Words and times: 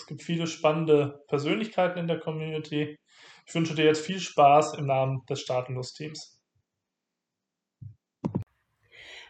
Es 0.00 0.06
gibt 0.06 0.22
viele 0.22 0.46
spannende 0.46 1.22
Persönlichkeiten 1.28 1.98
in 1.98 2.08
der 2.08 2.18
Community. 2.18 2.96
Ich 3.46 3.54
wünsche 3.54 3.74
dir 3.74 3.84
jetzt 3.84 4.04
viel 4.04 4.18
Spaß 4.18 4.78
im 4.78 4.86
Namen 4.86 5.26
des 5.28 5.42
Staatenlos-Teams. 5.42 6.40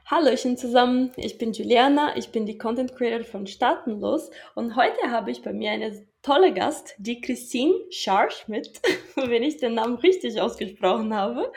Hallöchen 0.06 0.56
zusammen, 0.56 1.12
ich 1.16 1.38
bin 1.38 1.52
Juliana, 1.52 2.16
ich 2.16 2.30
bin 2.30 2.46
die 2.46 2.56
Content 2.56 2.94
Creator 2.94 3.24
von 3.24 3.46
Staatenlos 3.48 4.30
und 4.54 4.76
heute 4.76 5.10
habe 5.10 5.32
ich 5.32 5.42
bei 5.42 5.52
mir 5.52 5.72
eine 5.72 6.06
tolle 6.22 6.52
Gast, 6.52 6.94
die 6.98 7.20
Christine 7.20 7.74
Scharschmidt, 7.90 8.80
wenn 9.16 9.42
ich 9.42 9.56
den 9.56 9.74
Namen 9.74 9.96
richtig 9.96 10.40
ausgesprochen 10.40 11.14
habe. 11.14 11.50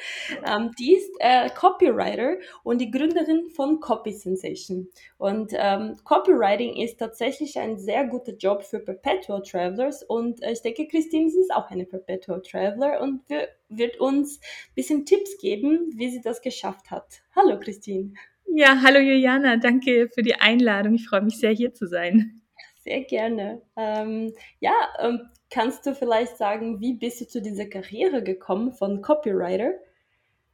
Ähm, 0.46 0.72
die 0.80 0.96
ist 0.96 1.12
äh, 1.20 1.50
Copywriter 1.50 2.38
und 2.64 2.80
die 2.80 2.90
Gründerin 2.90 3.50
von 3.50 3.80
Copy 3.80 4.14
Sensation. 4.14 4.88
Und 5.18 5.52
ähm, 5.54 5.98
Copywriting 6.04 6.78
ist 6.78 6.98
tatsächlich 7.00 7.60
ein 7.60 7.78
sehr 7.78 8.06
guter 8.06 8.34
Job 8.34 8.64
für 8.64 8.80
Perpetual 8.80 9.42
Travelers 9.42 10.04
und 10.04 10.42
äh, 10.42 10.54
ich 10.54 10.62
denke, 10.62 10.88
Christine 10.88 11.28
ist 11.28 11.54
auch 11.54 11.70
eine 11.70 11.86
Perpetual 11.86 12.42
Traveler 12.42 13.02
und 13.02 13.28
wir, 13.30 13.50
wird 13.70 14.00
uns 14.00 14.38
ein 14.38 14.76
bisschen 14.76 15.06
Tipps 15.06 15.38
geben, 15.40 15.92
wie 15.96 16.10
sie 16.10 16.22
das 16.22 16.42
geschafft 16.42 16.92
hat. 16.92 17.22
Hallo 17.36 17.60
Christine. 17.60 18.14
Ja, 18.56 18.82
hallo 18.84 19.00
Juliana, 19.00 19.58
danke 19.58 20.10
für 20.14 20.22
die 20.22 20.36
Einladung. 20.36 20.94
Ich 20.94 21.08
freue 21.08 21.22
mich 21.22 21.40
sehr, 21.40 21.52
hier 21.52 21.74
zu 21.74 21.88
sein. 21.88 22.43
Sehr 22.84 23.02
gerne. 23.06 23.62
Ähm, 23.78 24.34
ja, 24.60 24.74
ähm, 25.00 25.30
kannst 25.50 25.86
du 25.86 25.96
vielleicht 25.96 26.36
sagen, 26.38 26.82
wie 26.82 26.94
bist 26.96 27.22
du 27.22 27.28
zu 27.28 27.42
dieser 27.42 27.66
Karriere 27.66 28.22
gekommen 28.24 28.74
von 28.74 29.02
Copywriter? 29.02 29.72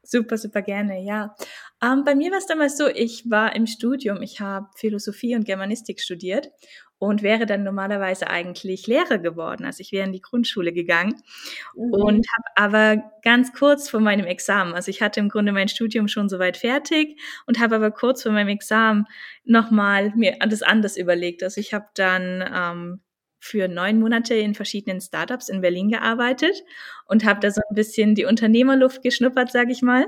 Super, 0.04 0.38
super 0.38 0.62
gerne, 0.62 1.02
ja. 1.02 1.36
Ähm, 1.84 2.04
bei 2.04 2.14
mir 2.14 2.32
war 2.32 2.38
es 2.38 2.46
damals 2.46 2.78
so, 2.78 2.88
ich 2.88 3.30
war 3.30 3.56
im 3.56 3.66
Studium, 3.66 4.22
ich 4.22 4.40
habe 4.40 4.68
Philosophie 4.76 5.36
und 5.36 5.46
Germanistik 5.46 6.00
studiert 6.02 6.52
und 7.00 7.24
wäre 7.24 7.46
dann 7.46 7.64
normalerweise 7.64 8.30
eigentlich 8.30 8.86
Lehrer 8.86 9.18
geworden. 9.18 9.66
Also 9.66 9.82
ich 9.82 9.92
wäre 9.92 10.06
in 10.06 10.12
die 10.12 10.22
Grundschule 10.22 10.74
gegangen 10.74 11.16
mhm. 11.76 11.94
und 11.94 12.28
habe 12.36 12.48
aber 12.56 13.12
ganz 13.24 13.54
kurz 13.54 13.90
vor 13.90 14.02
meinem 14.02 14.26
Examen, 14.26 14.74
also 14.74 14.92
ich 14.92 15.02
hatte 15.02 15.22
im 15.22 15.30
Grunde 15.30 15.54
mein 15.54 15.70
Studium 15.70 16.08
schon 16.10 16.30
soweit 16.30 16.58
fertig 16.58 17.20
und 17.48 17.60
habe 17.60 17.78
aber 17.78 17.92
kurz 17.92 18.24
vor 18.24 18.34
meinem 18.34 18.50
Examen 18.50 19.06
nochmal 19.46 20.12
mir 20.16 20.38
das 20.48 20.62
anders 20.62 20.98
überlegt. 20.98 21.42
Also 21.42 21.62
ich 21.62 21.74
habe 21.74 21.88
dann 21.96 22.44
ähm, 22.54 23.02
für 23.40 23.70
neun 23.70 24.00
Monate 24.00 24.36
in 24.36 24.54
verschiedenen 24.54 25.00
Startups 25.00 25.48
in 25.48 25.62
Berlin 25.62 25.90
gearbeitet 25.90 26.64
und 27.06 27.24
habe 27.26 27.40
da 27.40 27.50
so 27.50 27.62
ein 27.70 27.76
bisschen 27.76 28.14
die 28.14 28.26
Unternehmerluft 28.26 29.02
geschnuppert, 29.02 29.52
sage 29.52 29.72
ich 29.72 29.82
mal. 29.82 30.06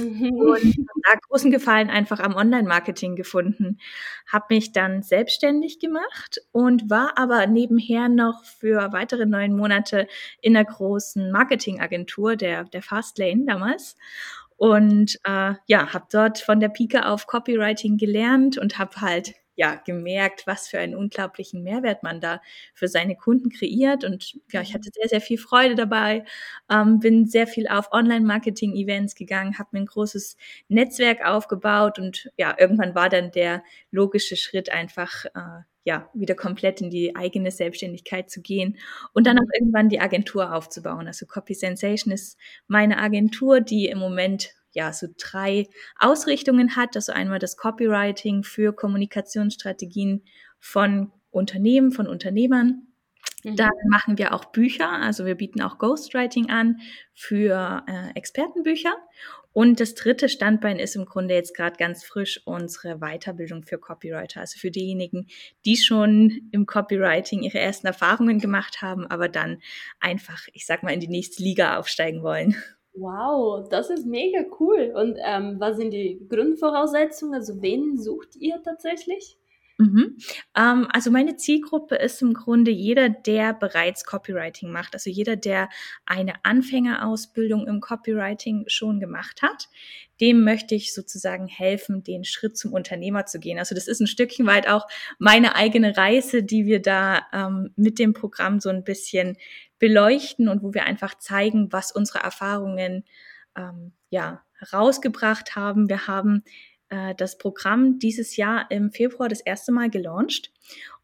Mhm. 0.00 0.32
Und 0.32 0.76
da 1.04 1.18
großen 1.28 1.50
Gefallen 1.50 1.90
einfach 1.90 2.20
am 2.20 2.34
Online-Marketing 2.34 3.14
gefunden. 3.14 3.78
Habe 4.26 4.46
mich 4.50 4.72
dann 4.72 5.02
selbstständig 5.02 5.80
gemacht 5.80 6.40
und 6.50 6.88
war 6.88 7.18
aber 7.18 7.46
nebenher 7.46 8.08
noch 8.08 8.44
für 8.44 8.92
weitere 8.92 9.26
neun 9.26 9.54
Monate 9.54 10.06
in 10.40 10.56
einer 10.56 10.64
großen 10.64 11.30
Marketingagentur, 11.30 12.36
der, 12.36 12.64
der 12.64 12.82
Fastlane 12.82 13.44
damals. 13.46 13.96
Und 14.56 15.18
äh, 15.24 15.54
ja, 15.66 15.92
habe 15.92 16.06
dort 16.10 16.38
von 16.38 16.60
der 16.60 16.68
Pike 16.68 17.06
auf 17.06 17.26
Copywriting 17.26 17.98
gelernt 17.98 18.56
und 18.58 18.78
habe 18.78 19.00
halt 19.00 19.34
ja 19.54 19.74
gemerkt, 19.84 20.46
was 20.46 20.68
für 20.68 20.78
einen 20.78 20.94
unglaublichen 20.94 21.62
Mehrwert 21.62 22.02
man 22.02 22.20
da 22.20 22.40
für 22.74 22.88
seine 22.88 23.16
Kunden 23.16 23.50
kreiert. 23.50 24.04
Und 24.04 24.38
ja, 24.50 24.62
ich 24.62 24.74
hatte 24.74 24.90
sehr, 24.92 25.08
sehr 25.08 25.20
viel 25.20 25.38
Freude 25.38 25.74
dabei, 25.74 26.24
ähm, 26.70 27.00
bin 27.00 27.26
sehr 27.26 27.46
viel 27.46 27.68
auf 27.68 27.92
Online-Marketing-Events 27.92 29.14
gegangen, 29.14 29.58
habe 29.58 29.70
mir 29.72 29.80
ein 29.80 29.86
großes 29.86 30.36
Netzwerk 30.68 31.24
aufgebaut 31.24 31.98
und 31.98 32.30
ja, 32.36 32.54
irgendwann 32.58 32.94
war 32.94 33.08
dann 33.08 33.30
der 33.32 33.62
logische 33.90 34.36
Schritt 34.36 34.70
einfach, 34.70 35.24
äh, 35.26 35.62
ja, 35.84 36.08
wieder 36.14 36.34
komplett 36.36 36.80
in 36.80 36.90
die 36.90 37.16
eigene 37.16 37.50
Selbstständigkeit 37.50 38.30
zu 38.30 38.40
gehen 38.40 38.78
und 39.12 39.26
dann 39.26 39.38
auch 39.38 39.48
irgendwann 39.58 39.88
die 39.88 40.00
Agentur 40.00 40.54
aufzubauen. 40.54 41.08
Also 41.08 41.26
Copy 41.26 41.54
Sensation 41.54 42.12
ist 42.12 42.38
meine 42.68 42.98
Agentur, 42.98 43.60
die 43.60 43.86
im 43.86 43.98
Moment 43.98 44.54
ja 44.72 44.92
so 44.92 45.06
drei 45.18 45.68
Ausrichtungen 45.98 46.76
hat. 46.76 46.96
Also 46.96 47.12
einmal 47.12 47.38
das 47.38 47.56
Copywriting 47.56 48.44
für 48.44 48.72
Kommunikationsstrategien 48.72 50.24
von 50.58 51.12
Unternehmen, 51.30 51.92
von 51.92 52.06
Unternehmern. 52.06 52.86
Mhm. 53.44 53.56
Dann 53.56 53.72
machen 53.88 54.18
wir 54.18 54.34
auch 54.34 54.46
Bücher, 54.46 54.90
also 54.90 55.26
wir 55.26 55.34
bieten 55.34 55.62
auch 55.62 55.78
Ghostwriting 55.78 56.50
an 56.50 56.80
für 57.14 57.84
äh, 57.88 58.16
Expertenbücher. 58.16 58.94
Und 59.52 59.80
das 59.80 59.94
dritte 59.94 60.30
Standbein 60.30 60.78
ist 60.78 60.96
im 60.96 61.04
Grunde 61.04 61.34
jetzt 61.34 61.54
gerade 61.54 61.76
ganz 61.76 62.04
frisch 62.04 62.40
unsere 62.46 63.00
Weiterbildung 63.00 63.64
für 63.64 63.78
Copywriter. 63.78 64.40
Also 64.40 64.58
für 64.58 64.70
diejenigen, 64.70 65.26
die 65.66 65.76
schon 65.76 66.48
im 66.52 66.64
Copywriting 66.64 67.42
ihre 67.42 67.58
ersten 67.58 67.86
Erfahrungen 67.86 68.38
gemacht 68.38 68.80
haben, 68.80 69.06
aber 69.06 69.28
dann 69.28 69.60
einfach, 70.00 70.48
ich 70.54 70.64
sag 70.64 70.82
mal, 70.82 70.94
in 70.94 71.00
die 71.00 71.08
nächste 71.08 71.42
Liga 71.42 71.76
aufsteigen 71.76 72.22
wollen. 72.22 72.56
Wow, 72.94 73.68
das 73.68 73.90
ist 73.90 74.06
mega 74.06 74.44
cool. 74.60 74.92
Und 74.96 75.18
ähm, 75.22 75.56
was 75.60 75.76
sind 75.76 75.90
die 75.92 76.26
Grundvoraussetzungen? 76.28 77.34
Also 77.34 77.60
wen 77.62 77.98
sucht 77.98 78.36
ihr 78.36 78.62
tatsächlich? 78.62 79.38
Mhm. 79.82 80.16
Ähm, 80.56 80.86
also 80.92 81.10
meine 81.10 81.36
Zielgruppe 81.36 81.96
ist 81.96 82.22
im 82.22 82.34
Grunde 82.34 82.70
jeder, 82.70 83.08
der 83.08 83.52
bereits 83.52 84.04
Copywriting 84.04 84.70
macht. 84.70 84.94
Also 84.94 85.10
jeder, 85.10 85.34
der 85.34 85.68
eine 86.06 86.44
Anfängerausbildung 86.44 87.66
im 87.66 87.80
Copywriting 87.80 88.64
schon 88.68 89.00
gemacht 89.00 89.42
hat, 89.42 89.68
dem 90.20 90.44
möchte 90.44 90.76
ich 90.76 90.94
sozusagen 90.94 91.48
helfen, 91.48 92.04
den 92.04 92.22
Schritt 92.22 92.56
zum 92.56 92.72
Unternehmer 92.72 93.26
zu 93.26 93.40
gehen. 93.40 93.58
Also 93.58 93.74
das 93.74 93.88
ist 93.88 94.00
ein 94.00 94.06
Stückchen 94.06 94.46
weit 94.46 94.68
auch 94.68 94.86
meine 95.18 95.56
eigene 95.56 95.96
Reise, 95.96 96.44
die 96.44 96.64
wir 96.64 96.80
da 96.80 97.22
ähm, 97.32 97.72
mit 97.74 97.98
dem 97.98 98.12
Programm 98.12 98.60
so 98.60 98.68
ein 98.68 98.84
bisschen 98.84 99.36
beleuchten 99.80 100.48
und 100.48 100.62
wo 100.62 100.74
wir 100.74 100.84
einfach 100.84 101.18
zeigen, 101.18 101.72
was 101.72 101.90
unsere 101.90 102.20
Erfahrungen 102.20 103.04
ähm, 103.56 103.92
ja 104.10 104.44
herausgebracht 104.58 105.56
haben. 105.56 105.88
Wir 105.88 106.06
haben 106.06 106.44
äh, 106.92 107.14
das 107.16 107.38
Programm 107.38 107.98
dieses 107.98 108.36
Jahr 108.36 108.70
im 108.70 108.92
Februar 108.92 109.28
das 109.28 109.40
erste 109.40 109.72
Mal 109.72 109.88
gelauncht 109.88 110.52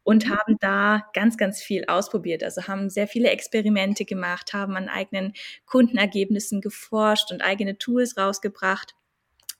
und 0.03 0.25
mhm. 0.25 0.29
haben 0.29 0.57
da 0.59 1.03
ganz, 1.13 1.37
ganz 1.37 1.61
viel 1.61 1.85
ausprobiert. 1.87 2.43
Also 2.43 2.67
haben 2.67 2.89
sehr 2.89 3.07
viele 3.07 3.29
Experimente 3.29 4.05
gemacht, 4.05 4.53
haben 4.53 4.77
an 4.77 4.87
eigenen 4.87 5.33
Kundenergebnissen 5.65 6.61
geforscht 6.61 7.31
und 7.31 7.41
eigene 7.41 7.77
Tools 7.77 8.17
rausgebracht. 8.17 8.93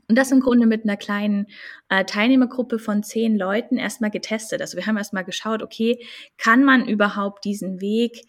Und 0.08 0.18
das 0.18 0.32
im 0.32 0.40
Grunde 0.40 0.66
mit 0.66 0.84
einer 0.84 0.98
kleinen 0.98 1.48
äh, 1.90 2.04
Teilnehmergruppe 2.04 2.80
von 2.80 3.04
zehn 3.04 3.38
Leuten 3.38 3.78
erstmal 3.78 4.10
getestet. 4.10 4.62
Also 4.62 4.78
wir 4.78 4.86
haben 4.88 4.98
erstmal 4.98 5.26
geschaut, 5.26 5.62
okay, 5.62 6.04
kann 6.38 6.64
man 6.64 6.88
überhaupt 6.88 7.46
diesen 7.46 7.80
Weg 7.80 8.24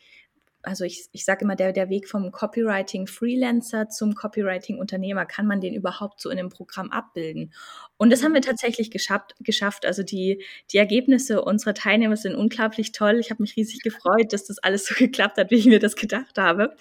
also 0.62 0.84
ich, 0.84 1.06
ich 1.12 1.24
sage 1.24 1.44
immer, 1.44 1.56
der, 1.56 1.72
der 1.72 1.88
Weg 1.88 2.08
vom 2.08 2.30
Copywriting-Freelancer 2.32 3.88
zum 3.88 4.14
Copywriting-Unternehmer, 4.14 5.26
kann 5.26 5.46
man 5.46 5.60
den 5.60 5.74
überhaupt 5.74 6.20
so 6.20 6.30
in 6.30 6.38
einem 6.38 6.50
Programm 6.50 6.90
abbilden? 6.90 7.52
Und 7.96 8.10
das 8.10 8.22
haben 8.22 8.34
wir 8.34 8.42
tatsächlich 8.42 8.90
geschafft. 8.90 9.34
geschafft. 9.40 9.86
Also 9.86 10.02
die, 10.02 10.44
die 10.72 10.78
Ergebnisse 10.78 11.42
unserer 11.42 11.74
Teilnehmer 11.74 12.16
sind 12.16 12.34
unglaublich 12.34 12.92
toll. 12.92 13.18
Ich 13.18 13.30
habe 13.30 13.42
mich 13.42 13.56
riesig 13.56 13.80
gefreut, 13.80 14.32
dass 14.32 14.44
das 14.44 14.58
alles 14.58 14.86
so 14.86 14.94
geklappt 14.98 15.38
hat, 15.38 15.50
wie 15.50 15.56
ich 15.56 15.66
mir 15.66 15.78
das 15.78 15.96
gedacht 15.96 16.36
habe. 16.38 16.76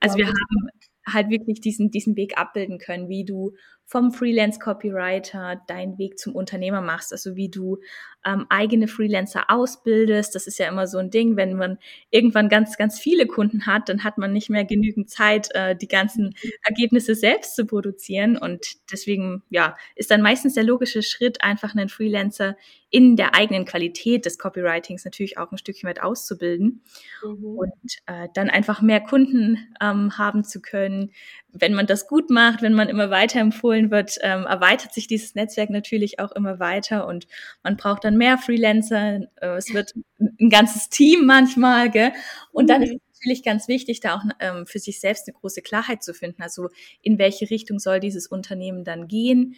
Also 0.00 0.18
wir 0.18 0.26
haben 0.26 0.70
halt 1.06 1.30
wirklich 1.30 1.60
diesen, 1.60 1.90
diesen 1.90 2.16
Weg 2.16 2.38
abbilden 2.38 2.78
können, 2.78 3.08
wie 3.08 3.24
du 3.24 3.54
vom 3.92 4.10
Freelance-Copywriter 4.10 5.60
deinen 5.66 5.98
Weg 5.98 6.18
zum 6.18 6.34
Unternehmer 6.34 6.80
machst, 6.80 7.12
also 7.12 7.36
wie 7.36 7.50
du 7.50 7.78
ähm, 8.24 8.46
eigene 8.48 8.88
Freelancer 8.88 9.44
ausbildest. 9.48 10.34
Das 10.34 10.46
ist 10.46 10.58
ja 10.58 10.66
immer 10.66 10.86
so 10.86 10.96
ein 10.96 11.10
Ding, 11.10 11.36
wenn 11.36 11.56
man 11.56 11.78
irgendwann 12.08 12.48
ganz, 12.48 12.78
ganz 12.78 12.98
viele 12.98 13.26
Kunden 13.26 13.66
hat, 13.66 13.90
dann 13.90 14.02
hat 14.02 14.16
man 14.16 14.32
nicht 14.32 14.48
mehr 14.48 14.64
genügend 14.64 15.10
Zeit, 15.10 15.54
äh, 15.54 15.76
die 15.76 15.88
ganzen 15.88 16.34
Ergebnisse 16.64 17.14
selbst 17.14 17.54
zu 17.54 17.66
produzieren. 17.66 18.38
Und 18.38 18.66
deswegen, 18.90 19.42
ja, 19.50 19.76
ist 19.94 20.10
dann 20.10 20.22
meistens 20.22 20.54
der 20.54 20.64
logische 20.64 21.02
Schritt, 21.02 21.44
einfach 21.44 21.74
einen 21.74 21.90
Freelancer 21.90 22.56
in 22.88 23.16
der 23.16 23.34
eigenen 23.34 23.64
Qualität 23.64 24.26
des 24.26 24.38
Copywritings 24.38 25.04
natürlich 25.04 25.38
auch 25.38 25.50
ein 25.50 25.58
Stückchen 25.58 25.88
weit 25.88 26.02
auszubilden 26.02 26.82
mhm. 27.24 27.44
und 27.44 27.72
äh, 28.06 28.28
dann 28.34 28.50
einfach 28.50 28.82
mehr 28.82 29.00
Kunden 29.00 29.58
ähm, 29.80 30.16
haben 30.18 30.44
zu 30.44 30.60
können, 30.60 31.10
wenn 31.52 31.72
man 31.72 31.86
das 31.86 32.06
gut 32.06 32.28
macht, 32.30 32.60
wenn 32.60 32.74
man 32.74 32.90
immer 32.90 33.10
weiterempfohlen 33.10 33.81
wird, 33.90 34.18
ähm, 34.22 34.44
erweitert 34.44 34.92
sich 34.92 35.06
dieses 35.06 35.34
Netzwerk 35.34 35.70
natürlich 35.70 36.18
auch 36.18 36.32
immer 36.32 36.58
weiter 36.58 37.06
und 37.06 37.26
man 37.62 37.76
braucht 37.76 38.04
dann 38.04 38.16
mehr 38.16 38.38
Freelancer. 38.38 39.20
Äh, 39.40 39.56
es 39.56 39.72
wird 39.74 39.94
ein 40.18 40.50
ganzes 40.50 40.88
Team 40.88 41.26
manchmal, 41.26 41.90
gell? 41.90 42.12
Und 42.52 42.70
dann 42.70 42.82
ist 42.82 42.92
mhm. 42.92 43.00
es 43.12 43.18
natürlich 43.18 43.42
ganz 43.42 43.68
wichtig, 43.68 44.00
da 44.00 44.16
auch 44.16 44.22
ähm, 44.40 44.66
für 44.66 44.78
sich 44.78 45.00
selbst 45.00 45.26
eine 45.26 45.34
große 45.34 45.62
Klarheit 45.62 46.02
zu 46.02 46.14
finden. 46.14 46.42
Also 46.42 46.68
in 47.02 47.18
welche 47.18 47.50
Richtung 47.50 47.78
soll 47.78 48.00
dieses 48.00 48.26
Unternehmen 48.26 48.84
dann 48.84 49.08
gehen? 49.08 49.56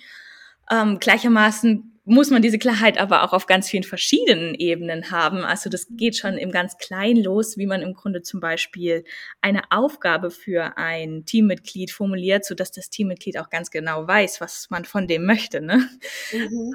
Ähm, 0.71 0.99
gleichermaßen 0.99 1.95
muss 2.07 2.31
man 2.31 2.43
diese 2.43 2.59
Klarheit 2.59 2.99
aber 2.99 3.23
auch 3.23 3.33
auf 3.33 3.47
ganz 3.47 3.69
vielen 3.69 3.83
verschiedenen 3.83 4.55
Ebenen 4.55 5.11
haben. 5.11 5.39
Also 5.39 5.71
das 5.71 5.87
geht 5.91 6.17
schon 6.17 6.37
im 6.37 6.51
ganz 6.53 6.77
Kleinen 6.77 7.23
los, 7.23 7.57
wie 7.57 7.67
man 7.67 7.81
im 7.81 7.95
Grunde 7.95 8.21
zum 8.21 8.41
Beispiel 8.41 9.05
eine 9.41 9.63
Aufgabe 9.71 10.31
für 10.31 10.77
ein 10.77 11.25
Teammitglied 11.25 11.91
formuliert, 11.91 12.45
so 12.45 12.55
dass 12.55 12.73
das 12.73 12.91
Teammitglied 12.91 13.39
auch 13.39 13.49
ganz 13.49 13.71
genau 13.71 14.07
weiß, 14.07 14.41
was 14.43 14.69
man 14.69 14.85
von 14.85 15.07
dem 15.07 15.25
möchte. 15.25 15.63
Ne? 15.63 15.89
Mhm. 16.33 16.73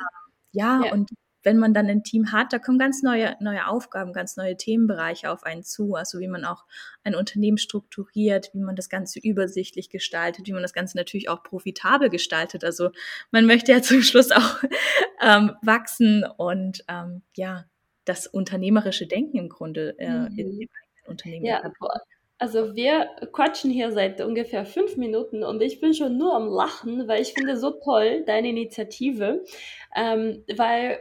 Ja, 0.51 0.81
ja, 0.83 0.91
und 0.93 1.11
wenn 1.43 1.57
man 1.57 1.73
dann 1.73 1.87
ein 1.87 2.03
Team 2.03 2.31
hat, 2.31 2.51
da 2.51 2.59
kommen 2.59 2.79
ganz 2.79 3.01
neue, 3.01 3.35
neue 3.39 3.67
Aufgaben, 3.67 4.13
ganz 4.13 4.37
neue 4.37 4.57
Themenbereiche 4.57 5.31
auf 5.31 5.43
einen 5.43 5.63
zu. 5.63 5.95
Also 5.95 6.19
wie 6.19 6.27
man 6.27 6.45
auch 6.45 6.65
ein 7.03 7.15
Unternehmen 7.15 7.57
strukturiert, 7.57 8.51
wie 8.53 8.59
man 8.59 8.75
das 8.75 8.89
Ganze 8.89 9.19
übersichtlich 9.19 9.89
gestaltet, 9.89 10.47
wie 10.47 10.53
man 10.53 10.61
das 10.61 10.73
Ganze 10.73 10.97
natürlich 10.97 11.29
auch 11.29 11.43
profitabel 11.43 12.09
gestaltet. 12.09 12.63
Also 12.63 12.89
man 13.31 13.45
möchte 13.45 13.71
ja 13.71 13.81
zum 13.81 14.01
Schluss 14.01 14.31
auch 14.31 14.57
ähm, 15.21 15.53
wachsen 15.61 16.25
und 16.37 16.83
ähm, 16.87 17.21
ja, 17.35 17.65
das 18.05 18.27
unternehmerische 18.27 19.07
Denken 19.07 19.37
im 19.37 19.49
Grunde 19.49 19.95
äh, 19.99 20.09
mhm. 20.09 20.37
in 20.37 20.59
dem 20.59 20.69
Unternehmen. 21.05 21.45
Ja, 21.45 21.61
also 22.41 22.73
wir 22.73 23.09
quatschen 23.33 23.69
hier 23.69 23.91
seit 23.91 24.21
ungefähr 24.21 24.65
fünf 24.65 24.95
Minuten 24.95 25.43
und 25.43 25.61
ich 25.61 25.81
bin 25.81 25.93
schon 25.93 26.17
nur 26.17 26.33
am 26.33 26.47
Lachen, 26.47 27.05
weil 27.07 27.21
ich 27.21 27.33
finde 27.33 27.57
so 27.57 27.71
toll 27.71 28.23
deine 28.25 28.49
Initiative, 28.49 29.43
ähm, 29.93 30.45
weil 30.55 30.99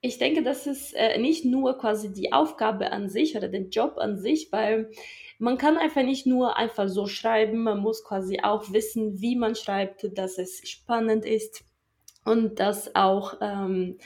ich 0.00 0.18
denke, 0.18 0.42
das 0.42 0.66
ist 0.66 0.94
äh, 0.94 1.18
nicht 1.18 1.44
nur 1.44 1.78
quasi 1.78 2.12
die 2.12 2.32
Aufgabe 2.32 2.92
an 2.92 3.08
sich 3.08 3.36
oder 3.36 3.48
den 3.48 3.70
Job 3.70 3.98
an 3.98 4.18
sich, 4.18 4.52
weil 4.52 4.90
man 5.38 5.58
kann 5.58 5.76
einfach 5.76 6.02
nicht 6.02 6.26
nur 6.26 6.56
einfach 6.56 6.88
so 6.88 7.06
schreiben, 7.06 7.62
man 7.62 7.78
muss 7.78 8.04
quasi 8.04 8.40
auch 8.42 8.72
wissen, 8.72 9.20
wie 9.20 9.36
man 9.36 9.54
schreibt, 9.54 10.06
dass 10.16 10.38
es 10.38 10.68
spannend 10.68 11.24
ist 11.24 11.64
und 12.24 12.58
dass 12.58 12.94
auch, 12.94 13.34
ähm, 13.40 13.98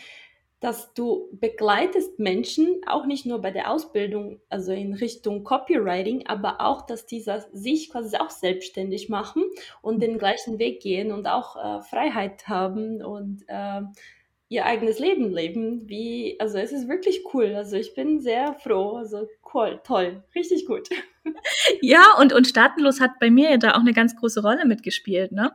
dass 0.60 0.92
du 0.92 1.28
begleitest 1.32 2.18
Menschen, 2.18 2.82
auch 2.86 3.06
nicht 3.06 3.24
nur 3.24 3.40
bei 3.40 3.50
der 3.50 3.70
Ausbildung, 3.70 4.40
also 4.50 4.72
in 4.72 4.92
Richtung 4.92 5.42
Copywriting, 5.42 6.26
aber 6.26 6.60
auch, 6.60 6.82
dass 6.82 7.06
diese 7.06 7.46
sich 7.52 7.90
quasi 7.90 8.16
auch 8.16 8.30
selbstständig 8.30 9.08
machen 9.08 9.42
und 9.80 10.02
den 10.02 10.18
gleichen 10.18 10.58
Weg 10.58 10.82
gehen 10.82 11.12
und 11.12 11.26
auch 11.26 11.56
äh, 11.56 11.82
Freiheit 11.82 12.46
haben 12.46 13.02
und 13.02 13.44
äh, 13.48 13.82
ihr 14.50 14.66
eigenes 14.66 14.98
Leben 14.98 15.32
leben. 15.32 15.88
Wie, 15.88 16.36
also 16.38 16.58
es 16.58 16.72
ist 16.72 16.88
wirklich 16.88 17.22
cool. 17.32 17.54
Also 17.54 17.76
ich 17.76 17.94
bin 17.94 18.20
sehr 18.20 18.54
froh. 18.54 18.96
Also 18.96 19.28
cool, 19.54 19.80
toll, 19.84 20.22
richtig 20.34 20.66
gut. 20.66 20.90
Ja, 21.82 22.14
und, 22.18 22.32
und 22.32 22.46
Staatenlos 22.46 22.98
hat 22.98 23.18
bei 23.20 23.30
mir 23.30 23.50
ja 23.50 23.56
da 23.58 23.72
auch 23.72 23.80
eine 23.80 23.92
ganz 23.92 24.16
große 24.16 24.40
Rolle 24.40 24.64
mitgespielt, 24.64 25.32
ne? 25.32 25.52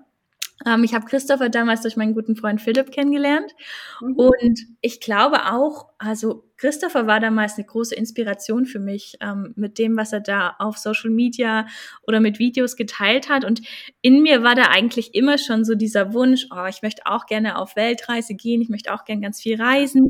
Ähm, 0.63 0.83
ich 0.83 0.93
habe 0.93 1.05
Christopher 1.05 1.49
damals 1.49 1.81
durch 1.81 1.97
meinen 1.97 2.13
guten 2.13 2.35
Freund 2.35 2.61
Philipp 2.61 2.91
kennengelernt. 2.91 3.51
Mhm. 3.99 4.15
Und 4.15 4.59
ich 4.81 5.01
glaube 5.01 5.51
auch, 5.51 5.89
also 5.97 6.43
Christopher 6.57 7.07
war 7.07 7.19
damals 7.19 7.55
eine 7.55 7.65
große 7.65 7.95
Inspiration 7.95 8.65
für 8.65 8.79
mich 8.79 9.17
ähm, 9.21 9.53
mit 9.55 9.77
dem, 9.77 9.97
was 9.97 10.13
er 10.13 10.21
da 10.21 10.55
auf 10.59 10.77
Social 10.77 11.09
Media 11.09 11.67
oder 12.03 12.19
mit 12.19 12.39
Videos 12.39 12.75
geteilt 12.75 13.29
hat. 13.29 13.43
Und 13.43 13.61
in 14.01 14.21
mir 14.21 14.43
war 14.43 14.55
da 14.55 14.63
eigentlich 14.69 15.13
immer 15.15 15.37
schon 15.37 15.65
so 15.65 15.75
dieser 15.75 16.13
Wunsch, 16.13 16.47
oh, 16.55 16.65
ich 16.65 16.81
möchte 16.81 17.03
auch 17.05 17.25
gerne 17.25 17.57
auf 17.57 17.75
Weltreise 17.75 18.35
gehen, 18.35 18.61
ich 18.61 18.69
möchte 18.69 18.93
auch 18.93 19.03
gerne 19.03 19.21
ganz 19.21 19.41
viel 19.41 19.61
reisen. 19.61 20.09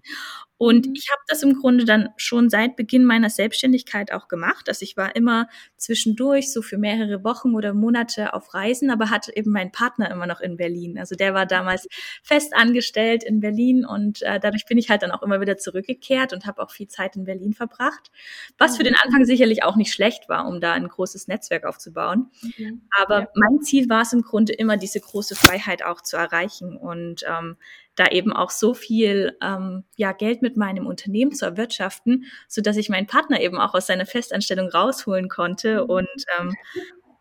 Und 0.57 0.87
mhm. 0.87 0.93
ich 0.95 1.09
habe 1.11 1.21
das 1.27 1.43
im 1.43 1.55
Grunde 1.55 1.83
dann 1.83 2.09
schon 2.15 2.49
seit 2.49 2.75
Beginn 2.75 3.03
meiner 3.03 3.29
Selbstständigkeit 3.29 4.13
auch 4.13 4.27
gemacht. 4.27 4.69
Also 4.69 4.83
ich 4.83 4.95
war 4.95 5.15
immer 5.15 5.49
zwischendurch 5.75 6.53
so 6.53 6.61
für 6.61 6.77
mehrere 6.77 7.23
Wochen 7.23 7.55
oder 7.55 7.73
Monate 7.73 8.33
auf 8.33 8.53
Reisen, 8.53 8.89
aber 8.89 9.09
hatte 9.09 9.35
eben 9.35 9.51
meinen 9.51 9.71
Partner 9.71 10.09
immer 10.11 10.27
noch 10.27 10.39
in 10.39 10.55
Berlin. 10.55 10.97
Also 10.97 11.15
der 11.15 11.33
war 11.33 11.45
damals 11.45 11.87
fest 12.23 12.53
angestellt 12.55 13.23
in 13.23 13.41
Berlin 13.41 13.85
und 13.85 14.21
äh, 14.21 14.39
dadurch 14.39 14.65
bin 14.65 14.77
ich 14.77 14.89
halt 14.89 15.01
dann 15.01 15.11
auch 15.11 15.23
immer 15.23 15.41
wieder 15.41 15.57
zurückgekehrt 15.75 16.31
und 16.33 16.45
habe 16.45 16.61
auch 16.61 16.71
viel 16.71 16.87
Zeit 16.87 17.15
in 17.15 17.25
Berlin 17.25 17.53
verbracht. 17.53 18.11
Was 18.57 18.77
für 18.77 18.83
den 18.83 18.93
mhm. 18.93 18.99
Anfang 19.03 19.25
sicherlich 19.25 19.63
auch 19.63 19.75
nicht 19.75 19.93
schlecht 19.93 20.29
war, 20.29 20.47
um 20.47 20.61
da 20.61 20.73
ein 20.73 20.87
großes 20.87 21.27
Netzwerk 21.27 21.65
aufzubauen. 21.65 22.31
Mhm. 22.41 22.81
Aber 23.03 23.21
ja. 23.21 23.27
mein 23.35 23.61
Ziel 23.61 23.89
war 23.89 24.01
es 24.01 24.13
im 24.13 24.21
Grunde 24.21 24.53
immer, 24.53 24.77
diese 24.77 24.99
große 24.99 25.35
Freiheit 25.35 25.83
auch 25.83 26.01
zu 26.01 26.15
erreichen 26.15 26.77
und 26.77 27.23
ähm, 27.27 27.57
da 27.95 28.07
eben 28.07 28.33
auch 28.33 28.49
so 28.49 28.73
viel 28.73 29.37
ähm, 29.41 29.83
ja, 29.95 30.11
Geld 30.11 30.41
mit 30.41 30.57
meinem 30.57 30.85
Unternehmen 30.85 31.33
zu 31.33 31.45
erwirtschaften, 31.45 32.25
so 32.47 32.61
dass 32.61 32.77
ich 32.77 32.89
meinen 32.89 33.07
Partner 33.07 33.39
eben 33.39 33.57
auch 33.57 33.73
aus 33.73 33.87
seiner 33.87 34.05
Festanstellung 34.05 34.69
rausholen 34.69 35.29
konnte 35.29 35.83
mhm. 35.83 35.89
und 35.89 36.25
ähm, 36.39 36.53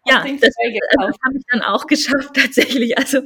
ja, 0.06 0.24
das, 0.24 0.40
das 0.40 0.54
habe 1.24 1.36
ich 1.36 1.44
dann 1.50 1.62
auch 1.62 1.86
geschafft 1.88 2.34
tatsächlich. 2.34 2.98
Also 2.98 3.20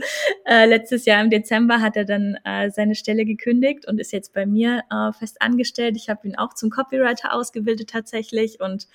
äh, 0.44 0.66
letztes 0.66 1.04
Jahr 1.04 1.22
im 1.22 1.30
Dezember 1.30 1.80
hat 1.80 1.96
er 1.96 2.04
dann 2.04 2.36
äh, 2.44 2.70
seine 2.70 2.94
Stelle 2.94 3.24
gekündigt 3.24 3.86
und 3.86 3.98
ist 3.98 4.12
jetzt 4.12 4.32
bei 4.32 4.46
mir 4.46 4.84
äh, 4.90 5.12
fest 5.12 5.42
angestellt. 5.42 5.96
Ich 5.96 6.08
habe 6.08 6.26
ihn 6.26 6.36
auch 6.36 6.54
zum 6.54 6.70
Copywriter 6.70 7.32
ausgebildet 7.32 7.90
tatsächlich 7.90 8.60
und 8.60 8.86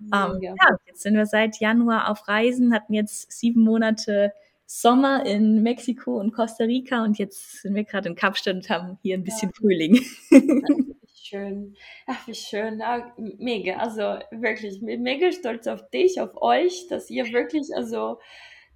ähm, 0.00 0.38
ja. 0.40 0.54
ja, 0.58 0.76
jetzt 0.86 1.02
sind 1.02 1.14
wir 1.14 1.26
seit 1.26 1.60
Januar 1.60 2.10
auf 2.10 2.26
Reisen, 2.28 2.72
hatten 2.72 2.94
jetzt 2.94 3.32
sieben 3.32 3.62
Monate 3.62 4.32
Sommer 4.66 5.26
in 5.26 5.62
Mexiko 5.62 6.20
und 6.20 6.32
Costa 6.32 6.64
Rica 6.64 7.02
und 7.02 7.18
jetzt 7.18 7.62
sind 7.62 7.74
wir 7.74 7.84
gerade 7.84 8.08
in 8.08 8.14
Kapstadt 8.14 8.54
und 8.54 8.70
haben 8.70 8.98
hier 9.02 9.16
ein 9.16 9.24
bisschen 9.24 9.50
ja. 9.50 9.54
Frühling. 9.58 10.00
schön. 11.22 11.76
Ach, 12.06 12.26
wie 12.26 12.34
schön. 12.34 12.82
Ah, 12.82 13.12
mega. 13.16 13.76
Also 13.76 14.18
wirklich, 14.30 14.80
mega 14.80 15.32
stolz 15.32 15.66
auf 15.66 15.88
dich, 15.90 16.20
auf 16.20 16.40
euch, 16.40 16.86
dass 16.88 17.10
ihr 17.10 17.32
wirklich 17.32 17.68
also 17.74 18.18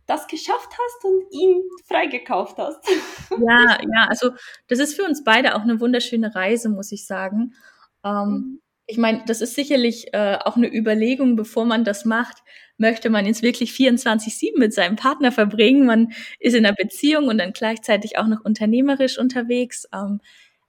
das 0.07 0.27
geschafft 0.27 0.71
hast 0.71 1.05
und 1.05 1.25
ihn 1.31 1.63
freigekauft 1.87 2.59
hast. 2.59 2.87
Ja, 3.31 3.79
ja, 3.95 4.07
also 4.09 4.31
das 4.69 4.79
ist 4.79 4.95
für 4.95 5.05
uns 5.05 5.25
beide 5.25 5.55
auch 5.55 5.63
eine 5.63 5.81
wunderschöne 5.81 6.35
Reise, 6.35 6.69
muss 6.69 6.93
ich 6.93 7.07
sagen. 7.07 7.55
Ähm, 8.05 8.29
mhm. 8.29 8.61
Ich 8.87 8.99
meine, 8.99 9.25
das 9.27 9.41
ist 9.41 9.55
sicherlich 9.55 10.13
äh, 10.13 10.37
auch 10.45 10.57
eine 10.57 10.69
Überlegung, 10.69 11.37
bevor 11.37 11.65
man 11.65 11.85
das 11.85 12.05
macht, 12.05 12.43
möchte 12.77 13.09
man 13.09 13.25
jetzt 13.25 13.43
wirklich 13.43 13.71
24-7 13.71 14.59
mit 14.59 14.75
seinem 14.75 14.97
Partner 14.97 15.33
verbringen. 15.33 15.87
Man 15.87 16.13
ist 16.39 16.55
in 16.55 16.67
einer 16.67 16.75
Beziehung 16.75 17.29
und 17.29 17.39
dann 17.39 17.55
gleichzeitig 17.55 18.19
auch 18.19 18.27
noch 18.27 18.45
unternehmerisch 18.45 19.19
unterwegs. 19.19 19.89
Ähm, 19.95 20.21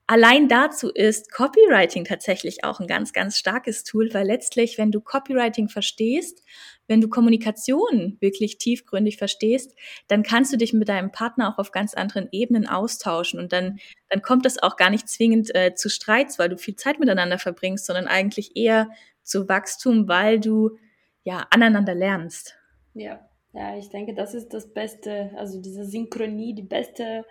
allein 0.07 0.47
dazu 0.47 0.89
ist 0.89 1.31
Copywriting 1.31 2.05
tatsächlich 2.05 2.63
auch 2.63 2.79
ein 2.79 2.87
ganz, 2.87 3.13
ganz 3.13 3.37
starkes 3.37 3.83
Tool, 3.83 4.13
weil 4.13 4.27
letztlich, 4.27 4.77
wenn 4.77 4.91
du 4.91 5.01
Copywriting 5.01 5.69
verstehst, 5.69 6.43
wenn 6.87 7.01
du 7.01 7.09
Kommunikation 7.09 8.17
wirklich 8.19 8.57
tiefgründig 8.57 9.17
verstehst, 9.17 9.75
dann 10.07 10.23
kannst 10.23 10.53
du 10.53 10.57
dich 10.57 10.73
mit 10.73 10.87
deinem 10.87 11.11
Partner 11.11 11.49
auch 11.49 11.57
auf 11.57 11.71
ganz 11.71 11.93
anderen 11.93 12.29
Ebenen 12.31 12.67
austauschen 12.67 13.39
und 13.39 13.51
dann, 13.51 13.79
dann 14.09 14.21
kommt 14.21 14.45
das 14.45 14.61
auch 14.61 14.75
gar 14.75 14.89
nicht 14.89 15.09
zwingend 15.09 15.53
äh, 15.55 15.73
zu 15.73 15.89
Streits, 15.89 16.37
weil 16.37 16.49
du 16.49 16.57
viel 16.57 16.75
Zeit 16.75 16.99
miteinander 16.99 17.39
verbringst, 17.39 17.85
sondern 17.85 18.07
eigentlich 18.07 18.55
eher 18.55 18.89
zu 19.23 19.49
Wachstum, 19.49 20.07
weil 20.07 20.39
du 20.39 20.77
ja, 21.23 21.47
aneinander 21.49 21.95
lernst. 21.95 22.55
Ja, 22.93 23.27
ja, 23.55 23.77
ich 23.77 23.89
denke, 23.89 24.13
das 24.13 24.33
ist 24.33 24.53
das 24.53 24.73
Beste, 24.73 25.31
also 25.37 25.61
diese 25.61 25.85
Synchronie, 25.85 26.53
die 26.53 26.63
beste 26.63 27.25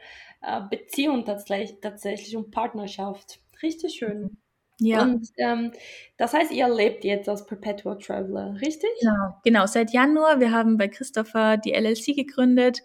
äh, 0.47 0.61
Beziehung 0.71 1.25
tatsächlich, 1.25 1.81
tatsächlich 1.81 2.37
und 2.37 2.51
Partnerschaft. 2.51 3.41
Richtig 3.63 3.95
schön. 3.95 4.23
Mhm. 4.23 4.37
Ja. 4.81 5.03
Und 5.03 5.29
ähm, 5.39 5.73
das 6.17 6.35
heißt, 6.35 6.51
ihr 6.51 6.69
lebt 6.69 7.05
jetzt 7.05 7.29
als 7.29 7.47
Perpetual 7.47 7.97
Traveler, 7.99 8.57
richtig? 8.61 8.91
Genau, 9.01 9.41
genau. 9.45 9.67
Seit 9.67 9.93
Januar. 9.93 10.41
Wir 10.41 10.51
haben 10.51 10.77
bei 10.77 10.89
Christopher 10.89 11.57
die 11.57 11.73
LLC 11.73 12.17
gegründet 12.17 12.81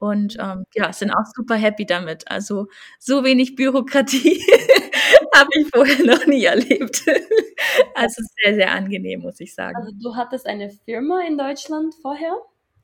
und 0.00 0.36
ähm, 0.40 0.64
ja, 0.74 0.92
sind 0.92 1.12
auch 1.12 1.26
super 1.34 1.54
happy 1.54 1.86
damit. 1.86 2.28
Also 2.30 2.66
so 2.98 3.22
wenig 3.22 3.54
Bürokratie 3.54 4.42
habe 5.34 5.50
ich 5.54 5.68
vorher 5.72 6.04
noch 6.04 6.26
nie 6.26 6.44
erlebt. 6.44 7.04
also 7.94 8.22
sehr, 8.42 8.54
sehr 8.54 8.72
angenehm, 8.72 9.20
muss 9.20 9.38
ich 9.40 9.54
sagen. 9.54 9.76
Also 9.76 9.92
du 10.02 10.16
hattest 10.16 10.46
eine 10.46 10.70
Firma 10.70 11.20
in 11.26 11.38
Deutschland 11.38 11.94
vorher? 12.02 12.34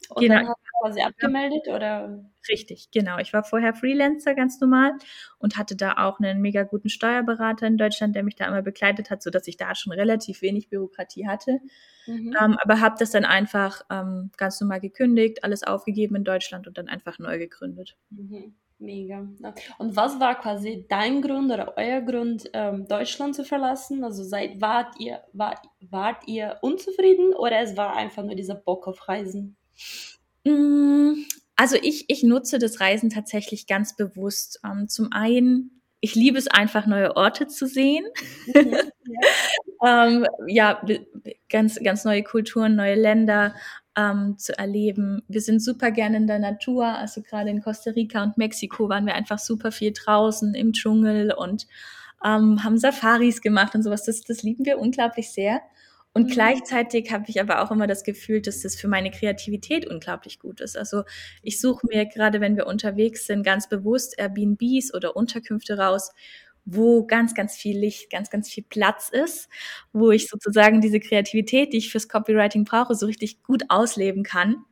Und 0.09 0.23
genau. 0.23 0.35
dann 0.35 0.49
hast 0.49 0.59
du 0.59 0.79
quasi 0.81 1.01
abgemeldet 1.03 1.69
oder? 1.69 2.25
Richtig, 2.49 2.91
genau. 2.93 3.19
Ich 3.19 3.33
war 3.33 3.43
vorher 3.43 3.75
Freelancer 3.75 4.35
ganz 4.35 4.61
normal 4.61 4.93
und 5.39 5.57
hatte 5.57 5.77
da 5.77 5.95
auch 5.99 6.21
einen 6.21 6.41
mega 6.41 6.63
guten 6.63 6.89
Steuerberater 6.89 7.67
in 7.67 7.77
Deutschland, 7.77 8.15
der 8.15 8.23
mich 8.23 8.37
da 8.37 8.47
immer 8.47 8.63
begleitet 8.63 9.11
hat, 9.11 9.23
sodass 9.23 9.49
ich 9.49 9.57
da 9.57 9.75
schon 9.75 9.93
relativ 9.93 10.43
wenig 10.43 10.69
Bürokratie 10.69 11.27
hatte. 11.27 11.61
Mhm. 12.07 12.37
Ähm, 12.41 12.57
aber 12.63 12.81
habe 12.81 12.97
das 12.99 13.11
dann 13.11 13.25
einfach 13.25 13.83
ähm, 13.91 14.31
ganz 14.37 14.61
normal 14.61 14.81
gekündigt, 14.81 15.43
alles 15.45 15.63
aufgegeben 15.63 16.17
in 16.17 16.25
Deutschland 16.25 16.67
und 16.67 16.79
dann 16.79 16.89
einfach 16.89 17.19
neu 17.19 17.39
gegründet. 17.39 17.97
Mhm. 18.11 18.55
Mega. 18.79 19.27
Und 19.79 19.97
was 19.97 20.21
war 20.21 20.39
quasi 20.39 20.85
dein 20.89 21.23
Grund 21.23 21.51
oder 21.51 21.75
euer 21.79 22.03
Grund, 22.03 22.51
ähm, 22.53 22.87
Deutschland 22.87 23.35
zu 23.35 23.43
verlassen? 23.43 24.05
Also 24.05 24.23
seid, 24.23 24.61
wart, 24.61 25.01
ihr, 25.01 25.23
war, 25.33 25.61
wart 25.81 26.29
ihr 26.29 26.59
unzufrieden 26.61 27.33
oder 27.33 27.61
es 27.61 27.77
war 27.77 27.97
einfach 27.97 28.23
nur 28.23 28.35
dieser 28.35 28.55
Bock 28.55 28.87
auf 28.87 29.09
Reisen? 29.09 29.57
Mm, 30.45 31.25
also 31.57 31.77
ich, 31.81 32.05
ich 32.09 32.23
nutze 32.23 32.59
das 32.59 32.81
Reisen 32.81 33.11
tatsächlich 33.11 33.67
ganz 33.67 33.97
bewusst. 33.97 34.61
Ähm, 34.65 34.89
zum 34.89 35.13
einen, 35.13 35.83
ich 36.01 36.15
liebe 36.15 36.39
es 36.39 36.49
einfach, 36.49 36.87
neue 36.87 37.17
Orte 37.17 37.47
zu 37.47 37.67
sehen. 37.67 38.05
Mhm, 38.47 38.77
ja. 39.83 40.07
ähm, 40.07 40.27
ja, 40.47 40.83
ganz, 41.49 41.81
ganz 41.83 42.05
neue 42.05 42.23
Kulturen, 42.23 42.77
neue 42.77 42.95
Länder 42.95 43.55
ähm, 43.97 44.37
zu 44.39 44.57
erleben. 44.59 45.23
Wir 45.29 45.41
sind 45.41 45.61
super 45.61 45.91
gerne 45.91 46.19
in 46.19 46.27
der 46.27 46.39
Natur. 46.39 46.87
Also 46.87 47.23
gerade 47.23 47.51
in 47.51 47.63
Costa 47.63 47.93
Rica 47.93 48.23
und 48.23 48.37
Mexiko 48.37 48.89
waren 48.89 49.07
wir 49.07 49.15
einfach 49.15 49.39
super 49.39 49.73
viel 49.73 49.93
draußen 49.93 50.55
im 50.55 50.73
Dschungel 50.73 51.33
und 51.33 51.67
ähm, 52.25 52.63
haben 52.63 52.79
Safaris 52.79 53.41
gemacht 53.41 53.75
und 53.75 53.83
sowas. 53.83 54.05
Das, 54.05 54.21
das 54.23 54.43
lieben 54.43 54.67
wir 54.67 54.79
unglaublich 54.79 55.33
sehr. 55.33 55.63
Und 56.17 56.29
mhm. 56.29 56.33
gleichzeitig 56.33 57.13
habe 57.13 57.27
ich 57.29 57.43
aber 57.43 57.61
auch 57.61 57.71
immer 57.71 57.87
das 57.87 58.03
Gefühl, 58.03 58.41
dass 58.41 58.63
das 58.63 58.75
für 58.75 58.89
meine 58.89 59.11
Kreativität 59.11 59.87
unglaublich 59.87 60.39
gut 60.39 60.63
ist. 60.63 60.75
Also 60.75 61.03
ich 61.43 61.61
suche 61.61 61.87
mir 61.87 62.07
gerade, 62.07 62.41
wenn 62.41 62.57
wir 62.57 62.67
unterwegs 62.67 63.27
sind, 63.27 63.43
ganz 63.43 63.69
bewusst 63.69 64.19
Airbnbs 64.19 64.95
oder 64.95 65.15
Unterkünfte 65.15 65.77
raus, 65.77 66.13
wo 66.65 67.05
ganz, 67.05 67.35
ganz 67.35 67.55
viel 67.55 67.79
Licht, 67.79 68.09
ganz, 68.11 68.31
ganz 68.31 68.49
viel 68.49 68.65
Platz 68.67 69.11
ist, 69.11 69.51
wo 69.93 70.11
ich 70.11 70.27
sozusagen 70.27 70.81
diese 70.81 71.01
Kreativität, 71.01 71.75
die 71.75 71.77
ich 71.77 71.93
fürs 71.93 72.09
Copywriting 72.09 72.65
brauche, 72.65 72.95
so 72.95 73.05
richtig 73.05 73.43
gut 73.43 73.65
ausleben 73.69 74.23
kann. 74.23 74.65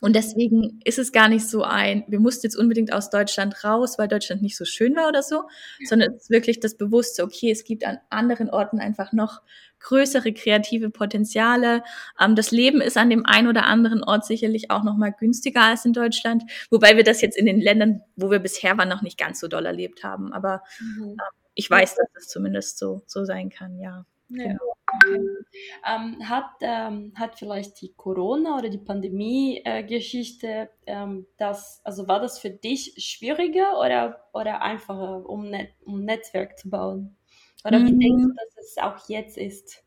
Und 0.00 0.16
deswegen 0.16 0.80
ist 0.84 0.98
es 0.98 1.12
gar 1.12 1.28
nicht 1.28 1.46
so 1.46 1.64
ein, 1.64 2.04
wir 2.08 2.20
mussten 2.20 2.46
jetzt 2.46 2.56
unbedingt 2.56 2.92
aus 2.94 3.10
Deutschland 3.10 3.62
raus, 3.64 3.98
weil 3.98 4.08
Deutschland 4.08 4.40
nicht 4.40 4.56
so 4.56 4.64
schön 4.64 4.96
war 4.96 5.08
oder 5.08 5.22
so, 5.22 5.42
sondern 5.84 6.14
es 6.14 6.22
ist 6.22 6.30
wirklich 6.30 6.60
das 6.60 6.76
Bewusste, 6.76 7.24
okay, 7.24 7.50
es 7.50 7.64
gibt 7.64 7.84
an 7.84 7.98
anderen 8.08 8.48
Orten 8.48 8.78
einfach 8.78 9.12
noch 9.12 9.42
größere 9.80 10.32
kreative 10.32 10.90
Potenziale. 10.90 11.82
Ähm, 12.20 12.34
das 12.34 12.50
Leben 12.50 12.80
ist 12.80 12.96
an 12.96 13.10
dem 13.10 13.26
einen 13.26 13.48
oder 13.48 13.66
anderen 13.66 14.02
Ort 14.02 14.24
sicherlich 14.24 14.70
auch 14.70 14.82
noch 14.82 14.96
mal 14.96 15.12
günstiger 15.12 15.62
als 15.62 15.84
in 15.84 15.92
Deutschland, 15.92 16.44
wobei 16.70 16.96
wir 16.96 17.04
das 17.04 17.20
jetzt 17.20 17.36
in 17.36 17.46
den 17.46 17.60
Ländern, 17.60 18.02
wo 18.16 18.30
wir 18.30 18.38
bisher 18.38 18.76
waren, 18.78 18.88
noch 18.88 19.02
nicht 19.02 19.18
ganz 19.18 19.40
so 19.40 19.48
doll 19.48 19.66
erlebt 19.66 20.04
haben. 20.04 20.32
Aber 20.32 20.62
mhm. 20.80 21.16
äh, 21.18 21.22
ich 21.54 21.70
weiß, 21.70 21.96
dass 21.96 22.08
es 22.14 22.28
zumindest 22.28 22.78
so, 22.78 23.02
so 23.06 23.24
sein 23.24 23.50
kann, 23.50 23.78
ja. 23.80 24.04
Ja. 24.30 24.44
Genau. 24.44 25.44
Ähm, 25.86 26.28
hat, 26.28 26.50
ähm, 26.60 27.12
hat 27.14 27.38
vielleicht 27.38 27.80
die 27.80 27.92
Corona 27.94 28.58
oder 28.58 28.68
die 28.68 28.78
Pandemie-Geschichte, 28.78 30.46
äh, 30.46 30.68
ähm, 30.86 31.26
das, 31.36 31.80
also 31.84 32.08
war 32.08 32.20
das 32.20 32.38
für 32.38 32.50
dich 32.50 32.94
schwieriger 32.98 33.78
oder, 33.78 34.28
oder 34.32 34.62
einfacher, 34.62 35.28
um, 35.28 35.50
Net 35.50 35.70
um 35.84 36.04
Netzwerk 36.04 36.58
zu 36.58 36.70
bauen? 36.70 37.17
Oder 37.64 37.78
wie 37.80 37.92
mhm. 37.92 38.00
denkst 38.00 38.22
du, 38.22 38.32
dass 38.34 38.66
es 38.66 38.78
auch 38.78 39.08
jetzt 39.08 39.36
ist? 39.36 39.82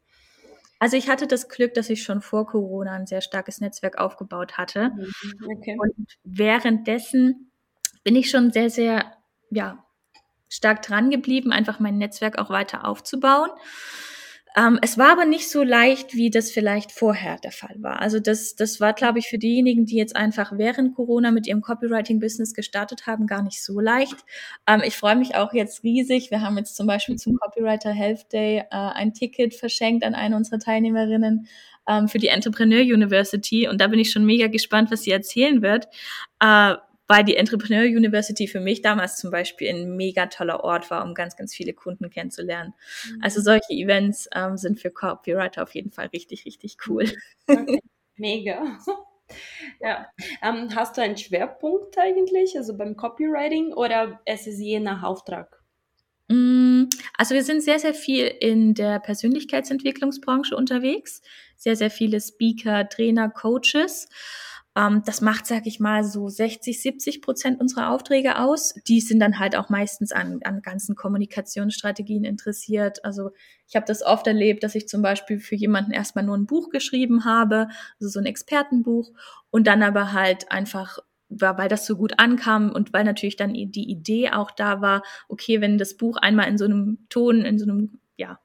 Also 0.80 0.98
ich 0.98 1.10
hatte 1.10 1.28
das 1.28 1.48
Glück, 1.48 1.76
dass 1.76 1.90
ich 1.90 2.04
schon 2.04 2.22
vor 2.22 2.48
Corona 2.48 2.94
ein 2.94 3.06
sehr 3.06 3.22
starkes 3.22 3.62
Netzwerk 3.62 4.00
aufgebaut 4.00 4.58
hatte. 4.58 4.90
Mhm. 4.90 5.58
Okay. 5.58 5.78
Und 5.80 5.94
währenddessen 6.24 7.52
bin 8.04 8.16
ich 8.16 8.32
schon 8.32 8.52
sehr, 8.52 8.70
sehr, 8.70 9.16
ja, 9.52 9.86
stark 10.50 10.82
dran 10.82 11.10
geblieben, 11.10 11.52
einfach 11.52 11.80
mein 11.80 11.98
Netzwerk 11.98 12.38
auch 12.38 12.50
weiter 12.50 12.86
aufzubauen. 12.86 13.50
Ähm, 14.58 14.80
es 14.82 14.98
war 14.98 15.14
aber 15.14 15.24
nicht 15.24 15.50
so 15.50 15.64
leicht, 15.64 16.14
wie 16.14 16.30
das 16.30 16.52
vielleicht 16.52 16.92
vorher 16.92 17.38
der 17.38 17.54
Fall 17.54 17.76
war. 17.80 18.02
Also 18.02 18.20
das, 18.20 18.56
das 18.56 18.82
war, 18.82 18.92
glaube 18.94 19.20
ich, 19.20 19.28
für 19.28 19.38
diejenigen, 19.38 19.86
die 19.86 19.96
jetzt 19.96 20.16
einfach 20.16 20.52
während 20.58 20.94
Corona 20.96 21.32
mit 21.32 21.48
ihrem 21.48 21.62
Copywriting-Business 21.62 22.54
gestartet 22.54 23.08
haben, 23.08 23.28
gar 23.28 23.44
nicht 23.44 23.64
so 23.64 23.80
leicht. 23.80 24.18
Ähm, 24.68 24.82
ich 24.86 24.98
freue 24.98 25.16
mich 25.16 25.36
auch 25.36 25.54
jetzt 25.54 25.84
riesig. 25.84 26.32
Wir 26.32 26.42
haben 26.42 26.58
jetzt 26.58 26.76
zum 26.76 26.86
Beispiel 26.86 27.16
zum 27.16 27.38
Copywriter 27.38 27.92
Health 27.92 28.34
Day 28.34 28.58
äh, 28.60 28.66
ein 28.70 29.14
Ticket 29.14 29.56
verschenkt 29.56 30.04
an 30.04 30.16
eine 30.16 30.36
unserer 30.36 30.60
Teilnehmerinnen 30.60 31.48
ähm, 31.88 32.10
für 32.10 32.20
die 32.20 32.28
Entrepreneur 32.28 32.82
University. 32.82 33.70
Und 33.70 33.80
da 33.80 33.88
bin 33.88 34.00
ich 34.00 34.12
schon 34.12 34.26
mega 34.26 34.48
gespannt, 34.48 34.92
was 34.92 35.04
sie 35.04 35.12
erzählen 35.12 35.62
wird. 35.62 35.88
Äh, 36.42 36.76
weil 37.12 37.26
die 37.26 37.36
Entrepreneur 37.36 37.84
University 37.84 38.48
für 38.48 38.62
mich 38.62 38.82
damals 38.82 39.18
zum 39.18 39.32
Beispiel 39.32 39.70
ein 39.70 39.98
mega 39.98 40.28
toller 40.28 40.64
Ort 40.64 40.90
war, 40.90 41.04
um 41.04 41.14
ganz, 41.14 41.36
ganz 41.36 41.54
viele 41.54 41.74
Kunden 41.74 42.10
kennenzulernen. 42.10 42.74
Mhm. 43.06 43.20
Also 43.22 43.42
solche 43.42 43.74
Events 43.74 44.30
ähm, 44.34 44.56
sind 44.56 44.80
für 44.80 44.92
Copywriter 44.92 45.64
auf 45.64 45.76
jeden 45.76 45.92
Fall 45.92 46.08
richtig, 46.08 46.46
richtig 46.46 46.78
cool. 46.88 47.06
Okay. 47.48 47.82
Mega. 48.16 48.80
Ja. 49.80 50.08
Ähm, 50.44 50.76
hast 50.76 50.98
du 50.98 51.02
einen 51.02 51.16
Schwerpunkt 51.16 51.98
eigentlich, 51.98 52.58
also 52.58 52.76
beim 52.76 52.98
Copywriting 52.98 53.72
oder 53.72 54.20
ist 54.26 54.46
es 54.46 54.60
je 54.60 54.78
nach 54.82 55.04
Auftrag? 55.04 55.64
Mm, 56.28 56.90
also 57.18 57.34
wir 57.34 57.44
sind 57.44 57.62
sehr, 57.62 57.80
sehr 57.80 57.94
viel 57.94 58.26
in 58.26 58.74
der 58.74 59.00
Persönlichkeitsentwicklungsbranche 59.00 60.54
unterwegs. 60.54 61.22
Sehr, 61.56 61.78
sehr 61.78 61.92
viele 61.92 62.20
Speaker, 62.20 62.90
Trainer, 62.90 63.30
Coaches. 63.30 64.10
Ähm, 64.76 65.04
das 65.06 65.22
macht, 65.22 65.46
sag 65.48 65.68
ich 65.68 65.80
mal, 65.80 66.04
so 66.04 66.30
60, 66.30 66.82
70 66.82 67.22
Prozent 67.22 67.60
unserer 67.60 67.92
Aufträge 67.92 68.40
aus. 68.40 68.74
Die 68.88 69.02
sind 69.02 69.20
dann 69.20 69.40
halt 69.40 69.56
auch 69.56 69.70
meistens 69.70 70.12
an, 70.12 70.40
an 70.44 70.62
ganzen 70.62 70.96
Kommunikationsstrategien 70.96 72.24
interessiert. 72.24 73.04
Also 73.04 73.32
ich 73.68 73.76
habe 73.76 73.86
das 73.86 74.02
oft 74.04 74.28
erlebt, 74.28 74.64
dass 74.64 74.76
ich 74.76 74.88
zum 74.88 75.02
Beispiel 75.02 75.40
für 75.40 75.56
jemanden 75.56 75.92
erstmal 75.92 76.26
nur 76.26 76.38
ein 76.38 76.46
Buch 76.46 76.70
geschrieben 76.70 77.26
habe, 77.26 77.68
also 78.00 78.10
so 78.10 78.20
ein 78.20 78.26
Expertenbuch, 78.26 79.12
und 79.50 79.68
dann 79.68 79.84
aber 79.84 80.14
halt 80.14 80.52
einfach 80.52 81.00
weil 81.34 81.70
das 81.70 81.86
so 81.86 81.96
gut 81.96 82.20
ankam 82.20 82.72
und 82.72 82.92
weil 82.92 83.06
natürlich 83.06 83.38
dann 83.38 83.54
die 83.54 83.90
Idee 83.90 84.32
auch 84.32 84.52
da 84.52 84.82
war, 84.82 85.02
okay, 85.30 85.62
wenn 85.62 85.78
das 85.78 85.96
Buch 85.96 86.18
einmal 86.18 86.50
in 86.50 86.58
so 86.58 86.66
einem 86.66 87.06
Ton, 87.10 87.46
in 87.46 87.58
so 87.58 87.64
einem 87.64 88.00
ja, 88.18 88.38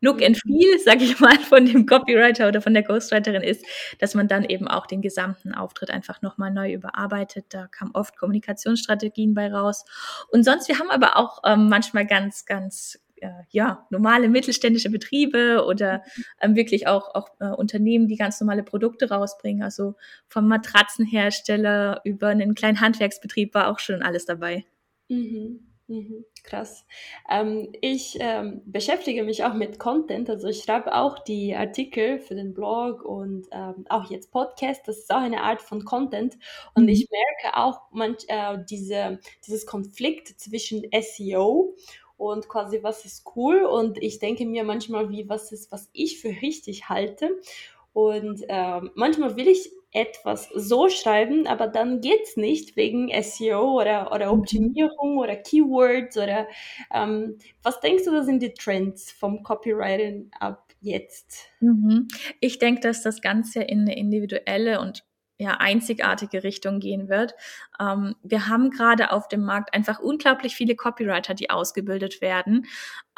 Look 0.00 0.22
and 0.22 0.36
Feel, 0.36 0.78
sag 0.84 1.00
ich 1.00 1.18
mal, 1.20 1.38
von 1.38 1.66
dem 1.66 1.86
Copywriter 1.86 2.48
oder 2.48 2.60
von 2.60 2.74
der 2.74 2.82
Ghostwriterin 2.82 3.42
ist, 3.42 3.64
dass 3.98 4.14
man 4.14 4.28
dann 4.28 4.44
eben 4.44 4.68
auch 4.68 4.86
den 4.86 5.02
gesamten 5.02 5.54
Auftritt 5.54 5.90
einfach 5.90 6.22
nochmal 6.22 6.50
neu 6.50 6.72
überarbeitet. 6.72 7.46
Da 7.50 7.66
kam 7.68 7.90
oft 7.94 8.16
Kommunikationsstrategien 8.16 9.34
bei 9.34 9.52
raus. 9.52 9.84
Und 10.30 10.44
sonst, 10.44 10.68
wir 10.68 10.78
haben 10.78 10.90
aber 10.90 11.16
auch 11.16 11.40
ähm, 11.44 11.68
manchmal 11.68 12.06
ganz, 12.06 12.44
ganz 12.44 12.98
äh, 13.20 13.30
ja, 13.50 13.86
normale 13.90 14.28
mittelständische 14.28 14.90
Betriebe 14.90 15.64
oder 15.66 16.02
ähm, 16.40 16.54
wirklich 16.54 16.86
auch, 16.86 17.14
auch 17.14 17.28
äh, 17.40 17.46
Unternehmen, 17.46 18.08
die 18.08 18.16
ganz 18.16 18.40
normale 18.40 18.62
Produkte 18.62 19.08
rausbringen. 19.08 19.62
Also 19.62 19.94
vom 20.28 20.48
Matratzenhersteller 20.48 22.02
über 22.04 22.28
einen 22.28 22.54
kleinen 22.54 22.80
Handwerksbetrieb 22.80 23.54
war 23.54 23.68
auch 23.68 23.78
schon 23.78 24.02
alles 24.02 24.26
dabei. 24.26 24.64
Mhm. 25.08 25.60
Mhm, 25.88 26.24
krass. 26.42 26.84
Ähm, 27.30 27.72
ich 27.80 28.16
ähm, 28.18 28.60
beschäftige 28.66 29.22
mich 29.22 29.44
auch 29.44 29.54
mit 29.54 29.78
Content, 29.78 30.28
also 30.28 30.48
ich 30.48 30.64
schreibe 30.64 30.92
auch 30.92 31.20
die 31.20 31.54
Artikel 31.54 32.18
für 32.18 32.34
den 32.34 32.54
Blog 32.54 33.04
und 33.04 33.46
ähm, 33.52 33.86
auch 33.88 34.10
jetzt 34.10 34.32
Podcast. 34.32 34.88
Das 34.88 34.98
ist 34.98 35.12
auch 35.12 35.20
eine 35.20 35.42
Art 35.42 35.62
von 35.62 35.84
Content 35.84 36.38
und 36.74 36.84
mhm. 36.84 36.88
ich 36.88 37.08
merke 37.08 37.56
auch 37.56 37.82
manch, 37.92 38.24
äh, 38.26 38.58
diese, 38.68 39.20
dieses 39.46 39.64
Konflikt 39.64 40.26
zwischen 40.40 40.82
SEO 40.90 41.76
und 42.16 42.48
quasi 42.48 42.82
was 42.82 43.04
ist 43.04 43.24
cool 43.36 43.62
und 43.62 44.02
ich 44.02 44.18
denke 44.18 44.44
mir 44.44 44.64
manchmal 44.64 45.08
wie 45.10 45.28
was 45.28 45.52
ist 45.52 45.70
was 45.70 45.88
ich 45.92 46.20
für 46.20 46.30
richtig 46.42 46.88
halte 46.88 47.30
und 47.92 48.42
ähm, 48.48 48.90
manchmal 48.94 49.36
will 49.36 49.46
ich 49.46 49.70
etwas 49.92 50.48
so 50.54 50.88
schreiben, 50.88 51.46
aber 51.46 51.68
dann 51.68 52.00
geht 52.00 52.22
es 52.24 52.36
nicht 52.36 52.76
wegen 52.76 53.10
SEO 53.22 53.80
oder, 53.80 54.12
oder 54.12 54.32
mhm. 54.32 54.40
Optimierung 54.40 55.18
oder 55.18 55.36
Keywords 55.36 56.16
oder 56.18 56.46
ähm, 56.92 57.38
was 57.62 57.80
denkst 57.80 58.04
du, 58.04 58.12
das 58.12 58.26
sind 58.26 58.42
die 58.42 58.52
Trends 58.52 59.10
vom 59.10 59.42
Copywriting 59.42 60.30
ab 60.38 60.74
jetzt? 60.80 61.48
Mhm. 61.60 62.08
Ich 62.40 62.58
denke, 62.58 62.80
dass 62.82 63.02
das 63.02 63.20
Ganze 63.20 63.62
in 63.62 63.80
eine 63.80 63.96
individuelle 63.96 64.80
und 64.80 65.04
ja, 65.38 65.56
einzigartige 65.58 66.44
Richtung 66.44 66.80
gehen 66.80 67.08
wird. 67.08 67.34
Ähm, 67.80 68.14
wir 68.22 68.48
haben 68.48 68.70
gerade 68.70 69.12
auf 69.12 69.28
dem 69.28 69.42
Markt 69.44 69.74
einfach 69.74 69.98
unglaublich 70.00 70.56
viele 70.56 70.76
Copywriter, 70.76 71.34
die 71.34 71.50
ausgebildet 71.50 72.20
werden. 72.20 72.66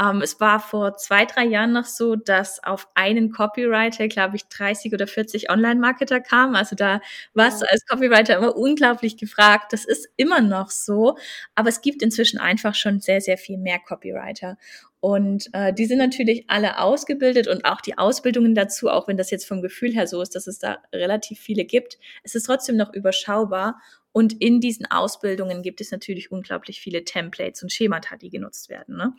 Ähm, 0.01 0.21
es 0.23 0.41
war 0.41 0.61
vor 0.61 0.97
zwei, 0.97 1.25
drei 1.25 1.45
Jahren 1.45 1.73
noch 1.73 1.85
so, 1.85 2.15
dass 2.17 2.63
auf 2.63 2.89
einen 2.95 3.33
Copywriter, 3.33 4.09
glaube 4.09 4.37
ich, 4.37 4.47
30 4.49 4.93
oder 4.95 5.07
40 5.07 5.51
Online-Marketer 5.51 6.21
kamen. 6.21 6.55
Also 6.57 6.77
da 6.77 7.01
warst 7.35 7.63
du 7.63 7.67
als 7.71 7.85
Copywriter 7.87 8.37
immer 8.37 8.57
unglaublich 8.57 9.17
gefragt. 9.17 9.73
Das 9.73 9.85
ist 9.85 10.09
immer 10.17 10.41
noch 10.41 10.71
so. 10.71 11.17
Aber 11.55 11.69
es 11.69 11.81
gibt 11.81 12.03
inzwischen 12.03 12.39
einfach 12.39 12.75
schon 12.75 13.01
sehr, 13.01 13.21
sehr 13.21 13.39
viel 13.39 13.59
mehr 13.59 13.79
Copywriter. 13.81 14.57
Und 15.01 15.49
äh, 15.53 15.73
die 15.73 15.87
sind 15.87 15.99
natürlich 15.99 16.45
alle 16.49 16.81
ausgebildet 16.81 17.47
und 17.47 17.65
auch 17.65 17.81
die 17.81 17.97
Ausbildungen 17.99 18.55
dazu, 18.57 18.89
auch 18.91 19.07
wenn 19.07 19.17
das 19.17 19.31
jetzt 19.31 19.47
vom 19.47 19.63
Gefühl 19.63 19.93
her 19.95 20.09
so 20.09 20.21
ist, 20.21 20.35
dass 20.35 20.49
es 20.49 20.59
da 20.59 20.79
relativ 20.93 21.39
viele 21.39 21.65
gibt, 21.65 21.99
es 22.25 22.35
ist 22.35 22.45
trotzdem 22.45 22.77
noch 22.77 22.93
überschaubar. 22.93 23.81
Und 24.13 24.41
in 24.41 24.61
diesen 24.61 24.87
Ausbildungen 24.87 25.63
gibt 25.63 25.81
es 25.81 25.93
natürlich 25.93 26.33
unglaublich 26.33 26.81
viele 26.81 27.05
Templates 27.05 27.63
und 27.63 27.73
Schemata, 27.73 28.17
die 28.17 28.31
genutzt 28.31 28.69
werden. 28.69 28.97
Ne? 28.97 29.15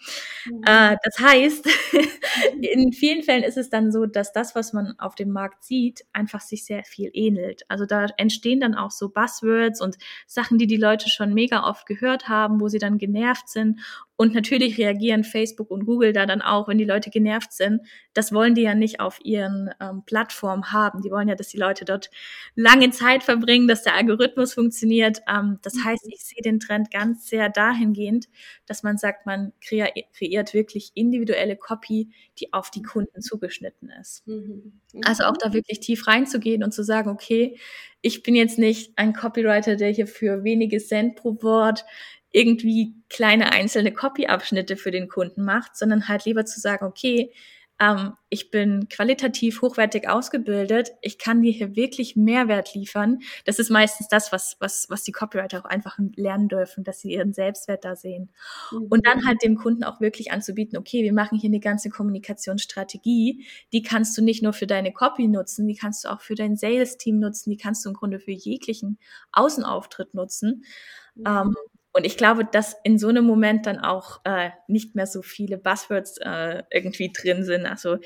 Mhm. 0.45 0.63
Äh, 0.65 0.97
das 1.03 1.19
heißt, 1.19 1.67
in 2.61 2.91
vielen 2.91 3.23
Fällen 3.23 3.43
ist 3.43 3.57
es 3.57 3.69
dann 3.69 3.91
so, 3.91 4.05
dass 4.05 4.33
das, 4.33 4.55
was 4.55 4.73
man 4.73 4.97
auf 4.99 5.15
dem 5.15 5.31
Markt 5.31 5.63
sieht, 5.63 6.05
einfach 6.11 6.41
sich 6.41 6.65
sehr 6.65 6.83
viel 6.83 7.11
ähnelt. 7.13 7.63
Also 7.67 7.85
da 7.85 8.07
entstehen 8.17 8.59
dann 8.59 8.75
auch 8.75 8.91
so 8.91 9.09
Buzzwords 9.09 9.81
und 9.81 9.97
Sachen, 10.27 10.57
die 10.57 10.67
die 10.67 10.77
Leute 10.77 11.09
schon 11.09 11.33
mega 11.33 11.63
oft 11.67 11.85
gehört 11.85 12.27
haben, 12.27 12.59
wo 12.59 12.67
sie 12.67 12.79
dann 12.79 12.97
genervt 12.97 13.47
sind 13.49 13.79
und 14.19 14.33
natürlich 14.33 14.77
reagieren 14.77 15.23
Facebook 15.23 15.71
und 15.71 15.85
Google 15.85 16.11
da 16.11 16.25
dann 16.25 16.41
auch, 16.41 16.67
wenn 16.67 16.77
die 16.77 16.83
Leute 16.83 17.09
genervt 17.09 17.53
sind. 17.53 17.83
Das 18.13 18.33
wollen 18.33 18.53
die 18.53 18.63
ja 18.63 18.75
nicht 18.75 18.99
auf 18.99 19.17
ihren 19.23 19.69
ähm, 19.79 20.03
Plattformen 20.05 20.73
haben. 20.73 21.01
Die 21.01 21.09
wollen 21.09 21.29
ja, 21.29 21.35
dass 21.35 21.47
die 21.47 21.57
Leute 21.57 21.85
dort 21.85 22.11
lange 22.53 22.89
Zeit 22.89 23.23
verbringen, 23.23 23.69
dass 23.69 23.83
der 23.83 23.95
Algorithmus 23.95 24.53
funktioniert. 24.53 25.21
Ähm, 25.25 25.59
das 25.61 25.75
mhm. 25.75 25.85
heißt, 25.85 26.05
ich 26.09 26.19
sehe 26.25 26.41
den 26.43 26.59
Trend 26.59 26.91
ganz 26.91 27.29
sehr 27.29 27.47
dahingehend, 27.47 28.27
dass 28.65 28.83
man 28.83 28.97
sagt, 28.97 29.25
man 29.25 29.53
kreiert, 29.61 29.93
kreiert 30.13 30.53
wirklich 30.53 30.91
individuelle 30.95 31.55
Copy, 31.55 32.09
die 32.39 32.51
auf 32.51 32.71
die 32.71 32.81
Kunden 32.81 33.21
zugeschnitten 33.21 33.89
ist. 34.01 34.27
Mhm. 34.27 34.81
Mhm. 34.91 35.01
Also 35.05 35.23
auch 35.23 35.37
da 35.37 35.53
wirklich 35.53 35.79
tief 35.79 36.07
reinzugehen 36.07 36.61
und 36.65 36.73
zu 36.73 36.83
sagen, 36.83 37.09
okay, 37.09 37.57
ich 38.01 38.21
bin 38.21 38.35
jetzt 38.35 38.59
nicht 38.59 38.91
ein 38.97 39.13
Copywriter, 39.13 39.77
der 39.77 39.91
hier 39.91 40.07
für 40.07 40.43
wenige 40.43 40.79
Cent 40.79 41.15
pro 41.15 41.41
Wort 41.41 41.85
irgendwie 42.31 42.93
kleine 43.09 43.51
einzelne 43.51 43.91
Copy-Abschnitte 43.91 44.77
für 44.77 44.91
den 44.91 45.09
Kunden 45.09 45.43
macht, 45.43 45.75
sondern 45.75 46.07
halt 46.07 46.25
lieber 46.25 46.45
zu 46.45 46.59
sagen, 46.59 46.85
okay, 46.85 47.31
ähm, 47.79 48.13
ich 48.29 48.51
bin 48.51 48.89
qualitativ 48.89 49.61
hochwertig 49.61 50.07
ausgebildet, 50.07 50.91
ich 51.01 51.17
kann 51.17 51.41
dir 51.41 51.51
hier 51.51 51.75
wirklich 51.75 52.15
Mehrwert 52.15 52.75
liefern. 52.75 53.19
Das 53.45 53.57
ist 53.57 53.69
meistens 53.71 54.07
das, 54.09 54.31
was, 54.31 54.57
was, 54.59 54.87
was 54.89 55.03
die 55.03 55.13
Copywriter 55.13 55.59
auch 55.61 55.65
einfach 55.65 55.97
lernen 56.15 56.49
dürfen, 56.49 56.83
dass 56.83 56.99
sie 56.99 57.13
ihren 57.13 57.33
Selbstwert 57.33 57.85
da 57.85 57.95
sehen. 57.95 58.29
Mhm. 58.71 58.87
Und 58.89 59.07
dann 59.07 59.25
halt 59.25 59.41
dem 59.43 59.55
Kunden 59.55 59.83
auch 59.83 60.01
wirklich 60.01 60.31
anzubieten, 60.31 60.77
okay, 60.77 61.03
wir 61.03 61.13
machen 61.13 61.39
hier 61.39 61.49
eine 61.49 61.61
ganze 61.61 61.89
Kommunikationsstrategie, 61.89 63.45
die 63.71 63.81
kannst 63.81 64.17
du 64.17 64.21
nicht 64.21 64.43
nur 64.43 64.53
für 64.53 64.67
deine 64.67 64.91
Copy 64.91 65.27
nutzen, 65.27 65.67
die 65.67 65.75
kannst 65.75 66.03
du 66.03 66.09
auch 66.09 66.21
für 66.21 66.35
dein 66.35 66.57
Sales-Team 66.57 67.19
nutzen, 67.19 67.49
die 67.49 67.57
kannst 67.57 67.85
du 67.85 67.89
im 67.89 67.95
Grunde 67.95 68.19
für 68.19 68.31
jeglichen 68.31 68.99
Außenauftritt 69.31 70.13
nutzen. 70.13 70.65
Mhm. 71.15 71.23
Ähm, 71.25 71.55
und 71.99 72.05
ich 72.05 72.15
glaube, 72.15 72.45
dass 72.45 72.77
in 72.85 72.97
so 72.97 73.09
einem 73.09 73.25
Moment 73.25 73.65
dann 73.65 73.77
auch 73.77 74.21
äh, 74.23 74.51
nicht 74.67 74.95
mehr 74.95 75.05
so 75.05 75.21
viele 75.21 75.57
Buzzwords 75.57 76.17
äh, 76.19 76.63
irgendwie 76.71 77.11
drin 77.11 77.43
sind. 77.43 77.65
Also 77.65 77.97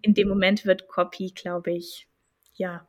in 0.00 0.14
dem 0.14 0.28
Moment 0.28 0.64
wird 0.64 0.88
Copy, 0.88 1.32
glaube 1.34 1.72
ich, 1.72 2.08
ja, 2.54 2.88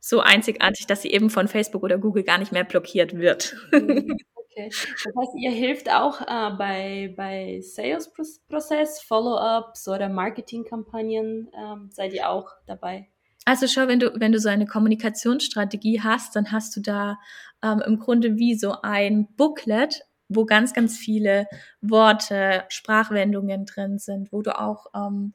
so 0.00 0.18
einzigartig, 0.20 0.88
dass 0.88 1.02
sie 1.02 1.12
eben 1.12 1.30
von 1.30 1.46
Facebook 1.46 1.84
oder 1.84 1.98
Google 1.98 2.24
gar 2.24 2.38
nicht 2.38 2.50
mehr 2.50 2.64
blockiert 2.64 3.16
wird. 3.16 3.56
Okay. 4.58 4.70
Das 4.70 5.12
heißt, 5.14 5.32
ihr 5.36 5.50
hilft 5.50 5.90
auch 5.92 6.22
äh, 6.22 6.56
bei, 6.56 7.12
bei 7.14 7.60
Sales-Prozess, 7.60 9.02
Follow-ups 9.02 9.86
oder 9.86 10.08
Marketing-Kampagnen, 10.08 11.50
ähm, 11.54 11.90
seid 11.92 12.14
ihr 12.14 12.30
auch 12.30 12.52
dabei? 12.66 13.10
Also 13.46 13.68
schau, 13.68 13.86
wenn 13.86 14.00
du, 14.00 14.12
wenn 14.18 14.32
du 14.32 14.40
so 14.40 14.48
eine 14.48 14.66
Kommunikationsstrategie 14.66 16.00
hast, 16.02 16.34
dann 16.34 16.50
hast 16.50 16.76
du 16.76 16.80
da 16.80 17.18
ähm, 17.62 17.80
im 17.86 17.98
Grunde 18.00 18.36
wie 18.38 18.56
so 18.56 18.82
ein 18.82 19.28
Booklet, 19.36 20.02
wo 20.28 20.44
ganz, 20.44 20.74
ganz 20.74 20.98
viele 20.98 21.46
Worte, 21.80 22.64
Sprachwendungen 22.68 23.64
drin 23.64 23.98
sind, 23.98 24.32
wo 24.32 24.42
du 24.42 24.58
auch 24.58 24.86
ähm, 24.96 25.32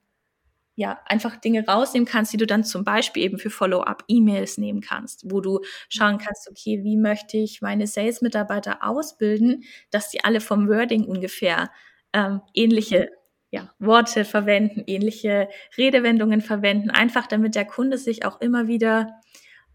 ja 0.76 1.00
einfach 1.06 1.38
Dinge 1.38 1.66
rausnehmen 1.66 2.06
kannst, 2.06 2.34
die 2.34 2.38
du 2.38 2.46
dann 2.46 2.66
zum 2.66 2.84
Beispiel 2.84 3.24
eben 3.24 3.38
für 3.38 3.50
Follow-up-E-Mails 3.50 4.58
nehmen 4.58 4.82
kannst, 4.82 5.32
wo 5.32 5.40
du 5.40 5.62
schauen 5.88 6.18
kannst, 6.18 6.50
okay, 6.50 6.84
wie 6.84 6.98
möchte 6.98 7.38
ich 7.38 7.62
meine 7.62 7.88
Sales-Mitarbeiter 7.88 8.84
ausbilden, 8.86 9.64
dass 9.90 10.10
die 10.10 10.24
alle 10.26 10.42
vom 10.42 10.68
Wording 10.68 11.06
ungefähr 11.06 11.72
ähm, 12.12 12.42
ähnliche 12.54 13.10
ja, 13.52 13.70
Worte 13.80 14.26
verwenden, 14.26 14.84
ähnliche 14.88 15.50
Redewendungen 15.78 16.42
verwenden, 16.42 16.90
einfach 16.90 17.28
damit 17.28 17.56
der 17.56 17.66
Kunde 17.66 17.98
sich 17.98 18.26
auch 18.26 18.40
immer 18.40 18.68
wieder 18.68 19.20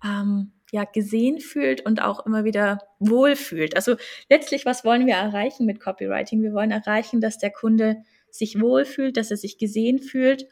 ähm, 0.02 0.52
ja, 0.72 0.84
gesehen 0.84 1.40
fühlt 1.40 1.84
und 1.84 2.02
auch 2.02 2.26
immer 2.26 2.44
wieder 2.44 2.78
wohlfühlt. 2.98 3.76
Also 3.76 3.96
letztlich, 4.28 4.66
was 4.66 4.84
wollen 4.84 5.06
wir 5.06 5.14
erreichen 5.14 5.66
mit 5.66 5.78
Copywriting? 5.78 6.42
Wir 6.42 6.54
wollen 6.54 6.70
erreichen, 6.70 7.20
dass 7.20 7.38
der 7.38 7.50
Kunde 7.50 8.02
sich 8.30 8.60
wohlfühlt, 8.60 9.16
dass 9.16 9.30
er 9.30 9.36
sich 9.36 9.58
gesehen 9.58 9.98
fühlt 9.98 10.46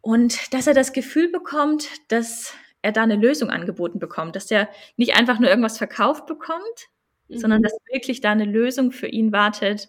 und 0.00 0.52
dass 0.52 0.66
er 0.66 0.74
das 0.74 0.92
Gefühl 0.92 1.30
bekommt, 1.30 1.88
dass 2.08 2.54
er 2.82 2.92
da 2.92 3.02
eine 3.02 3.16
Lösung 3.16 3.50
angeboten 3.50 3.98
bekommt, 3.98 4.36
dass 4.36 4.50
er 4.50 4.68
nicht 4.96 5.16
einfach 5.16 5.38
nur 5.38 5.48
irgendwas 5.48 5.78
verkauft 5.78 6.26
bekommt, 6.26 6.88
mhm. 7.28 7.38
sondern 7.38 7.62
dass 7.62 7.72
wirklich 7.90 8.20
da 8.20 8.32
eine 8.32 8.44
Lösung 8.44 8.92
für 8.92 9.06
ihn 9.08 9.32
wartet, 9.32 9.88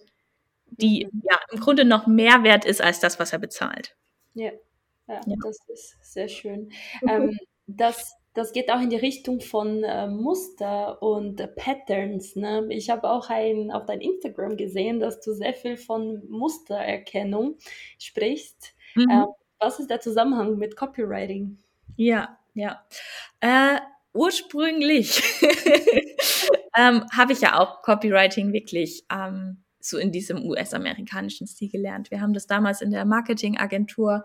die 0.68 1.06
mhm. 1.06 1.24
ja 1.30 1.40
im 1.52 1.60
Grunde 1.60 1.86
noch 1.86 2.08
mehr 2.08 2.44
wert 2.44 2.66
ist 2.66 2.82
als 2.82 3.00
das, 3.00 3.20
was 3.20 3.34
er 3.34 3.40
bezahlt. 3.40 3.96
Ja, 4.34 4.52
ja, 5.08 5.22
ja. 5.26 5.36
das 5.44 5.58
ist 5.68 6.14
sehr 6.14 6.28
schön. 6.28 6.72
Mhm. 7.02 7.10
Ähm, 7.10 7.40
das, 7.68 8.16
das 8.34 8.52
geht 8.52 8.72
auch 8.72 8.82
in 8.82 8.90
die 8.90 8.96
Richtung 8.96 9.42
von 9.42 9.84
äh, 9.84 10.08
Muster 10.08 11.02
und 11.02 11.40
äh, 11.40 11.48
Patterns. 11.48 12.36
Ne? 12.36 12.68
Ich 12.70 12.90
habe 12.90 13.10
auch 13.10 13.30
ein, 13.30 13.72
auf 13.72 13.86
dein 13.86 14.02
Instagram 14.02 14.58
gesehen, 14.58 15.00
dass 15.00 15.22
du 15.22 15.34
sehr 15.34 15.54
viel 15.54 15.78
von 15.78 16.24
Mustererkennung 16.30 17.58
sprichst. 17.98 18.76
Mhm. 18.96 19.10
Äh, 19.10 19.26
was 19.60 19.80
ist 19.80 19.90
der 19.90 20.02
Zusammenhang 20.02 20.58
mit 20.58 20.76
Copywriting? 20.76 21.58
Ja, 21.96 22.38
ja. 22.54 22.84
Äh, 23.40 23.80
ursprünglich 24.14 25.22
ähm, 26.78 27.06
habe 27.16 27.34
ich 27.34 27.42
ja 27.42 27.60
auch 27.60 27.82
Copywriting 27.82 28.54
wirklich 28.54 29.06
ähm, 29.12 29.64
so 29.88 29.98
in 29.98 30.12
diesem 30.12 30.44
US-amerikanischen 30.46 31.48
Stil 31.48 31.70
gelernt. 31.70 32.12
Wir 32.12 32.22
haben 32.22 32.34
das 32.34 32.48
damals 32.48 32.82
in 32.82 32.92
der 32.92 33.06
Marketingagentur 33.06 34.24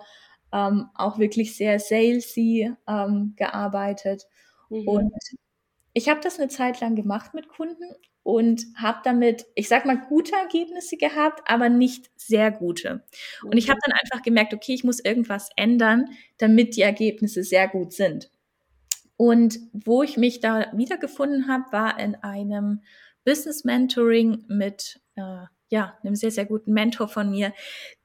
ähm, 0.53 0.87
auch 0.95 1.19
wirklich 1.19 1.57
sehr 1.57 1.79
salesy 1.79 2.73
ähm, 2.89 3.35
gearbeitet. 3.37 4.25
Mhm. 4.69 4.89
Und 4.89 5.13
ich 5.93 6.09
habe 6.09 6.21
das 6.21 6.39
eine 6.39 6.49
Zeit 6.49 6.81
lang 6.81 6.95
gemacht 6.95 7.35
mit 7.35 7.49
Kunden 7.49 7.85
und 8.23 8.65
habe 8.77 8.99
damit, 9.05 9.47
ich 9.55 9.69
sag 9.69 9.87
mal, 9.87 9.99
gute 10.09 10.35
Ergebnisse 10.37 10.97
gehabt, 10.97 11.43
aber 11.47 11.69
nicht 11.69 12.11
sehr 12.17 12.51
gute. 12.51 13.05
Und 13.43 13.57
ich 13.57 13.69
habe 13.69 13.79
mhm. 13.79 13.91
dann 13.91 13.99
einfach 14.03 14.23
gemerkt, 14.23 14.55
okay, 14.55 14.75
ich 14.75 14.85
muss 14.85 15.01
irgendwas 15.01 15.51
ändern, 15.57 16.11
damit 16.39 16.77
die 16.77 16.83
Ergebnisse 16.83 17.43
sehr 17.43 17.69
gut 17.69 17.93
sind. 17.93 18.31
Und 19.17 19.59
wo 19.73 20.03
ich 20.03 20.17
mich 20.17 20.41
da 20.41 20.67
wiedergefunden 20.73 21.49
habe, 21.49 21.65
war 21.73 22.01
in 22.01 22.15
einem 22.17 22.83
Business 23.25 23.65
Mentoring 23.65 24.45
mit 24.49 25.01
äh, 25.21 25.47
ja, 25.71 25.97
einem 26.03 26.17
sehr, 26.17 26.33
sehr 26.33 26.47
guten 26.47 26.73
Mentor 26.73 27.09
von 27.09 27.31
mir, 27.31 27.53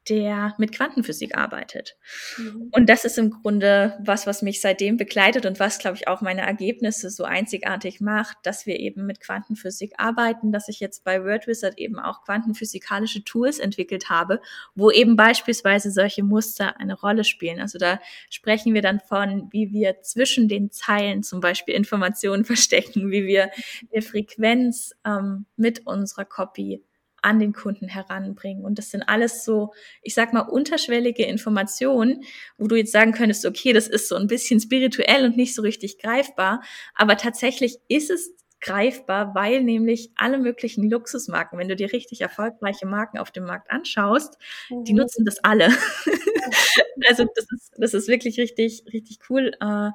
der 0.07 0.53
mit 0.59 0.71
Quantenphysik 0.71 1.35
arbeitet. 1.35 1.97
Mhm. 2.37 2.69
Und 2.71 2.89
das 2.89 3.05
ist 3.05 3.17
im 3.17 3.31
Grunde 3.31 3.97
was, 4.03 4.27
was 4.27 4.43
mich 4.43 4.61
seitdem 4.61 4.97
begleitet 4.97 5.47
und 5.47 5.59
was, 5.59 5.79
glaube 5.79 5.97
ich, 5.97 6.07
auch 6.07 6.21
meine 6.21 6.41
Ergebnisse 6.41 7.09
so 7.09 7.23
einzigartig 7.23 8.01
macht, 8.01 8.37
dass 8.43 8.67
wir 8.67 8.79
eben 8.79 9.07
mit 9.07 9.19
Quantenphysik 9.19 9.93
arbeiten, 9.97 10.51
dass 10.51 10.67
ich 10.67 10.79
jetzt 10.79 11.03
bei 11.03 11.23
WordWizard 11.23 11.79
eben 11.79 11.97
auch 11.97 12.23
quantenphysikalische 12.23 13.23
Tools 13.23 13.57
entwickelt 13.57 14.11
habe, 14.11 14.41
wo 14.75 14.91
eben 14.91 15.15
beispielsweise 15.15 15.89
solche 15.89 16.23
Muster 16.23 16.79
eine 16.79 16.93
Rolle 16.93 17.23
spielen. 17.23 17.59
Also 17.59 17.79
da 17.79 17.99
sprechen 18.29 18.75
wir 18.75 18.83
dann 18.83 18.99
von, 18.99 19.49
wie 19.51 19.71
wir 19.71 20.01
zwischen 20.01 20.47
den 20.47 20.69
Zeilen 20.69 21.23
zum 21.23 21.39
Beispiel 21.39 21.73
Informationen 21.73 22.45
verstecken, 22.45 23.09
wie 23.09 23.25
wir 23.25 23.49
eine 23.91 24.03
Frequenz 24.03 24.93
ähm, 25.03 25.47
mit 25.57 25.87
unserer 25.87 26.25
Copy 26.25 26.83
an 27.25 27.39
den 27.39 27.53
Kunden 27.53 27.87
heranbringen. 27.87 28.63
Und 28.63 28.77
das 28.77 28.91
sind 28.91 29.01
alles 29.01 29.43
so, 29.43 29.73
ich 30.03 30.13
sag 30.13 30.31
mal, 30.31 30.41
unterschwellige 30.41 31.25
Informationen, 31.25 32.23
wo 32.57 32.67
du 32.67 32.75
jetzt 32.75 32.91
sagen 32.91 33.13
könntest, 33.13 33.47
okay, 33.47 33.73
das 33.73 33.87
ist 33.87 34.07
so 34.07 34.15
ein 34.15 34.27
bisschen 34.27 34.59
spirituell 34.59 35.25
und 35.25 35.35
nicht 35.35 35.55
so 35.55 35.63
richtig 35.63 35.97
greifbar. 35.97 36.61
Aber 36.93 37.17
tatsächlich 37.17 37.79
ist 37.87 38.11
es 38.11 38.31
greifbar, 38.61 39.33
weil 39.33 39.63
nämlich 39.63 40.11
alle 40.15 40.37
möglichen 40.37 40.87
Luxusmarken, 40.87 41.57
wenn 41.57 41.67
du 41.67 41.75
dir 41.75 41.91
richtig 41.91 42.21
erfolgreiche 42.21 42.85
Marken 42.85 43.17
auf 43.17 43.31
dem 43.31 43.45
Markt 43.45 43.71
anschaust, 43.71 44.37
mhm. 44.69 44.83
die 44.83 44.93
nutzen 44.93 45.25
das 45.25 45.43
alle. 45.43 45.65
also 47.07 47.25
das 47.35 47.47
ist, 47.51 47.73
das 47.77 47.93
ist 47.95 48.07
wirklich 48.07 48.37
richtig, 48.37 48.83
richtig 48.93 49.17
cool. 49.29 49.51
Äh, 49.59 49.89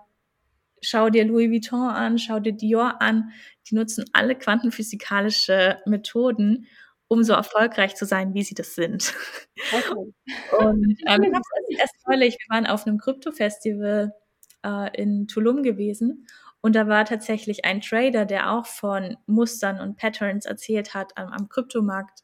schau 0.82 1.10
dir 1.10 1.24
Louis 1.24 1.48
Vuitton 1.48 1.90
an, 1.90 2.18
schau 2.18 2.40
dir 2.40 2.52
Dior 2.52 3.00
an. 3.00 3.30
Die 3.70 3.76
nutzen 3.76 4.04
alle 4.12 4.34
quantenphysikalische 4.34 5.78
Methoden, 5.86 6.66
um 7.10 7.24
so 7.24 7.32
erfolgreich 7.32 7.96
zu 7.96 8.06
sein, 8.06 8.34
wie 8.34 8.44
sie 8.44 8.54
das 8.54 8.76
sind. 8.76 9.12
Okay. 9.72 10.14
Und 10.58 10.96
ähm, 11.08 11.22
ich 11.24 11.34
habe 11.34 11.42
es 11.68 11.78
erst 11.80 11.94
neulich, 12.06 12.38
wir 12.38 12.54
waren 12.54 12.66
auf 12.66 12.86
einem 12.86 12.98
Krypto-Festival 12.98 14.14
äh, 14.64 14.96
in 14.96 15.26
Tulum 15.26 15.64
gewesen 15.64 16.28
und 16.60 16.76
da 16.76 16.86
war 16.86 17.04
tatsächlich 17.04 17.64
ein 17.64 17.80
Trader, 17.80 18.26
der 18.26 18.52
auch 18.52 18.64
von 18.64 19.16
Mustern 19.26 19.80
und 19.80 19.96
Patterns 19.96 20.46
erzählt 20.46 20.94
hat 20.94 21.16
am, 21.16 21.32
am 21.32 21.48
Kryptomarkt. 21.48 22.20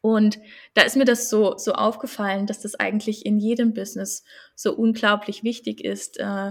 Und 0.00 0.40
da 0.74 0.82
ist 0.82 0.96
mir 0.96 1.04
das 1.04 1.30
so, 1.30 1.56
so 1.56 1.72
aufgefallen, 1.72 2.46
dass 2.46 2.60
das 2.60 2.74
eigentlich 2.74 3.24
in 3.24 3.38
jedem 3.38 3.74
Business 3.74 4.24
so 4.56 4.74
unglaublich 4.74 5.44
wichtig 5.44 5.84
ist, 5.84 6.18
äh, 6.18 6.50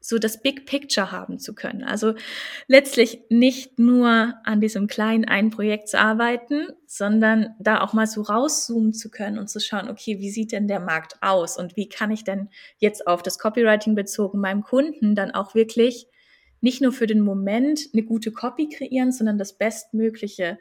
so 0.00 0.18
das 0.18 0.40
Big 0.40 0.66
Picture 0.66 1.12
haben 1.12 1.38
zu 1.38 1.54
können. 1.54 1.84
Also 1.84 2.14
letztlich 2.66 3.20
nicht 3.28 3.78
nur 3.78 4.34
an 4.44 4.60
diesem 4.60 4.86
kleinen 4.86 5.26
einen 5.26 5.50
Projekt 5.50 5.88
zu 5.88 5.98
arbeiten, 5.98 6.68
sondern 6.86 7.54
da 7.58 7.82
auch 7.82 7.92
mal 7.92 8.06
so 8.06 8.22
rauszoomen 8.22 8.94
zu 8.94 9.10
können 9.10 9.38
und 9.38 9.48
zu 9.48 9.60
schauen, 9.60 9.90
okay, 9.90 10.18
wie 10.18 10.30
sieht 10.30 10.52
denn 10.52 10.68
der 10.68 10.80
Markt 10.80 11.22
aus 11.22 11.58
und 11.58 11.76
wie 11.76 11.88
kann 11.88 12.10
ich 12.10 12.24
denn 12.24 12.48
jetzt 12.78 13.06
auf 13.06 13.22
das 13.22 13.38
Copywriting 13.38 13.94
bezogen 13.94 14.40
meinem 14.40 14.62
Kunden 14.62 15.14
dann 15.14 15.32
auch 15.32 15.54
wirklich 15.54 16.06
nicht 16.62 16.80
nur 16.80 16.92
für 16.92 17.06
den 17.06 17.20
Moment 17.20 17.88
eine 17.92 18.02
gute 18.02 18.32
Copy 18.32 18.68
kreieren, 18.68 19.12
sondern 19.12 19.38
das 19.38 19.56
bestmögliche 19.56 20.58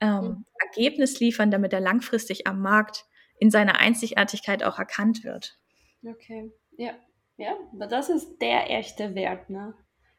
ähm, 0.00 0.24
mhm. 0.24 0.44
Ergebnis 0.58 1.20
liefern, 1.20 1.50
damit 1.50 1.72
er 1.72 1.80
langfristig 1.80 2.46
am 2.46 2.60
Markt 2.60 3.06
in 3.38 3.50
seiner 3.50 3.78
Einzigartigkeit 3.78 4.62
auch 4.62 4.78
erkannt 4.78 5.24
wird. 5.24 5.58
Okay, 6.06 6.52
ja, 6.76 6.92
ja, 7.36 7.56
das 7.72 8.08
ist 8.08 8.40
der 8.40 8.70
echte 8.70 9.14
Wert, 9.14 9.50
ne? 9.50 9.74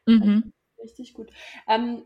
Mhm. 0.06 0.52
Richtig 0.82 1.14
gut. 1.14 1.30
Ähm, 1.68 2.02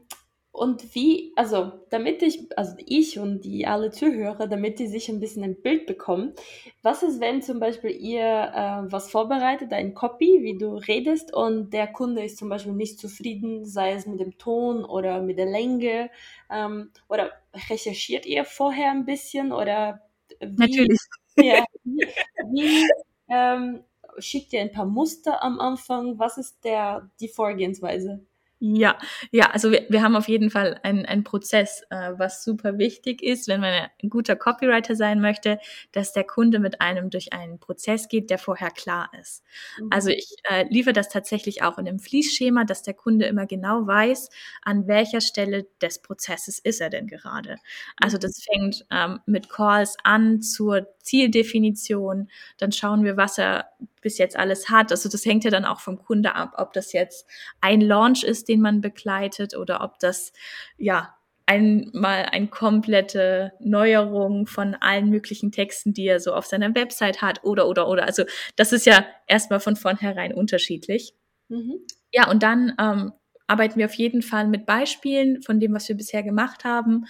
und 0.53 0.96
wie, 0.96 1.33
also 1.37 1.70
damit 1.90 2.23
ich, 2.23 2.49
also 2.59 2.75
ich 2.85 3.20
und 3.20 3.44
die 3.44 3.66
alle 3.68 3.92
Zuhörer, 3.92 4.49
damit 4.49 4.81
die 4.81 4.88
sich 4.88 5.09
ein 5.09 5.20
bisschen 5.20 5.44
ein 5.44 5.62
Bild 5.62 5.87
bekommen, 5.87 6.35
was 6.83 7.05
ist, 7.05 7.20
wenn 7.20 7.40
zum 7.40 7.61
Beispiel 7.61 7.90
ihr 7.90 8.20
äh, 8.23 8.92
was 8.92 9.11
vorbereitet, 9.11 9.73
ein 9.73 9.94
Copy, 9.94 10.40
wie 10.42 10.59
du 10.59 10.75
redest, 10.75 11.33
und 11.33 11.73
der 11.73 11.87
Kunde 11.87 12.25
ist 12.25 12.37
zum 12.37 12.49
Beispiel 12.49 12.73
nicht 12.73 12.99
zufrieden, 12.99 13.64
sei 13.64 13.92
es 13.92 14.07
mit 14.07 14.18
dem 14.18 14.38
Ton 14.38 14.85
oder 14.85 15.23
mit 15.23 15.38
der 15.38 15.46
Länge, 15.46 16.11
ähm, 16.51 16.90
oder 17.09 17.31
recherchiert 17.68 18.27
ihr 18.27 18.44
vorher 18.44 18.90
ein 18.90 19.05
bisschen 19.05 19.53
oder 19.53 20.01
wie, 20.40 20.57
Natürlich. 20.57 20.99
Ja, 21.37 21.64
wie, 21.85 22.07
wie 22.53 22.88
ähm, 23.29 23.85
schickt 24.18 24.53
ihr 24.53 24.61
ein 24.61 24.73
paar 24.73 24.87
Muster 24.87 25.42
am 25.42 25.61
Anfang? 25.61 26.18
Was 26.18 26.38
ist 26.38 26.64
der, 26.64 27.11
die 27.20 27.29
Vorgehensweise? 27.29 28.20
Ja, 28.62 28.99
ja, 29.31 29.51
also 29.53 29.70
wir, 29.73 29.87
wir 29.88 30.03
haben 30.03 30.14
auf 30.14 30.29
jeden 30.29 30.51
Fall 30.51 30.79
einen, 30.83 31.07
einen 31.07 31.25
Prozess, 31.25 31.83
äh, 31.88 32.12
was 32.18 32.44
super 32.44 32.77
wichtig 32.77 33.23
ist, 33.23 33.49
wenn 33.49 33.62
man 33.62 33.88
ein 34.03 34.11
guter 34.11 34.37
Copywriter 34.37 34.94
sein 34.94 35.23
möchte, 35.23 35.59
dass 35.92 36.12
der 36.12 36.25
Kunde 36.25 36.59
mit 36.59 36.83
einem 36.83 37.09
durch 37.09 37.33
einen 37.33 37.59
Prozess 37.59 38.09
geht, 38.09 38.29
der 38.29 38.37
vorher 38.37 38.70
klar 38.70 39.11
ist. 39.18 39.42
Mhm. 39.81 39.88
Also 39.90 40.11
ich 40.11 40.37
äh, 40.44 40.66
liefere 40.68 40.92
das 40.92 41.09
tatsächlich 41.09 41.62
auch 41.62 41.79
in 41.79 41.88
einem 41.88 41.99
Fließschema, 41.99 42.64
dass 42.64 42.83
der 42.83 42.92
Kunde 42.92 43.25
immer 43.25 43.46
genau 43.46 43.87
weiß, 43.87 44.29
an 44.61 44.87
welcher 44.87 45.23
Stelle 45.23 45.66
des 45.81 46.03
Prozesses 46.03 46.59
ist 46.59 46.83
er 46.83 46.90
denn 46.90 47.07
gerade. 47.07 47.57
Also 47.96 48.18
mhm. 48.18 48.20
das 48.20 48.44
fängt 48.44 48.87
ähm, 48.90 49.20
mit 49.25 49.49
Calls 49.49 49.96
an 50.05 50.42
zur 50.42 50.87
Zieldefinition, 51.03 52.29
dann 52.59 52.73
schauen 52.73 53.05
wir, 53.05 53.17
was 53.17 53.39
er 53.39 53.71
bis 54.01 54.19
jetzt 54.19 54.37
alles 54.37 54.71
hat. 54.71 54.91
Also 54.91 55.09
das 55.09 55.25
hängt 55.25 55.45
ja 55.45 55.51
dann 55.51 55.65
auch 55.65 55.81
vom 55.81 55.99
Kunde 55.99 56.35
ab, 56.35 56.55
ob 56.57 56.73
das 56.73 56.93
jetzt 56.93 57.27
ein 57.61 57.81
Launch 57.81 58.23
ist, 58.23 58.49
den 58.49 58.61
man 58.61 58.81
begleitet 58.81 59.57
oder 59.57 59.83
ob 59.83 59.99
das 59.99 60.33
ja 60.77 61.15
einmal 61.51 62.27
eine 62.27 62.47
komplette 62.47 63.53
Neuerung 63.59 64.47
von 64.47 64.77
allen 64.77 65.11
möglichen 65.11 65.51
Texten, 65.51 65.93
die 65.93 66.07
er 66.07 66.21
so 66.21 66.33
auf 66.33 66.47
seiner 66.47 66.73
Website 66.77 67.23
hat 67.23 67.43
oder 67.43 67.67
oder 67.67 67.89
oder. 67.89 68.05
Also 68.05 68.23
das 68.55 68.73
ist 68.73 68.87
ja 68.87 69.05
erstmal 69.27 69.59
von 69.59 69.75
vornherein 69.75 70.33
unterschiedlich. 70.33 71.13
Mhm. 71.49 71.81
Ja, 72.13 72.31
und 72.31 72.45
dann 72.45 72.75
ähm, 72.79 73.13
arbeiten 73.49 73.81
wir 73.81 73.87
auf 73.87 73.95
jeden 73.95 74.23
Fall 74.23 74.47
mit 74.47 74.65
Beispielen 74.65 75.43
von 75.43 75.59
dem, 75.59 75.75
was 75.75 75.89
wir 75.89 75.97
bisher 75.97 76.23
gemacht 76.23 76.63
haben, 76.65 77.07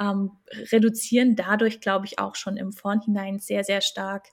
ähm, 0.00 0.32
reduzieren 0.72 1.36
dadurch, 1.36 1.80
glaube 1.80 2.06
ich, 2.06 2.18
auch 2.18 2.34
schon 2.34 2.56
im 2.56 2.72
Vorhinein 2.72 3.38
sehr, 3.38 3.64
sehr 3.64 3.80
stark 3.80 4.28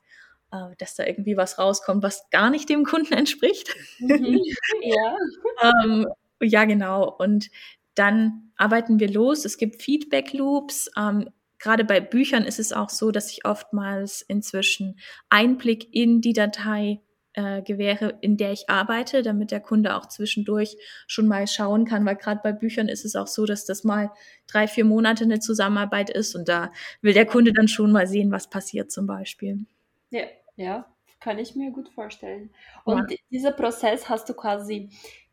äh, 0.53 0.75
dass 0.77 0.95
da 0.95 1.05
irgendwie 1.05 1.35
was 1.35 1.57
rauskommt, 1.57 2.03
was 2.03 2.29
gar 2.29 2.49
nicht 2.49 2.69
dem 2.69 2.85
Kunden 2.85 3.13
entspricht. 3.13 3.75
Mhm. 3.99 4.39
Ja. 4.81 5.17
ähm, 5.83 6.07
ja, 6.41 6.65
genau. 6.65 7.09
Und 7.09 7.49
dann 7.95 8.51
arbeiten 8.55 8.99
wir 8.99 9.11
los. 9.11 9.45
Es 9.45 9.57
gibt 9.57 9.81
Feedback-Loops. 9.81 10.91
Ähm, 10.97 11.29
Gerade 11.59 11.85
bei 11.85 12.01
Büchern 12.01 12.43
ist 12.43 12.59
es 12.59 12.73
auch 12.73 12.89
so, 12.89 13.11
dass 13.11 13.31
ich 13.31 13.45
oftmals 13.45 14.21
inzwischen 14.21 14.99
Einblick 15.29 15.93
in 15.93 16.19
die 16.19 16.33
Datei 16.33 16.99
äh, 17.33 17.61
gewähre, 17.61 18.17
in 18.21 18.37
der 18.37 18.51
ich 18.51 18.69
arbeite, 18.69 19.21
damit 19.21 19.51
der 19.51 19.59
Kunde 19.59 19.95
auch 19.95 20.07
zwischendurch 20.07 20.77
schon 21.07 21.27
mal 21.27 21.47
schauen 21.47 21.85
kann, 21.85 22.05
weil 22.05 22.15
gerade 22.15 22.41
bei 22.43 22.51
Büchern 22.51 22.87
ist 22.87 23.05
es 23.05 23.15
auch 23.15 23.27
so, 23.27 23.45
dass 23.45 23.65
das 23.65 23.83
mal 23.83 24.11
drei, 24.47 24.67
vier 24.67 24.85
Monate 24.85 25.23
eine 25.23 25.39
Zusammenarbeit 25.39 26.09
ist 26.09 26.35
und 26.35 26.47
da 26.47 26.71
will 27.01 27.13
der 27.13 27.25
Kunde 27.25 27.53
dann 27.53 27.67
schon 27.67 27.91
mal 27.91 28.07
sehen, 28.07 28.31
was 28.31 28.49
passiert 28.49 28.91
zum 28.91 29.07
Beispiel. 29.07 29.65
Ja, 30.11 30.23
ja, 30.55 30.85
kann 31.19 31.39
ich 31.39 31.55
mir 31.55 31.71
gut 31.71 31.89
vorstellen. 31.89 32.51
Und 32.85 33.09
ja. 33.09 33.17
dieser 33.31 33.51
Prozess 33.51 34.09
hast 34.09 34.29
du 34.29 34.33
quasi 34.33 34.89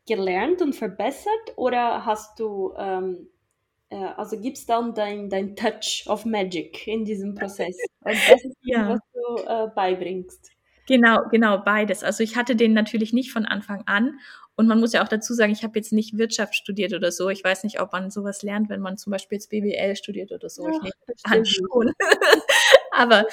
gelernt 0.07 0.61
und 0.61 0.73
verbessert 0.73 1.53
oder 1.55 2.05
hast 2.05 2.39
du, 2.39 2.73
ähm, 2.77 3.29
äh, 3.89 3.95
also 3.95 4.39
gibst 4.39 4.69
dann 4.69 4.93
dein, 4.95 5.29
dein 5.29 5.55
Touch 5.55 6.05
of 6.07 6.25
Magic 6.25 6.87
in 6.87 7.05
diesem 7.05 7.35
Prozess? 7.35 7.77
Und 8.03 8.15
das 8.29 8.43
ist, 8.43 8.57
ja. 8.63 8.89
was 8.89 8.99
du 9.13 9.43
äh, 9.43 9.67
beibringst. 9.75 10.51
Genau, 10.87 11.27
genau, 11.29 11.59
beides. 11.59 12.03
Also 12.03 12.23
ich 12.23 12.35
hatte 12.35 12.55
den 12.55 12.73
natürlich 12.73 13.13
nicht 13.13 13.31
von 13.31 13.45
Anfang 13.45 13.83
an. 13.85 14.19
Und 14.55 14.67
man 14.67 14.79
muss 14.79 14.93
ja 14.93 15.03
auch 15.03 15.07
dazu 15.07 15.33
sagen, 15.33 15.51
ich 15.53 15.63
habe 15.63 15.79
jetzt 15.79 15.93
nicht 15.93 16.17
Wirtschaft 16.17 16.55
studiert 16.55 16.93
oder 16.93 17.11
so. 17.11 17.29
Ich 17.29 17.43
weiß 17.43 17.63
nicht, 17.63 17.79
ob 17.79 17.93
man 17.93 18.11
sowas 18.11 18.43
lernt, 18.43 18.69
wenn 18.69 18.81
man 18.81 18.97
zum 18.97 19.11
Beispiel 19.11 19.37
jetzt 19.37 19.49
BWL 19.49 19.95
studiert 19.95 20.31
oder 20.31 20.49
so. 20.49 20.67
Ja, 20.67 20.75
ich 20.75 20.81
nehme 20.81 20.93
an 21.23 21.45
schon. 21.45 21.93
Aber 22.91 23.25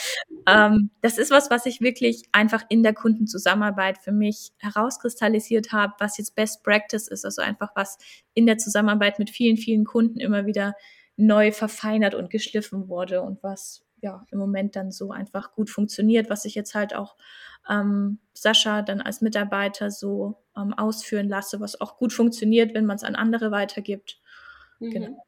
ähm, 0.46 0.90
das 1.02 1.18
ist 1.18 1.30
was, 1.30 1.50
was 1.50 1.66
ich 1.66 1.80
wirklich 1.80 2.22
einfach 2.32 2.62
in 2.68 2.82
der 2.82 2.94
Kundenzusammenarbeit 2.94 3.98
für 3.98 4.12
mich 4.12 4.52
herauskristallisiert 4.58 5.72
habe, 5.72 5.94
was 5.98 6.16
jetzt 6.16 6.36
Best 6.36 6.62
Practice 6.62 7.08
ist, 7.08 7.24
also 7.24 7.42
einfach 7.42 7.72
was 7.74 7.98
in 8.34 8.46
der 8.46 8.58
Zusammenarbeit 8.58 9.18
mit 9.18 9.30
vielen, 9.30 9.56
vielen 9.56 9.84
Kunden 9.84 10.20
immer 10.20 10.46
wieder 10.46 10.74
neu 11.16 11.50
verfeinert 11.50 12.14
und 12.14 12.30
geschliffen 12.30 12.88
wurde 12.88 13.20
und 13.22 13.42
was 13.42 13.82
ja 14.00 14.24
im 14.30 14.38
Moment 14.38 14.76
dann 14.76 14.90
so 14.92 15.10
einfach 15.12 15.52
gut 15.52 15.70
funktioniert, 15.70 16.30
was 16.30 16.44
ich 16.44 16.54
jetzt 16.54 16.74
halt 16.74 16.94
auch 16.94 17.16
ähm, 17.68 18.18
Sascha 18.34 18.82
dann 18.82 19.00
als 19.00 19.20
Mitarbeiter 19.20 19.90
so 19.90 20.42
ähm, 20.56 20.74
ausführen 20.74 21.28
lasse, 21.28 21.60
was 21.60 21.80
auch 21.80 21.96
gut 21.98 22.12
funktioniert, 22.12 22.74
wenn 22.74 22.86
man 22.86 22.96
es 22.96 23.04
an 23.04 23.16
andere 23.16 23.50
weitergibt. 23.50 24.20
Mhm. 24.80 24.90
Genau. 24.90 25.26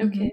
Okay. 0.00 0.32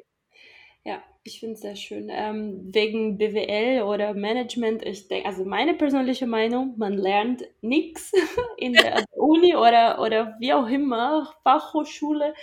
Ja, 0.87 1.01
ich 1.23 1.39
finde 1.39 1.55
es 1.55 1.61
sehr 1.61 1.75
schön. 1.75 2.09
Ähm, 2.11 2.69
wegen 2.71 3.17
BWL 3.17 3.81
oder 3.81 4.13
Management, 4.13 4.85
ich 4.85 5.07
denke, 5.07 5.27
also 5.27 5.43
meine 5.43 5.73
persönliche 5.73 6.27
Meinung, 6.27 6.75
man 6.77 6.93
lernt 6.93 7.43
nichts 7.61 8.11
in 8.57 8.73
der 8.73 9.03
Uni 9.17 9.55
oder, 9.55 9.99
oder 9.99 10.35
wie 10.39 10.53
auch 10.53 10.67
immer, 10.67 11.33
Fachhochschule. 11.43 12.35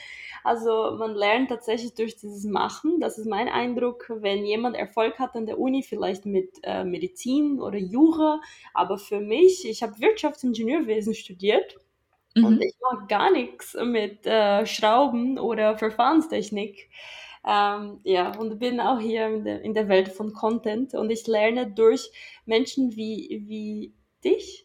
Also 0.42 0.96
man 0.98 1.14
lernt 1.14 1.50
tatsächlich 1.50 1.94
durch 1.94 2.16
dieses 2.16 2.44
Machen. 2.44 2.98
Das 2.98 3.16
ist 3.16 3.26
mein 3.26 3.48
Eindruck, 3.48 4.10
wenn 4.12 4.44
jemand 4.44 4.74
Erfolg 4.74 5.20
hat 5.20 5.36
an 5.36 5.46
der 5.46 5.60
Uni, 5.60 5.84
vielleicht 5.84 6.26
mit 6.26 6.50
äh, 6.64 6.82
Medizin 6.82 7.60
oder 7.60 7.78
Jura. 7.78 8.40
Aber 8.74 8.98
für 8.98 9.20
mich, 9.20 9.64
ich 9.68 9.84
habe 9.84 10.00
Wirtschaftsingenieurwesen 10.00 11.14
studiert. 11.14 11.76
Mhm. 12.34 12.44
Und 12.44 12.60
ich 12.64 12.74
mache 12.80 13.06
gar 13.06 13.30
nichts 13.30 13.76
mit 13.84 14.26
äh, 14.26 14.66
Schrauben 14.66 15.38
oder 15.38 15.78
Verfahrenstechnik. 15.78 16.88
Ähm, 17.44 18.00
ja, 18.04 18.36
und 18.38 18.58
bin 18.58 18.80
auch 18.80 19.00
hier 19.00 19.26
in 19.26 19.44
der, 19.44 19.62
in 19.62 19.74
der 19.74 19.88
Welt 19.88 20.08
von 20.08 20.32
Content 20.32 20.94
und 20.94 21.10
ich 21.10 21.26
lerne 21.26 21.70
durch 21.70 22.10
Menschen 22.46 22.94
wie, 22.94 23.42
wie 23.46 23.94
dich, 24.24 24.64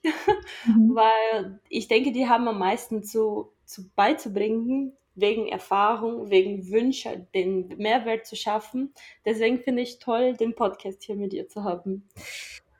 mhm. 0.65 0.91
weil 0.95 1.59
ich 1.69 1.87
denke, 1.87 2.11
die 2.11 2.27
haben 2.27 2.47
am 2.47 2.59
meisten 2.59 3.03
zu, 3.03 3.51
zu 3.65 3.89
beizubringen, 3.95 4.93
wegen 5.15 5.47
Erfahrung, 5.47 6.29
wegen 6.29 6.69
Wünsche, 6.69 7.27
den 7.33 7.69
Mehrwert 7.77 8.27
zu 8.27 8.35
schaffen. 8.35 8.93
Deswegen 9.25 9.59
finde 9.59 9.81
ich 9.81 9.97
toll, 9.97 10.33
den 10.33 10.53
Podcast 10.53 11.03
hier 11.03 11.15
mit 11.15 11.33
dir 11.33 11.47
zu 11.47 11.63
haben. 11.63 12.07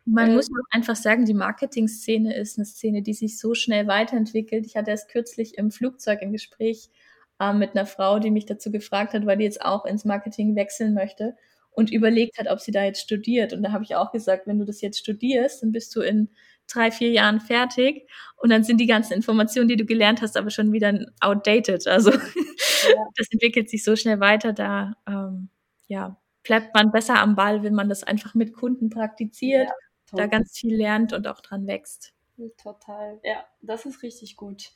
Man 0.05 0.29
äh, 0.29 0.35
muss 0.35 0.47
auch 0.47 0.69
einfach 0.69 0.95
sagen, 0.95 1.25
die 1.25 1.33
Marketing-Szene 1.33 2.35
ist 2.35 2.57
eine 2.57 2.65
Szene, 2.65 3.01
die 3.01 3.13
sich 3.13 3.39
so 3.39 3.55
schnell 3.55 3.87
weiterentwickelt. 3.87 4.67
Ich 4.67 4.77
hatte 4.77 4.91
erst 4.91 5.09
kürzlich 5.09 5.57
im 5.57 5.71
Flugzeug 5.71 6.21
ein 6.21 6.31
Gespräch 6.31 6.89
äh, 7.39 7.53
mit 7.53 7.75
einer 7.75 7.85
Frau, 7.85 8.19
die 8.19 8.31
mich 8.31 8.45
dazu 8.45 8.71
gefragt 8.71 9.13
hat, 9.13 9.25
weil 9.25 9.37
die 9.37 9.43
jetzt 9.43 9.63
auch 9.63 9.85
ins 9.85 10.05
Marketing 10.05 10.55
wechseln 10.55 10.93
möchte 10.93 11.35
und 11.71 11.91
überlegt 11.91 12.39
hat, 12.39 12.47
ob 12.47 12.59
sie 12.59 12.71
da 12.71 12.83
jetzt 12.83 13.01
studiert. 13.01 13.53
Und 13.53 13.63
da 13.63 13.71
habe 13.71 13.83
ich 13.83 13.95
auch 13.95 14.11
gesagt, 14.11 14.47
wenn 14.47 14.57
du 14.57 14.65
das 14.65 14.81
jetzt 14.81 14.99
studierst, 14.99 15.61
dann 15.61 15.71
bist 15.71 15.95
du 15.95 16.01
in 16.01 16.29
drei, 16.71 16.91
vier 16.91 17.11
Jahren 17.11 17.39
fertig 17.39 18.09
und 18.35 18.49
dann 18.49 18.63
sind 18.63 18.79
die 18.79 18.87
ganzen 18.87 19.13
Informationen, 19.13 19.67
die 19.67 19.77
du 19.77 19.85
gelernt 19.85 20.21
hast, 20.21 20.37
aber 20.37 20.49
schon 20.49 20.73
wieder 20.73 21.05
outdated. 21.19 21.87
Also 21.87 22.11
ja. 22.11 22.17
das 23.15 23.27
entwickelt 23.31 23.69
sich 23.69 23.83
so 23.83 23.95
schnell 23.95 24.19
weiter, 24.19 24.53
da 24.53 24.93
ähm, 25.07 25.49
ja, 25.87 26.19
bleibt 26.43 26.73
man 26.73 26.91
besser 26.91 27.19
am 27.19 27.35
Ball, 27.35 27.63
wenn 27.63 27.73
man 27.73 27.89
das 27.89 28.03
einfach 28.03 28.33
mit 28.33 28.53
Kunden 28.53 28.89
praktiziert, 28.89 29.67
ja, 29.67 30.17
da 30.17 30.27
ganz 30.27 30.57
viel 30.57 30.75
lernt 30.75 31.13
und 31.13 31.27
auch 31.27 31.41
dran 31.41 31.67
wächst. 31.67 32.13
Total, 32.61 33.19
ja, 33.23 33.45
das 33.61 33.87
ist 33.87 34.03
richtig 34.03 34.35
gut. 34.35 34.69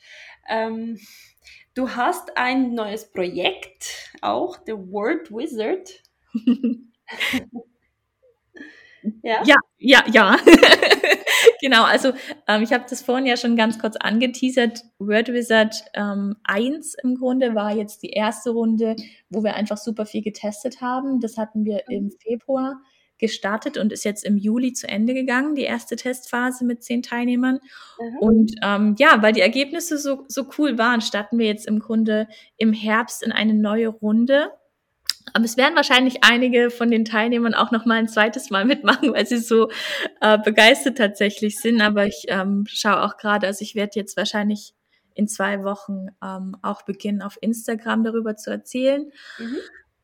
Ähm, 0.49 0.99
du 1.75 1.89
hast 1.89 2.35
ein 2.35 2.73
neues 2.73 3.11
Projekt, 3.11 4.11
auch 4.21 4.57
The 4.65 4.73
Word 4.73 5.31
Wizard. 5.31 6.01
ja? 9.21 9.43
Ja, 9.43 9.55
ja, 9.77 10.03
ja. 10.11 10.37
genau, 11.61 11.83
also 11.83 12.13
ähm, 12.47 12.63
ich 12.63 12.73
habe 12.73 12.85
das 12.89 13.03
vorhin 13.03 13.27
ja 13.27 13.37
schon 13.37 13.55
ganz 13.55 13.77
kurz 13.77 13.95
angeteasert. 13.95 14.81
WordWizard 14.97 15.83
ähm, 15.93 16.37
1 16.43 16.95
im 17.03 17.13
Grunde 17.15 17.53
war 17.53 17.75
jetzt 17.75 18.01
die 18.01 18.09
erste 18.09 18.49
Runde, 18.49 18.95
wo 19.29 19.43
wir 19.43 19.53
einfach 19.53 19.77
super 19.77 20.07
viel 20.07 20.23
getestet 20.23 20.81
haben. 20.81 21.19
Das 21.19 21.37
hatten 21.37 21.63
wir 21.63 21.87
im 21.89 22.05
mhm. 22.05 22.11
Februar 22.19 22.81
gestartet 23.21 23.77
und 23.77 23.93
ist 23.93 24.03
jetzt 24.03 24.25
im 24.25 24.35
Juli 24.35 24.73
zu 24.73 24.89
Ende 24.89 25.13
gegangen, 25.13 25.55
die 25.55 25.63
erste 25.63 25.95
Testphase 25.95 26.65
mit 26.65 26.83
zehn 26.83 27.01
Teilnehmern. 27.01 27.59
Mhm. 27.99 28.17
Und 28.17 28.55
ähm, 28.61 28.95
ja, 28.99 29.21
weil 29.21 29.31
die 29.31 29.41
Ergebnisse 29.41 29.97
so, 29.97 30.25
so 30.27 30.47
cool 30.57 30.77
waren, 30.77 30.99
starten 30.99 31.37
wir 31.37 31.45
jetzt 31.45 31.67
im 31.67 31.79
Grunde 31.79 32.27
im 32.57 32.73
Herbst 32.73 33.23
in 33.23 33.31
eine 33.31 33.53
neue 33.53 33.87
Runde 33.87 34.51
aber 35.33 35.45
es 35.45 35.57
werden 35.57 35.75
wahrscheinlich 35.75 36.23
einige 36.23 36.69
von 36.69 36.91
den 36.91 37.05
Teilnehmern 37.05 37.53
auch 37.53 37.71
noch 37.71 37.85
mal 37.85 37.95
ein 37.95 38.07
zweites 38.07 38.49
Mal 38.49 38.65
mitmachen, 38.65 39.13
weil 39.13 39.25
sie 39.25 39.37
so 39.37 39.69
äh, 40.19 40.37
begeistert 40.37 40.97
tatsächlich 40.97 41.59
sind. 41.59 41.81
Aber 41.81 42.05
ich 42.05 42.25
ähm, 42.27 42.65
schaue 42.67 43.03
auch 43.03 43.17
gerade, 43.17 43.47
also 43.47 43.61
ich 43.63 43.75
werde 43.75 43.91
jetzt 43.95 44.17
wahrscheinlich 44.17 44.73
in 45.13 45.27
zwei 45.27 45.63
Wochen 45.63 46.07
ähm, 46.23 46.55
auch 46.61 46.83
beginnen, 46.83 47.21
auf 47.21 47.37
Instagram 47.41 48.03
darüber 48.03 48.35
zu 48.35 48.49
erzählen. 48.49 49.11
Mhm. 49.37 49.57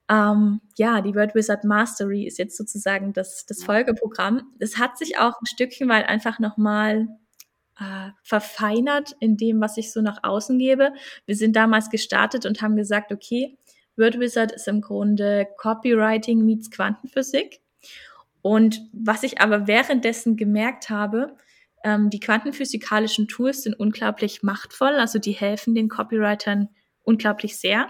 Ähm, 0.09 0.61
ja, 0.77 1.01
die 1.01 1.15
Word 1.15 1.35
Wizard 1.35 1.63
Mastery 1.63 2.25
ist 2.25 2.37
jetzt 2.37 2.57
sozusagen 2.57 3.13
das, 3.13 3.45
das 3.45 3.63
Folgeprogramm. 3.63 4.53
Es 4.59 4.77
hat 4.77 4.97
sich 4.97 5.17
auch 5.17 5.33
ein 5.41 5.45
Stückchen 5.45 5.89
weit 5.89 6.07
einfach 6.07 6.39
nochmal 6.39 7.07
äh, 7.79 8.09
verfeinert 8.23 9.15
in 9.19 9.37
dem, 9.37 9.59
was 9.59 9.77
ich 9.77 9.91
so 9.91 10.01
nach 10.01 10.23
außen 10.23 10.57
gebe. 10.57 10.93
Wir 11.25 11.35
sind 11.35 11.55
damals 11.55 11.89
gestartet 11.89 12.45
und 12.45 12.61
haben 12.61 12.75
gesagt, 12.75 13.11
okay, 13.11 13.57
WordWizard 13.97 14.51
ist 14.51 14.67
im 14.67 14.81
Grunde 14.81 15.47
Copywriting 15.57 16.45
meets 16.45 16.71
Quantenphysik. 16.71 17.59
Und 18.41 18.81
was 18.93 19.23
ich 19.23 19.41
aber 19.41 19.67
währenddessen 19.67 20.37
gemerkt 20.37 20.89
habe, 20.89 21.35
ähm, 21.83 22.09
die 22.09 22.19
quantenphysikalischen 22.19 23.27
Tools 23.27 23.63
sind 23.63 23.73
unglaublich 23.73 24.43
machtvoll, 24.43 24.95
also 24.95 25.19
die 25.19 25.33
helfen 25.33 25.75
den 25.75 25.89
Copywritern 25.89 26.69
unglaublich 27.03 27.57
sehr. 27.57 27.89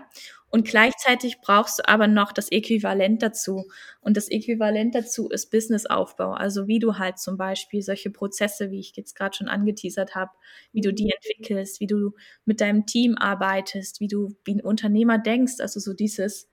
Und 0.49 0.65
gleichzeitig 0.65 1.41
brauchst 1.41 1.79
du 1.79 1.87
aber 1.87 2.07
noch 2.07 2.31
das 2.31 2.49
Äquivalent 2.51 3.21
dazu. 3.21 3.65
Und 3.99 4.15
das 4.15 4.29
Äquivalent 4.29 4.95
dazu 4.95 5.29
ist 5.29 5.51
Businessaufbau. 5.51 6.31
Also 6.31 6.67
wie 6.67 6.79
du 6.79 6.97
halt 6.97 7.19
zum 7.19 7.37
Beispiel 7.37 7.81
solche 7.81 8.11
Prozesse, 8.11 8.71
wie 8.71 8.79
ich 8.79 8.93
jetzt 8.95 9.15
gerade 9.15 9.35
schon 9.35 9.49
angeteasert 9.49 10.15
habe, 10.15 10.31
wie 10.71 10.81
du 10.81 10.93
die 10.93 11.11
entwickelst, 11.11 11.81
wie 11.81 11.87
du 11.87 12.11
mit 12.45 12.61
deinem 12.61 12.85
Team 12.85 13.17
arbeitest, 13.17 13.99
wie 13.99 14.07
du 14.07 14.29
wie 14.45 14.55
ein 14.55 14.61
Unternehmer 14.61 15.17
denkst. 15.17 15.55
Also 15.59 15.81
so 15.81 15.93
dieses 15.93 16.49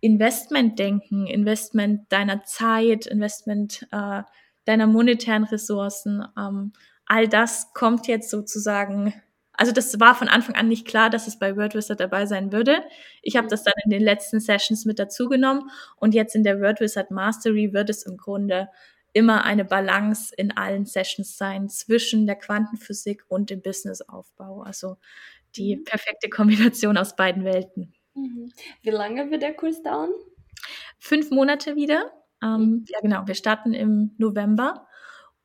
Investment-Denken, 0.00 1.26
Investment 1.26 2.12
deiner 2.12 2.42
Zeit, 2.44 3.06
Investment 3.06 3.86
äh, 3.92 4.22
deiner 4.64 4.86
monetären 4.88 5.44
Ressourcen. 5.44 6.26
Ähm, 6.36 6.72
all 7.06 7.28
das 7.28 7.72
kommt 7.72 8.08
jetzt 8.08 8.30
sozusagen 8.30 9.14
also 9.56 9.72
das 9.72 9.98
war 10.00 10.14
von 10.14 10.28
Anfang 10.28 10.54
an 10.54 10.68
nicht 10.68 10.86
klar, 10.86 11.10
dass 11.10 11.26
es 11.26 11.38
bei 11.38 11.56
WordWizard 11.56 11.98
dabei 11.98 12.26
sein 12.26 12.52
würde. 12.52 12.82
Ich 13.22 13.36
habe 13.36 13.48
das 13.48 13.64
dann 13.64 13.74
in 13.84 13.90
den 13.90 14.02
letzten 14.02 14.40
Sessions 14.40 14.84
mit 14.84 14.98
dazugenommen 14.98 15.70
und 15.96 16.14
jetzt 16.14 16.34
in 16.34 16.44
der 16.44 16.60
WordWizard 16.60 17.10
Mastery 17.10 17.72
wird 17.72 17.90
es 17.90 18.04
im 18.04 18.16
Grunde 18.16 18.68
immer 19.12 19.44
eine 19.44 19.64
Balance 19.64 20.34
in 20.36 20.54
allen 20.56 20.84
Sessions 20.84 21.38
sein 21.38 21.70
zwischen 21.70 22.26
der 22.26 22.36
Quantenphysik 22.36 23.24
und 23.28 23.48
dem 23.48 23.62
Businessaufbau. 23.62 24.60
Also 24.60 24.98
die 25.56 25.76
mhm. 25.76 25.84
perfekte 25.84 26.28
Kombination 26.28 26.98
aus 26.98 27.16
beiden 27.16 27.44
Welten. 27.44 27.94
Mhm. 28.14 28.52
Wie 28.82 28.90
lange 28.90 29.30
wird 29.30 29.42
der 29.42 29.54
Kurs 29.54 29.82
dauern? 29.82 30.10
Fünf 30.98 31.30
Monate 31.30 31.76
wieder. 31.76 32.12
Ähm, 32.42 32.60
mhm. 32.60 32.84
ja, 32.88 33.00
genau. 33.00 33.26
Wir 33.26 33.34
starten 33.34 33.72
im 33.72 34.14
November 34.18 34.85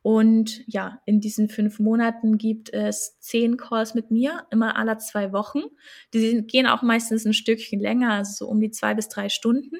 und 0.02 0.62
ja, 0.66 1.00
in 1.06 1.20
diesen 1.20 1.48
fünf 1.48 1.78
Monaten 1.78 2.36
gibt 2.36 2.72
es 2.72 3.18
zehn 3.20 3.56
Calls 3.56 3.94
mit 3.94 4.10
mir, 4.10 4.46
immer 4.50 4.76
alle 4.76 4.98
zwei 4.98 5.32
Wochen. 5.32 5.62
Die 6.12 6.44
gehen 6.44 6.66
auch 6.66 6.82
meistens 6.82 7.24
ein 7.24 7.32
Stückchen 7.32 7.78
länger, 7.78 8.12
also 8.12 8.44
so 8.44 8.50
um 8.50 8.60
die 8.60 8.72
zwei 8.72 8.94
bis 8.94 9.08
drei 9.08 9.28
Stunden. 9.28 9.76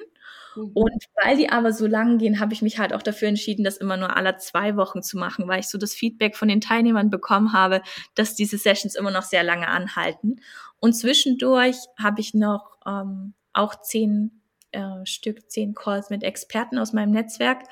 Mhm. 0.55 0.71
Und 0.73 1.03
weil 1.21 1.35
die 1.35 1.49
aber 1.49 1.73
so 1.73 1.87
lang 1.87 2.19
gehen, 2.19 2.39
habe 2.39 2.53
ich 2.53 2.61
mich 2.61 2.79
halt 2.79 2.93
auch 2.93 3.01
dafür 3.01 3.27
entschieden, 3.27 3.65
das 3.65 3.75
immer 3.75 3.97
nur 3.97 4.15
alle 4.15 4.37
zwei 4.37 4.77
Wochen 4.77 5.01
zu 5.03 5.17
machen, 5.17 5.49
weil 5.49 5.59
ich 5.59 5.67
so 5.67 5.77
das 5.77 5.93
Feedback 5.93 6.37
von 6.37 6.47
den 6.47 6.61
Teilnehmern 6.61 7.09
bekommen 7.09 7.51
habe, 7.51 7.81
dass 8.15 8.33
diese 8.33 8.57
Sessions 8.57 8.95
immer 8.95 9.11
noch 9.11 9.23
sehr 9.23 9.43
lange 9.43 9.67
anhalten. 9.67 10.37
Und 10.79 10.93
zwischendurch 10.93 11.77
habe 12.01 12.21
ich 12.21 12.33
noch 12.33 12.77
ähm, 12.85 13.33
auch 13.51 13.81
zehn 13.81 14.41
äh, 14.71 15.05
Stück, 15.05 15.49
zehn 15.51 15.73
Calls 15.73 16.09
mit 16.09 16.23
Experten 16.23 16.77
aus 16.77 16.93
meinem 16.93 17.11
Netzwerk. 17.11 17.63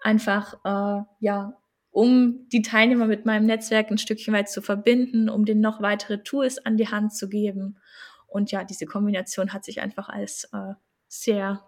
Einfach, 0.00 0.54
äh, 0.64 1.02
ja, 1.20 1.54
um 1.98 2.48
die 2.52 2.62
Teilnehmer 2.62 3.06
mit 3.06 3.26
meinem 3.26 3.46
Netzwerk 3.46 3.90
ein 3.90 3.98
Stückchen 3.98 4.32
weit 4.32 4.48
zu 4.48 4.62
verbinden, 4.62 5.28
um 5.28 5.44
denen 5.44 5.60
noch 5.60 5.82
weitere 5.82 6.22
Tools 6.22 6.64
an 6.64 6.76
die 6.76 6.86
Hand 6.86 7.12
zu 7.12 7.28
geben. 7.28 7.80
Und 8.28 8.52
ja, 8.52 8.62
diese 8.62 8.86
Kombination 8.86 9.52
hat 9.52 9.64
sich 9.64 9.80
einfach 9.80 10.08
als 10.08 10.44
äh, 10.52 10.74
sehr 11.08 11.64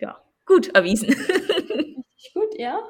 ja, 0.00 0.22
gut 0.46 0.68
erwiesen. 0.68 1.14
Ja. 2.58 2.80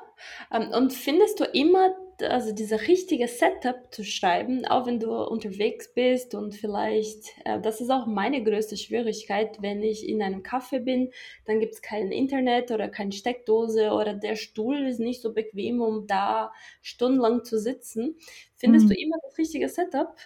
Ähm, 0.50 0.70
und 0.72 0.92
findest 0.92 1.38
du 1.40 1.44
immer 1.44 1.94
also 2.22 2.52
dieser 2.52 2.88
richtige 2.88 3.28
Setup 3.28 3.92
zu 3.92 4.02
schreiben, 4.02 4.64
auch 4.64 4.86
wenn 4.86 4.98
du 4.98 5.12
unterwegs 5.12 5.92
bist 5.94 6.34
und 6.34 6.54
vielleicht, 6.54 7.26
äh, 7.44 7.60
das 7.60 7.80
ist 7.80 7.90
auch 7.90 8.06
meine 8.06 8.42
größte 8.42 8.76
Schwierigkeit, 8.76 9.58
wenn 9.60 9.82
ich 9.82 10.08
in 10.08 10.20
einem 10.22 10.42
Café 10.42 10.80
bin, 10.80 11.12
dann 11.44 11.60
gibt 11.60 11.74
es 11.74 11.82
kein 11.82 12.10
Internet 12.10 12.70
oder 12.70 12.88
keine 12.88 13.12
Steckdose 13.12 13.92
oder 13.92 14.14
der 14.14 14.34
Stuhl 14.34 14.88
ist 14.88 14.98
nicht 14.98 15.22
so 15.22 15.32
bequem, 15.32 15.80
um 15.80 16.06
da 16.06 16.52
stundenlang 16.82 17.44
zu 17.44 17.58
sitzen. 17.58 18.16
Findest 18.56 18.86
mhm. 18.86 18.88
du 18.88 18.94
immer 18.96 19.16
das 19.22 19.38
richtige 19.38 19.68
Setup? 19.68 20.16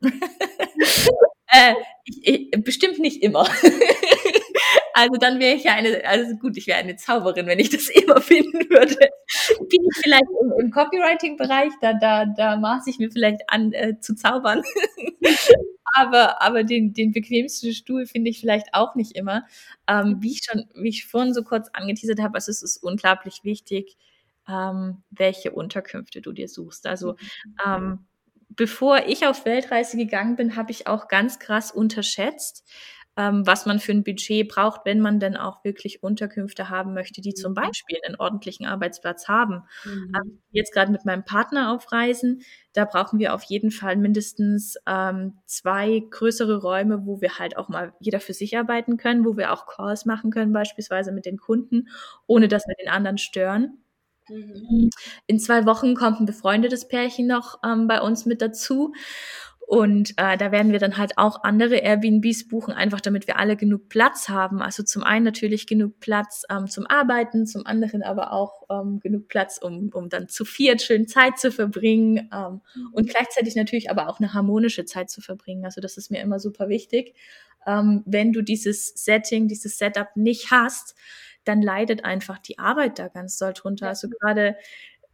äh, 0.02 1.74
ich, 2.04 2.26
ich, 2.26 2.50
bestimmt 2.62 3.00
nicht 3.00 3.22
immer. 3.22 3.46
Also 4.96 5.16
dann 5.18 5.40
wäre 5.40 5.56
ich 5.56 5.64
ja 5.64 5.74
eine, 5.74 6.04
also 6.06 6.36
gut, 6.36 6.56
ich 6.56 6.68
wäre 6.68 6.78
eine 6.78 6.94
Zauberin, 6.94 7.46
wenn 7.46 7.58
ich 7.58 7.68
das 7.68 7.88
immer 7.90 8.20
finden 8.20 8.70
würde. 8.70 8.94
Bin 8.94 9.82
ich 9.82 10.02
vielleicht 10.02 10.24
im, 10.40 10.52
im 10.60 10.70
Copywriting-Bereich, 10.70 11.72
da, 11.80 11.94
da, 11.94 12.26
da 12.26 12.56
maße 12.56 12.90
ich 12.90 12.98
mir 12.98 13.10
vielleicht 13.10 13.42
an 13.48 13.72
äh, 13.72 13.98
zu 14.00 14.14
zaubern. 14.14 14.62
aber, 15.94 16.40
aber 16.40 16.62
den, 16.62 16.92
den 16.92 17.12
bequemsten 17.12 17.74
Stuhl 17.74 18.06
finde 18.06 18.30
ich 18.30 18.40
vielleicht 18.40 18.72
auch 18.72 18.94
nicht 18.94 19.16
immer. 19.16 19.44
Ähm, 19.88 20.18
wie 20.20 20.32
ich 20.32 20.42
schon, 20.44 20.64
wie 20.74 20.90
ich 20.90 21.06
vorhin 21.06 21.34
so 21.34 21.42
kurz 21.42 21.68
angeteasert 21.72 22.20
habe, 22.20 22.36
also 22.36 22.50
es 22.50 22.62
ist 22.62 22.76
unglaublich 22.78 23.40
wichtig, 23.42 23.96
ähm, 24.48 25.02
welche 25.10 25.50
Unterkünfte 25.50 26.20
du 26.20 26.32
dir 26.32 26.48
suchst. 26.48 26.86
Also 26.86 27.16
ähm, 27.66 28.06
bevor 28.50 29.06
ich 29.06 29.26
auf 29.26 29.44
Weltreise 29.44 29.96
gegangen 29.96 30.36
bin, 30.36 30.56
habe 30.56 30.70
ich 30.70 30.86
auch 30.86 31.08
ganz 31.08 31.38
krass 31.38 31.72
unterschätzt, 31.72 32.64
ähm, 33.16 33.46
was 33.46 33.66
man 33.66 33.78
für 33.78 33.92
ein 33.92 34.02
Budget 34.02 34.48
braucht, 34.48 34.82
wenn 34.84 35.00
man 35.00 35.20
denn 35.20 35.36
auch 35.36 35.64
wirklich 35.64 36.02
Unterkünfte 36.02 36.68
haben 36.68 36.94
möchte, 36.94 37.20
die 37.20 37.34
zum 37.34 37.52
mhm. 37.52 37.56
Beispiel 37.56 37.98
einen 38.04 38.16
ordentlichen 38.16 38.66
Arbeitsplatz 38.66 39.28
haben. 39.28 39.62
Mhm. 39.84 40.12
Ähm, 40.16 40.42
jetzt 40.50 40.72
gerade 40.72 40.90
mit 40.90 41.04
meinem 41.04 41.24
Partner 41.24 41.72
auf 41.72 41.92
Reisen, 41.92 42.42
da 42.72 42.84
brauchen 42.84 43.18
wir 43.18 43.34
auf 43.34 43.44
jeden 43.44 43.70
Fall 43.70 43.96
mindestens 43.96 44.76
ähm, 44.86 45.38
zwei 45.46 46.02
größere 46.10 46.60
Räume, 46.60 47.06
wo 47.06 47.20
wir 47.20 47.38
halt 47.38 47.56
auch 47.56 47.68
mal 47.68 47.92
jeder 48.00 48.20
für 48.20 48.34
sich 48.34 48.58
arbeiten 48.58 48.96
können, 48.96 49.24
wo 49.24 49.36
wir 49.36 49.52
auch 49.52 49.66
Calls 49.66 50.06
machen 50.06 50.30
können, 50.30 50.52
beispielsweise 50.52 51.12
mit 51.12 51.24
den 51.24 51.38
Kunden, 51.38 51.88
ohne 52.26 52.48
dass 52.48 52.66
wir 52.66 52.74
den 52.74 52.90
anderen 52.90 53.18
stören. 53.18 53.78
Mhm. 54.28 54.90
In 55.26 55.38
zwei 55.38 55.66
Wochen 55.66 55.94
kommt 55.94 56.20
ein 56.20 56.26
befreundetes 56.26 56.88
Pärchen 56.88 57.26
noch 57.26 57.58
ähm, 57.64 57.86
bei 57.86 58.00
uns 58.00 58.26
mit 58.26 58.40
dazu. 58.42 58.92
Und 59.66 60.10
äh, 60.18 60.36
da 60.36 60.52
werden 60.52 60.72
wir 60.72 60.78
dann 60.78 60.98
halt 60.98 61.16
auch 61.16 61.42
andere 61.42 61.76
Airbnbs 61.76 62.48
buchen, 62.48 62.74
einfach 62.74 63.00
damit 63.00 63.26
wir 63.26 63.38
alle 63.38 63.56
genug 63.56 63.88
Platz 63.88 64.28
haben. 64.28 64.60
Also 64.60 64.82
zum 64.82 65.02
einen 65.02 65.24
natürlich 65.24 65.66
genug 65.66 66.00
Platz 66.00 66.42
ähm, 66.50 66.68
zum 66.68 66.86
Arbeiten, 66.86 67.46
zum 67.46 67.64
anderen 67.64 68.02
aber 68.02 68.32
auch 68.32 68.64
ähm, 68.70 69.00
genug 69.00 69.28
Platz, 69.28 69.58
um, 69.58 69.88
um 69.94 70.10
dann 70.10 70.28
zu 70.28 70.44
viert 70.44 70.82
schön 70.82 71.08
Zeit 71.08 71.38
zu 71.38 71.50
verbringen 71.50 72.28
ähm, 72.32 72.60
und 72.92 73.08
gleichzeitig 73.08 73.56
natürlich 73.56 73.90
aber 73.90 74.08
auch 74.10 74.20
eine 74.20 74.34
harmonische 74.34 74.84
Zeit 74.84 75.08
zu 75.08 75.22
verbringen. 75.22 75.64
Also 75.64 75.80
das 75.80 75.96
ist 75.96 76.10
mir 76.10 76.20
immer 76.20 76.40
super 76.40 76.68
wichtig. 76.68 77.14
Ähm, 77.66 78.02
wenn 78.04 78.34
du 78.34 78.42
dieses 78.42 78.88
Setting, 78.88 79.48
dieses 79.48 79.78
Setup 79.78 80.08
nicht 80.14 80.50
hast, 80.50 80.94
dann 81.44 81.62
leidet 81.62 82.04
einfach 82.04 82.38
die 82.38 82.58
Arbeit 82.58 82.98
da 82.98 83.08
ganz 83.08 83.38
doll 83.38 83.52
drunter. 83.54 83.88
Also 83.88 84.08
gerade 84.08 84.56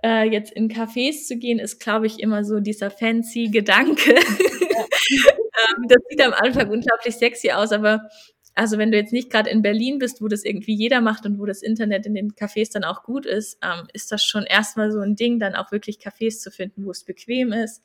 äh, 0.02 0.30
jetzt 0.30 0.52
in 0.52 0.68
Cafés 0.68 1.26
zu 1.26 1.36
gehen, 1.36 1.58
ist, 1.58 1.80
glaube 1.80 2.06
ich, 2.06 2.20
immer 2.20 2.44
so 2.44 2.60
dieser 2.60 2.90
fancy 2.90 3.48
Gedanke. 3.50 4.14
ähm, 4.14 5.88
das 5.88 5.98
sieht 6.08 6.22
am 6.22 6.32
Anfang 6.32 6.70
unglaublich 6.70 7.16
sexy 7.16 7.50
aus, 7.50 7.72
aber 7.72 8.08
also 8.54 8.78
wenn 8.78 8.90
du 8.90 8.98
jetzt 8.98 9.12
nicht 9.12 9.30
gerade 9.30 9.48
in 9.48 9.62
Berlin 9.62 9.98
bist, 9.98 10.20
wo 10.20 10.28
das 10.28 10.44
irgendwie 10.44 10.74
jeder 10.74 11.00
macht 11.00 11.24
und 11.24 11.38
wo 11.38 11.46
das 11.46 11.62
Internet 11.62 12.04
in 12.06 12.14
den 12.14 12.32
Cafés 12.32 12.72
dann 12.72 12.84
auch 12.84 13.04
gut 13.04 13.24
ist, 13.24 13.58
ähm, 13.62 13.86
ist 13.92 14.10
das 14.10 14.24
schon 14.24 14.44
erstmal 14.44 14.90
so 14.90 15.00
ein 15.00 15.16
Ding, 15.16 15.38
dann 15.38 15.54
auch 15.54 15.72
wirklich 15.72 15.98
Cafés 15.98 16.40
zu 16.40 16.50
finden, 16.50 16.84
wo 16.84 16.90
es 16.90 17.04
bequem 17.04 17.52
ist, 17.52 17.82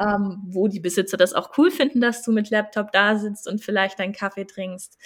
ähm, 0.00 0.42
wo 0.46 0.68
die 0.68 0.80
Besitzer 0.80 1.16
das 1.16 1.34
auch 1.34 1.56
cool 1.58 1.70
finden, 1.70 2.00
dass 2.00 2.22
du 2.22 2.32
mit 2.32 2.50
Laptop 2.50 2.92
da 2.92 3.18
sitzt 3.18 3.46
und 3.46 3.62
vielleicht 3.62 3.98
deinen 3.98 4.14
Kaffee 4.14 4.46
trinkst. 4.46 4.98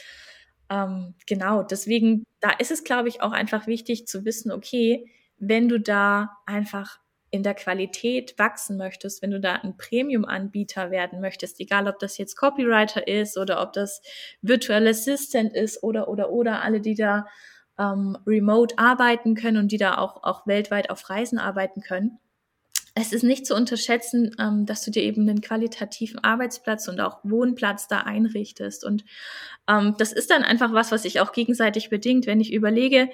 Ähm, 0.70 1.14
genau, 1.26 1.64
deswegen, 1.64 2.24
da 2.40 2.50
ist 2.52 2.70
es, 2.70 2.84
glaube 2.84 3.08
ich, 3.08 3.20
auch 3.20 3.32
einfach 3.32 3.66
wichtig 3.66 4.06
zu 4.06 4.24
wissen, 4.24 4.52
okay, 4.52 5.04
wenn 5.40 5.68
du 5.68 5.80
da 5.80 6.38
einfach 6.46 7.00
in 7.30 7.42
der 7.42 7.54
Qualität 7.54 8.34
wachsen 8.38 8.76
möchtest, 8.76 9.22
wenn 9.22 9.30
du 9.30 9.40
da 9.40 9.54
ein 9.54 9.76
Premium-Anbieter 9.76 10.90
werden 10.90 11.20
möchtest, 11.20 11.60
egal 11.60 11.88
ob 11.88 11.98
das 11.98 12.18
jetzt 12.18 12.36
Copywriter 12.36 13.06
ist 13.06 13.38
oder 13.38 13.62
ob 13.62 13.72
das 13.72 14.02
Virtual 14.42 14.86
Assistant 14.86 15.54
ist 15.54 15.82
oder, 15.82 16.08
oder, 16.08 16.30
oder, 16.30 16.62
alle, 16.62 16.80
die 16.80 16.94
da 16.94 17.26
ähm, 17.78 18.18
remote 18.26 18.78
arbeiten 18.78 19.34
können 19.34 19.58
und 19.58 19.72
die 19.72 19.78
da 19.78 19.98
auch, 19.98 20.22
auch 20.24 20.46
weltweit 20.46 20.90
auf 20.90 21.08
Reisen 21.08 21.38
arbeiten 21.38 21.80
können. 21.82 22.18
Es 22.94 23.12
ist 23.12 23.22
nicht 23.22 23.46
zu 23.46 23.54
unterschätzen, 23.54 24.34
ähm, 24.40 24.66
dass 24.66 24.84
du 24.84 24.90
dir 24.90 25.02
eben 25.02 25.28
einen 25.28 25.40
qualitativen 25.40 26.18
Arbeitsplatz 26.24 26.88
und 26.88 27.00
auch 27.00 27.20
Wohnplatz 27.22 27.86
da 27.86 28.00
einrichtest. 28.00 28.84
Und 28.84 29.04
ähm, 29.68 29.94
das 29.98 30.12
ist 30.12 30.30
dann 30.30 30.42
einfach 30.42 30.72
was, 30.72 30.90
was 30.90 31.02
sich 31.02 31.20
auch 31.20 31.30
gegenseitig 31.32 31.88
bedingt. 31.88 32.26
Wenn 32.26 32.40
ich 32.40 32.52
überlege, 32.52 33.08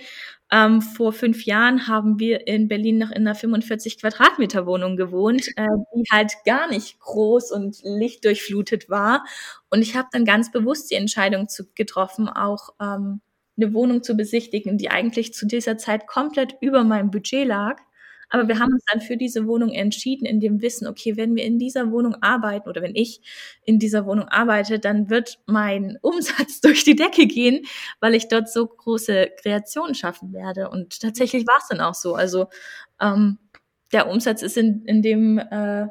ähm, 0.52 0.80
vor 0.80 1.12
fünf 1.12 1.44
Jahren 1.44 1.88
haben 1.88 2.20
wir 2.20 2.46
in 2.46 2.68
Berlin 2.68 2.98
noch 2.98 3.10
in 3.10 3.26
einer 3.26 3.34
45 3.34 4.00
Quadratmeter 4.00 4.66
Wohnung 4.66 4.96
gewohnt, 4.96 5.48
äh, 5.56 5.66
die 5.94 6.04
halt 6.10 6.32
gar 6.44 6.68
nicht 6.68 7.00
groß 7.00 7.50
und 7.50 7.78
lichtdurchflutet 7.82 8.88
war. 8.88 9.24
Und 9.70 9.82
ich 9.82 9.96
habe 9.96 10.08
dann 10.12 10.24
ganz 10.24 10.52
bewusst 10.52 10.90
die 10.90 10.94
Entscheidung 10.94 11.48
zu, 11.48 11.64
getroffen, 11.74 12.28
auch 12.28 12.70
ähm, 12.80 13.20
eine 13.56 13.74
Wohnung 13.74 14.02
zu 14.02 14.14
besichtigen, 14.14 14.78
die 14.78 14.90
eigentlich 14.90 15.34
zu 15.34 15.46
dieser 15.46 15.78
Zeit 15.78 16.06
komplett 16.06 16.56
über 16.60 16.84
meinem 16.84 17.10
Budget 17.10 17.46
lag. 17.46 17.80
Aber 18.28 18.48
wir 18.48 18.58
haben 18.58 18.72
uns 18.72 18.84
dann 18.90 19.00
für 19.00 19.16
diese 19.16 19.46
Wohnung 19.46 19.70
entschieden, 19.70 20.26
in 20.26 20.40
dem 20.40 20.60
Wissen, 20.60 20.86
okay, 20.86 21.16
wenn 21.16 21.36
wir 21.36 21.44
in 21.44 21.58
dieser 21.58 21.90
Wohnung 21.92 22.16
arbeiten 22.22 22.68
oder 22.68 22.82
wenn 22.82 22.94
ich 22.96 23.20
in 23.64 23.78
dieser 23.78 24.06
Wohnung 24.06 24.28
arbeite, 24.28 24.78
dann 24.78 25.10
wird 25.10 25.38
mein 25.46 25.98
Umsatz 26.02 26.60
durch 26.60 26.84
die 26.84 26.96
Decke 26.96 27.26
gehen, 27.26 27.66
weil 28.00 28.14
ich 28.14 28.28
dort 28.28 28.50
so 28.50 28.66
große 28.66 29.30
Kreationen 29.40 29.94
schaffen 29.94 30.32
werde. 30.32 30.70
Und 30.70 31.00
tatsächlich 31.00 31.46
war 31.46 31.58
es 31.58 31.68
dann 31.68 31.80
auch 31.80 31.94
so. 31.94 32.14
Also 32.14 32.46
ähm, 33.00 33.38
der 33.92 34.08
Umsatz 34.08 34.42
ist 34.42 34.56
in, 34.56 34.84
in 34.84 35.02
dem 35.02 35.38
äh, 35.38 35.86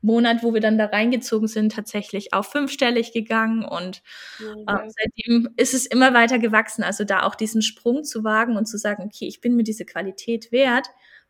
Monat, 0.00 0.42
wo 0.42 0.54
wir 0.54 0.60
dann 0.60 0.78
da 0.78 0.86
reingezogen 0.86 1.48
sind, 1.48 1.72
tatsächlich 1.72 2.32
auf 2.32 2.46
fünfstellig 2.46 3.12
gegangen 3.12 3.64
und 3.64 4.02
ja, 4.38 4.84
äh, 4.84 4.88
seitdem 4.88 5.48
ist 5.56 5.74
es 5.74 5.86
immer 5.86 6.14
weiter 6.14 6.38
gewachsen. 6.38 6.84
Also 6.84 7.02
da 7.02 7.24
auch 7.24 7.34
diesen 7.34 7.62
Sprung 7.62 8.04
zu 8.04 8.22
wagen 8.22 8.56
und 8.56 8.66
zu 8.66 8.78
sagen, 8.78 9.02
okay, 9.04 9.26
ich 9.26 9.40
bin 9.40 9.56
mir 9.56 9.64
diese 9.64 9.84
Qualität 9.84 10.52
wert, 10.52 10.86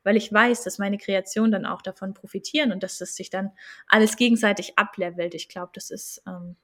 weil 0.09 0.16
ich 0.16 0.33
weiß, 0.33 0.64
dass 0.64 0.79
meine 0.79 0.97
Kreationen 0.97 1.53
dann 1.53 1.66
auch 1.66 1.83
davon 1.83 2.14
profitieren 2.14 2.73
und 2.73 2.83
dass 2.83 2.99
es 3.03 3.14
sich 3.14 3.29
dann 3.29 3.51
alles 3.88 4.16
gegenseitig 4.16 4.79
ablevelt. 4.79 5.35
Ich 5.35 5.51
glaube, 5.51 5.68
das 5.75 5.90
ist 5.90 6.23
ähm, 6.27 6.57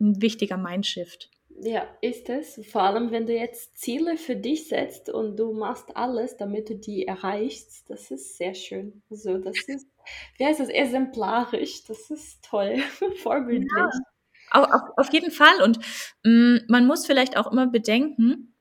ein 0.00 0.22
wichtiger 0.22 0.56
Mindshift. 0.56 1.28
Ja, 1.60 1.84
ist 2.00 2.28
es. 2.28 2.64
Vor 2.70 2.82
allem, 2.82 3.10
wenn 3.10 3.26
du 3.26 3.32
jetzt 3.32 3.76
Ziele 3.76 4.16
für 4.16 4.36
dich 4.36 4.68
setzt 4.68 5.08
und 5.08 5.36
du 5.36 5.52
machst 5.52 5.96
alles, 5.96 6.36
damit 6.36 6.70
du 6.70 6.76
die 6.76 7.08
erreichst. 7.08 7.90
Das 7.90 8.12
ist 8.12 8.36
sehr 8.36 8.54
schön. 8.54 9.02
Also, 9.10 9.38
das 9.38 9.56
ist, 9.66 9.88
wie 10.38 10.46
heißt 10.46 10.60
das, 10.60 10.68
exemplarisch. 10.68 11.82
Das 11.88 12.08
ist 12.12 12.44
toll, 12.44 12.76
vorbildlich. 13.20 13.68
Ja, 13.76 13.90
auf, 14.62 14.82
auf, 14.96 15.12
jeden 15.12 15.32
Fall. 15.32 15.60
Und 15.60 15.80
mh, 16.22 16.30
mm, 16.30 16.60
man 16.68 16.86
muss 16.86 17.04
vielleicht 17.04 17.36
auch 17.36 17.50
immer 17.50 17.66
bedenken, 17.66 18.54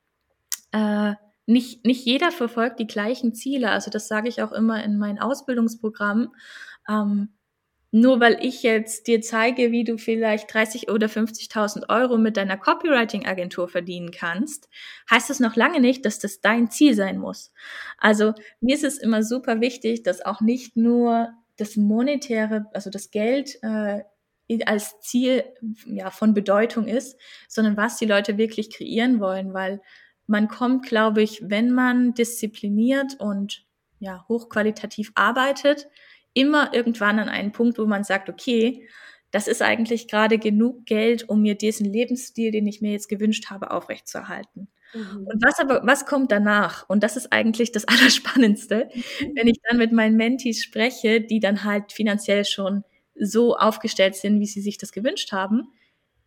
äh, 0.71 1.13
nicht, 1.45 1.86
nicht 1.86 2.05
jeder 2.05 2.31
verfolgt 2.31 2.79
die 2.79 2.88
gleichen 2.88 3.34
Ziele. 3.34 3.69
Also 3.71 3.91
das 3.91 4.08
sage 4.08 4.29
ich 4.29 4.41
auch 4.41 4.51
immer 4.51 4.84
in 4.84 4.97
meinen 4.97 5.19
Ausbildungsprogrammen. 5.19 6.29
Ähm, 6.89 7.29
nur 7.91 8.19
weil 8.19 8.43
ich 8.43 8.62
jetzt 8.62 9.08
dir 9.08 9.21
zeige, 9.21 9.71
wie 9.71 9.86
du 9.86 9.97
vielleicht 9.97 10.53
30 10.53 10.89
oder 10.89 11.08
50.000 11.08 11.88
Euro 11.88 12.17
mit 12.17 12.36
deiner 12.36 12.58
Copywriting-Agentur 12.58 13.69
verdienen 13.69 14.12
kannst, 14.12 14.67
heißt 15.10 15.29
das 15.29 15.39
noch 15.39 15.55
lange 15.55 15.79
nicht, 15.79 16.03
dass 16.05 16.19
das 16.19 16.41
dein 16.41 16.69
Ziel 16.69 16.93
sein 16.93 17.17
muss. 17.17 17.53
Also 17.97 18.34
mir 18.60 18.75
ist 18.75 18.84
es 18.84 18.97
immer 18.97 19.23
super 19.23 19.62
wichtig, 19.62 20.03
dass 20.03 20.25
auch 20.25 20.41
nicht 20.41 20.75
nur 20.75 21.29
das 21.55 21.77
monetäre, 21.77 22.65
also 22.73 22.89
das 22.89 23.12
Geld 23.12 23.60
äh, 23.62 24.01
als 24.65 24.99
Ziel 24.99 25.45
ja, 25.86 26.12
von 26.12 26.34
Bedeutung 26.34 26.88
ist, 26.88 27.17
sondern 27.47 27.77
was 27.77 27.95
die 27.95 28.05
Leute 28.05 28.38
wirklich 28.38 28.71
kreieren 28.73 29.21
wollen, 29.21 29.53
weil 29.53 29.79
man 30.27 30.47
kommt, 30.47 30.85
glaube 30.85 31.21
ich, 31.21 31.41
wenn 31.43 31.71
man 31.71 32.13
diszipliniert 32.13 33.19
und 33.19 33.65
ja, 33.99 34.25
hochqualitativ 34.27 35.11
arbeitet, 35.15 35.88
immer 36.33 36.73
irgendwann 36.73 37.19
an 37.19 37.29
einen 37.29 37.51
Punkt, 37.51 37.77
wo 37.77 37.85
man 37.85 38.03
sagt, 38.03 38.29
okay, 38.29 38.88
das 39.31 39.47
ist 39.47 39.61
eigentlich 39.61 40.07
gerade 40.07 40.38
genug 40.38 40.85
Geld, 40.85 41.27
um 41.27 41.41
mir 41.41 41.55
diesen 41.55 41.85
Lebensstil, 41.85 42.51
den 42.51 42.67
ich 42.67 42.81
mir 42.81 42.91
jetzt 42.91 43.09
gewünscht 43.09 43.49
habe, 43.49 43.71
aufrechtzuerhalten. 43.71 44.69
Mhm. 44.93 45.27
Und 45.27 45.43
was 45.43 45.59
aber, 45.59 45.81
was 45.85 46.05
kommt 46.05 46.31
danach? 46.31 46.88
Und 46.88 47.03
das 47.03 47.17
ist 47.17 47.33
eigentlich 47.33 47.71
das 47.71 47.85
Allerspannendste, 47.88 48.89
mhm. 48.93 49.31
wenn 49.35 49.47
ich 49.47 49.57
dann 49.67 49.77
mit 49.77 49.91
meinen 49.91 50.15
Mentees 50.15 50.63
spreche, 50.63 51.21
die 51.21 51.39
dann 51.39 51.63
halt 51.63 51.91
finanziell 51.91 52.45
schon 52.45 52.83
so 53.17 53.55
aufgestellt 53.55 54.15
sind, 54.15 54.39
wie 54.39 54.45
sie 54.45 54.61
sich 54.61 54.77
das 54.77 54.91
gewünscht 54.91 55.31
haben. 55.31 55.67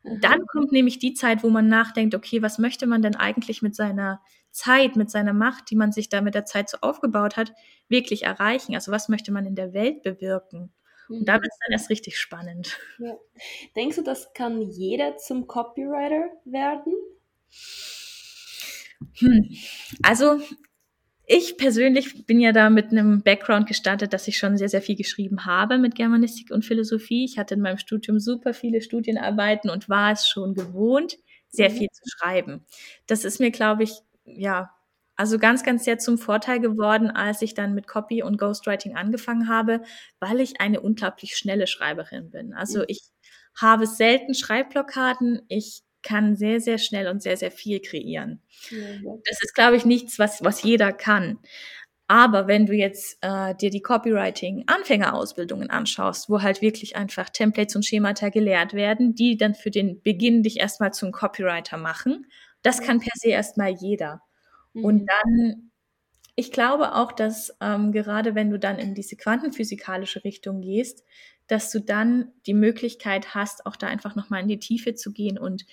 Mhm. 0.02 0.20
Dann 0.20 0.46
kommt 0.46 0.72
nämlich 0.72 0.98
die 0.98 1.14
Zeit, 1.14 1.42
wo 1.42 1.50
man 1.50 1.68
nachdenkt, 1.68 2.14
okay, 2.14 2.42
was 2.42 2.58
möchte 2.58 2.86
man 2.86 3.02
denn 3.02 3.16
eigentlich 3.16 3.62
mit 3.62 3.74
seiner 3.74 4.20
Zeit, 4.50 4.96
mit 4.96 5.10
seiner 5.10 5.32
Macht, 5.32 5.70
die 5.70 5.76
man 5.76 5.92
sich 5.92 6.08
da 6.08 6.20
mit 6.20 6.34
der 6.34 6.44
Zeit 6.44 6.68
so 6.68 6.78
aufgebaut 6.80 7.36
hat, 7.36 7.52
wirklich 7.88 8.24
erreichen? 8.24 8.74
Also 8.74 8.92
was 8.92 9.08
möchte 9.08 9.32
man 9.32 9.46
in 9.46 9.54
der 9.54 9.72
Welt 9.72 10.02
bewirken? 10.02 10.72
Und 11.08 11.26
da 11.26 11.38
mhm. 11.38 11.42
wird 11.42 11.52
es 11.52 11.58
dann 11.64 11.72
erst 11.72 11.90
richtig 11.90 12.18
spannend. 12.18 12.78
Ja. 12.98 13.16
Denkst 13.76 13.96
du, 13.96 14.02
das 14.02 14.32
kann 14.34 14.60
jeder 14.60 15.16
zum 15.16 15.46
Copywriter 15.46 16.30
werden? 16.44 16.94
Hm. 19.14 19.48
Also 20.02 20.40
ich 21.30 21.58
persönlich 21.58 22.24
bin 22.26 22.40
ja 22.40 22.52
da 22.52 22.70
mit 22.70 22.90
einem 22.90 23.22
Background 23.22 23.68
gestartet, 23.68 24.14
dass 24.14 24.26
ich 24.28 24.38
schon 24.38 24.56
sehr, 24.56 24.70
sehr 24.70 24.80
viel 24.80 24.96
geschrieben 24.96 25.44
habe 25.44 25.76
mit 25.76 25.94
Germanistik 25.94 26.50
und 26.50 26.64
Philosophie. 26.64 27.26
Ich 27.26 27.38
hatte 27.38 27.54
in 27.54 27.60
meinem 27.60 27.76
Studium 27.76 28.18
super 28.18 28.54
viele 28.54 28.80
Studienarbeiten 28.80 29.68
und 29.68 29.90
war 29.90 30.10
es 30.10 30.26
schon 30.26 30.54
gewohnt, 30.54 31.18
sehr 31.50 31.68
mhm. 31.68 31.74
viel 31.74 31.88
zu 31.92 32.02
schreiben. 32.06 32.64
Das 33.06 33.26
ist 33.26 33.40
mir, 33.40 33.50
glaube 33.50 33.82
ich, 33.82 33.92
ja, 34.24 34.70
also 35.16 35.38
ganz, 35.38 35.64
ganz 35.64 35.84
sehr 35.84 35.98
zum 35.98 36.16
Vorteil 36.16 36.60
geworden, 36.60 37.10
als 37.10 37.42
ich 37.42 37.52
dann 37.52 37.74
mit 37.74 37.86
Copy 37.86 38.22
und 38.22 38.38
Ghostwriting 38.38 38.96
angefangen 38.96 39.50
habe, 39.50 39.82
weil 40.20 40.40
ich 40.40 40.62
eine 40.62 40.80
unglaublich 40.80 41.36
schnelle 41.36 41.66
Schreiberin 41.66 42.30
bin. 42.30 42.54
Also 42.54 42.78
mhm. 42.78 42.86
ich 42.88 43.02
habe 43.54 43.86
selten 43.86 44.32
Schreibblockaden. 44.32 45.42
Ich 45.48 45.82
kann 46.08 46.36
sehr, 46.36 46.58
sehr 46.60 46.78
schnell 46.78 47.08
und 47.08 47.22
sehr, 47.22 47.36
sehr 47.36 47.50
viel 47.50 47.80
kreieren. 47.80 48.40
Das 48.70 49.42
ist, 49.42 49.54
glaube 49.54 49.76
ich, 49.76 49.84
nichts, 49.84 50.18
was, 50.18 50.42
was 50.42 50.62
jeder 50.62 50.90
kann. 50.92 51.38
Aber 52.06 52.46
wenn 52.46 52.64
du 52.64 52.72
jetzt 52.72 53.18
äh, 53.20 53.54
dir 53.54 53.68
die 53.68 53.82
Copywriting-Anfängerausbildungen 53.82 55.68
anschaust, 55.68 56.30
wo 56.30 56.40
halt 56.40 56.62
wirklich 56.62 56.96
einfach 56.96 57.28
Templates 57.28 57.76
und 57.76 57.84
Schemata 57.84 58.30
gelehrt 58.30 58.72
werden, 58.72 59.14
die 59.14 59.36
dann 59.36 59.54
für 59.54 59.70
den 59.70 60.00
Beginn 60.00 60.42
dich 60.42 60.58
erstmal 60.58 60.94
zum 60.94 61.12
Copywriter 61.12 61.76
machen, 61.76 62.26
das 62.62 62.80
kann 62.80 63.00
per 63.00 63.12
se 63.14 63.28
erstmal 63.28 63.72
jeder. 63.72 64.22
Mhm. 64.72 64.84
Und 64.86 65.06
dann, 65.06 65.70
ich 66.34 66.50
glaube 66.50 66.94
auch, 66.94 67.12
dass 67.12 67.54
ähm, 67.60 67.92
gerade 67.92 68.34
wenn 68.34 68.48
du 68.48 68.58
dann 68.58 68.78
in 68.78 68.94
diese 68.94 69.16
quantenphysikalische 69.16 70.24
Richtung 70.24 70.62
gehst, 70.62 71.04
dass 71.46 71.70
du 71.70 71.80
dann 71.80 72.32
die 72.46 72.54
Möglichkeit 72.54 73.34
hast, 73.34 73.66
auch 73.66 73.76
da 73.76 73.86
einfach 73.86 74.16
nochmal 74.16 74.40
in 74.40 74.48
die 74.48 74.58
Tiefe 74.58 74.94
zu 74.94 75.12
gehen 75.12 75.38
und 75.38 75.66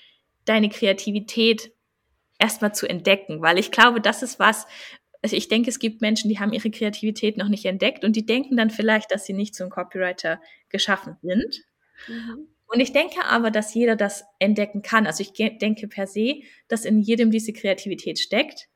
deine 0.46 0.70
Kreativität 0.70 1.72
erstmal 2.40 2.74
zu 2.74 2.88
entdecken, 2.88 3.42
weil 3.42 3.58
ich 3.58 3.72
glaube, 3.72 4.02
das 4.02 4.24
ist 4.24 4.40
was, 4.40 4.68
also 5.22 5.36
ich 5.36 5.48
denke, 5.48 5.70
es 5.70 5.80
gibt 5.80 6.02
Menschen, 6.02 6.30
die 6.30 6.40
haben 6.40 6.54
ihre 6.54 6.70
Kreativität 6.70 7.38
noch 7.38 7.48
nicht 7.48 7.66
entdeckt 7.66 8.04
und 8.04 8.16
die 8.16 8.26
denken 8.26 8.58
dann 8.58 8.70
vielleicht, 8.70 9.12
dass 9.12 9.26
sie 9.26 9.34
nicht 9.34 9.56
zum 9.56 9.70
Copywriter 9.70 10.40
geschaffen 10.70 11.18
sind. 11.22 11.64
Mhm. 12.08 12.48
Und 12.68 12.80
ich 12.80 12.94
denke 12.94 13.24
aber, 13.26 13.52
dass 13.52 13.74
jeder 13.74 13.96
das 13.96 14.26
entdecken 14.40 14.82
kann. 14.82 15.08
Also 15.08 15.22
ich 15.22 15.34
denke 15.34 15.88
per 15.88 16.08
se, 16.08 16.42
dass 16.68 16.86
in 16.86 17.00
jedem 17.00 17.32
diese 17.32 17.54
Kreativität 17.54 18.20
steckt. 18.20 18.68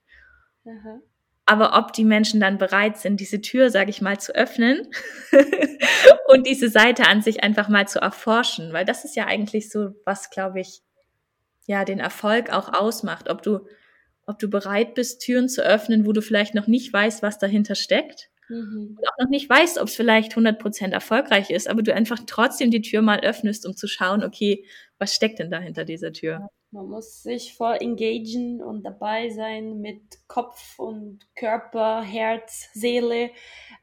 Mhm. 0.64 1.02
Aber 1.46 1.78
ob 1.78 1.94
die 1.94 2.04
Menschen 2.04 2.40
dann 2.40 2.60
bereit 2.60 2.98
sind, 2.98 3.20
diese 3.20 3.42
Tür, 3.42 3.72
sage 3.72 3.90
ich 3.90 4.02
mal, 4.02 4.20
zu 4.20 4.36
öffnen 4.36 4.88
und 6.28 6.46
diese 6.46 6.70
Seite 6.70 7.08
an 7.08 7.24
sich 7.24 7.44
einfach 7.44 7.70
mal 7.70 7.88
zu 7.88 8.00
erforschen, 8.00 8.72
weil 8.72 8.86
das 8.86 9.04
ist 9.04 9.16
ja 9.16 9.26
eigentlich 9.26 9.70
so, 9.70 9.96
was, 10.06 10.30
glaube 10.30 10.60
ich, 10.60 10.82
ja 11.70 11.86
den 11.86 12.00
Erfolg 12.00 12.52
auch 12.52 12.74
ausmacht, 12.74 13.30
ob 13.30 13.44
du 13.44 13.62
ob 14.26 14.38
du 14.38 14.48
bereit 14.48 14.94
bist, 14.94 15.22
Türen 15.22 15.50
zu 15.50 15.64
öffnen, 15.64 16.06
wo 16.06 16.12
du 16.12 16.22
vielleicht 16.22 16.54
noch 16.54 16.68
nicht 16.68 16.94
weißt, 16.94 17.24
was 17.24 17.40
dahinter 17.40 17.74
steckt. 17.74 18.30
Mhm. 18.48 18.96
Und 18.96 19.08
auch 19.08 19.18
noch 19.24 19.30
nicht 19.30 19.50
weißt, 19.50 19.80
ob 19.80 19.88
es 19.88 19.96
vielleicht 19.96 20.34
100% 20.34 20.92
erfolgreich 20.92 21.50
ist, 21.50 21.68
aber 21.68 21.82
du 21.82 21.94
einfach 21.96 22.20
trotzdem 22.28 22.70
die 22.70 22.84
Tür 22.84 23.02
mal 23.02 23.22
öffnest, 23.22 23.66
um 23.66 23.76
zu 23.76 23.88
schauen, 23.88 24.24
okay, 24.24 24.66
was 25.00 25.16
steckt 25.16 25.40
denn 25.40 25.50
da 25.50 25.60
hinter 25.60 25.84
dieser 25.84 26.14
Tür? 26.14 26.48
Man 26.70 26.90
muss 26.90 27.24
sich 27.24 27.56
voll 27.56 27.78
engagieren 27.80 28.62
und 28.62 28.84
dabei 28.84 29.32
sein 29.32 29.80
mit 29.80 30.02
Kopf 30.28 30.78
und 30.78 31.22
Körper, 31.36 32.04
Herz, 32.04 32.70
Seele. 32.74 33.32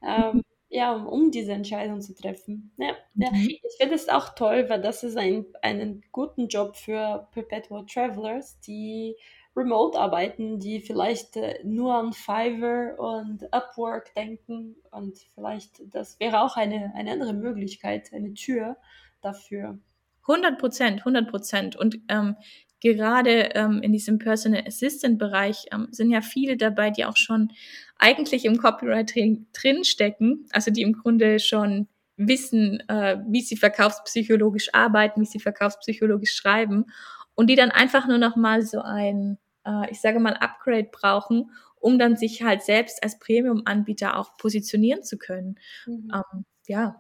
Ähm, 0.07 0.43
ja, 0.69 0.95
um 0.95 1.31
diese 1.31 1.53
Entscheidung 1.53 2.01
zu 2.01 2.15
treffen. 2.15 2.73
Ja, 2.77 2.97
ja. 3.15 3.31
Mhm. 3.31 3.51
Ich 3.63 3.77
finde 3.79 3.95
es 3.95 4.09
auch 4.09 4.35
toll, 4.35 4.69
weil 4.69 4.81
das 4.81 5.03
ist 5.03 5.17
ein, 5.17 5.47
einen 5.63 6.03
guten 6.13 6.49
Job 6.49 6.77
für 6.77 7.29
Perpetual 7.33 7.87
Travelers, 7.87 8.59
die 8.61 9.17
remote 9.57 9.99
arbeiten, 9.99 10.59
die 10.59 10.81
vielleicht 10.81 11.37
äh, 11.37 11.61
nur 11.65 11.95
an 11.95 12.13
Fiverr 12.13 12.99
und 12.99 13.53
Upwork 13.53 14.15
denken 14.15 14.77
und 14.91 15.19
vielleicht 15.35 15.83
das 15.95 16.21
wäre 16.21 16.43
auch 16.43 16.57
eine, 16.57 16.93
eine 16.95 17.13
andere 17.13 17.33
Möglichkeit, 17.33 18.13
eine 18.13 18.35
Tür 18.35 18.77
dafür. 19.23 19.79
100 20.29 20.59
Prozent, 20.59 20.99
100 21.01 21.31
Prozent. 21.31 21.77
Und 21.77 22.01
ähm, 22.09 22.37
gerade 22.81 23.51
ähm, 23.55 23.81
in 23.83 23.93
diesem 23.93 24.19
Personal 24.19 24.65
Assistant 24.67 25.19
Bereich 25.19 25.67
ähm, 25.73 25.89
sind 25.91 26.11
ja 26.11 26.21
viele 26.21 26.57
dabei, 26.57 26.91
die 26.91 27.05
auch 27.05 27.17
schon 27.17 27.53
eigentlich 27.99 28.45
im 28.45 28.59
Copywriting 28.59 29.47
drinstecken, 29.53 30.47
also 30.53 30.71
die 30.71 30.83
im 30.83 30.93
Grunde 30.93 31.39
schon 31.39 31.89
wissen, 32.17 32.81
äh, 32.89 33.19
wie 33.29 33.43
sie 33.43 33.57
verkaufspsychologisch 33.57 34.73
arbeiten, 34.75 35.21
wie 35.21 35.27
sie 35.27 35.41
verkaufspsychologisch 35.41 36.35
schreiben 36.35 36.87
und 37.35 37.49
die 37.49 37.57
dann 37.57 37.71
einfach 37.71 38.09
nur 38.09 38.19
noch 38.19 38.37
mal 38.37 38.63
so 38.63 38.81
ein, 38.81 39.39
äh, 39.65 39.91
ich 39.91 40.01
sage 40.01 40.21
mal, 40.21 40.35
Upgrade 40.35 40.89
brauchen, 40.91 41.51
um 41.79 41.99
dann 41.99 42.17
sich 42.17 42.43
halt 42.43 42.63
selbst 42.63 43.03
als 43.03 43.19
Premium-Anbieter 43.19 44.19
auch 44.19 44.37
positionieren 44.37 45.03
zu 45.03 45.19
können. 45.19 45.59
Mhm. 45.87 46.11
Ähm, 46.15 46.45
ja. 46.67 46.97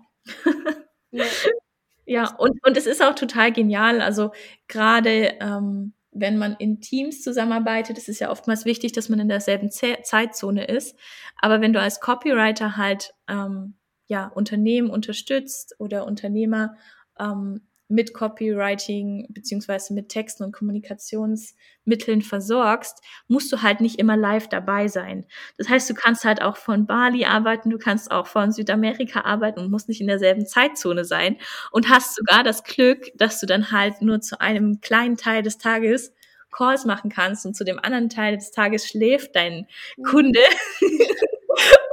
ja. 1.10 1.24
Ja, 2.06 2.34
und, 2.36 2.64
und 2.64 2.76
es 2.76 2.86
ist 2.86 3.02
auch 3.02 3.14
total 3.14 3.52
genial. 3.52 4.00
Also 4.00 4.30
gerade 4.68 5.34
ähm, 5.40 5.92
wenn 6.12 6.38
man 6.38 6.56
in 6.58 6.80
Teams 6.80 7.22
zusammenarbeitet, 7.22 7.98
ist 7.98 8.08
es 8.08 8.20
ja 8.20 8.30
oftmals 8.30 8.64
wichtig, 8.64 8.92
dass 8.92 9.08
man 9.08 9.18
in 9.18 9.28
derselben 9.28 9.70
Z 9.70 10.06
Zeitzone 10.06 10.64
ist. 10.64 10.96
Aber 11.40 11.60
wenn 11.60 11.72
du 11.72 11.80
als 11.80 12.00
Copywriter 12.00 12.76
halt 12.76 13.12
ähm, 13.28 13.74
ja 14.06 14.28
Unternehmen 14.28 14.88
unterstützt 14.88 15.74
oder 15.78 16.06
Unternehmer 16.06 16.76
ähm, 17.18 17.66
mit 17.88 18.14
Copywriting 18.14 19.26
beziehungsweise 19.30 19.94
mit 19.94 20.08
Texten 20.08 20.44
und 20.44 20.52
Kommunikationsmitteln 20.52 22.22
versorgst, 22.22 23.00
musst 23.28 23.52
du 23.52 23.62
halt 23.62 23.80
nicht 23.80 23.98
immer 23.98 24.16
live 24.16 24.48
dabei 24.48 24.88
sein. 24.88 25.24
Das 25.56 25.68
heißt, 25.68 25.88
du 25.88 25.94
kannst 25.94 26.24
halt 26.24 26.42
auch 26.42 26.56
von 26.56 26.86
Bali 26.86 27.24
arbeiten, 27.24 27.70
du 27.70 27.78
kannst 27.78 28.10
auch 28.10 28.26
von 28.26 28.52
Südamerika 28.52 29.20
arbeiten 29.20 29.60
und 29.60 29.70
musst 29.70 29.88
nicht 29.88 30.00
in 30.00 30.08
derselben 30.08 30.46
Zeitzone 30.46 31.04
sein 31.04 31.36
und 31.70 31.88
hast 31.88 32.16
sogar 32.16 32.42
das 32.42 32.64
Glück, 32.64 33.12
dass 33.14 33.40
du 33.40 33.46
dann 33.46 33.70
halt 33.70 34.02
nur 34.02 34.20
zu 34.20 34.40
einem 34.40 34.80
kleinen 34.80 35.16
Teil 35.16 35.42
des 35.42 35.58
Tages 35.58 36.12
Calls 36.50 36.84
machen 36.84 37.10
kannst 37.10 37.44
und 37.44 37.54
zu 37.54 37.64
dem 37.64 37.78
anderen 37.78 38.08
Teil 38.08 38.36
des 38.36 38.50
Tages 38.50 38.86
schläft 38.86 39.36
dein 39.36 39.66
mhm. 39.96 40.02
Kunde. 40.04 40.40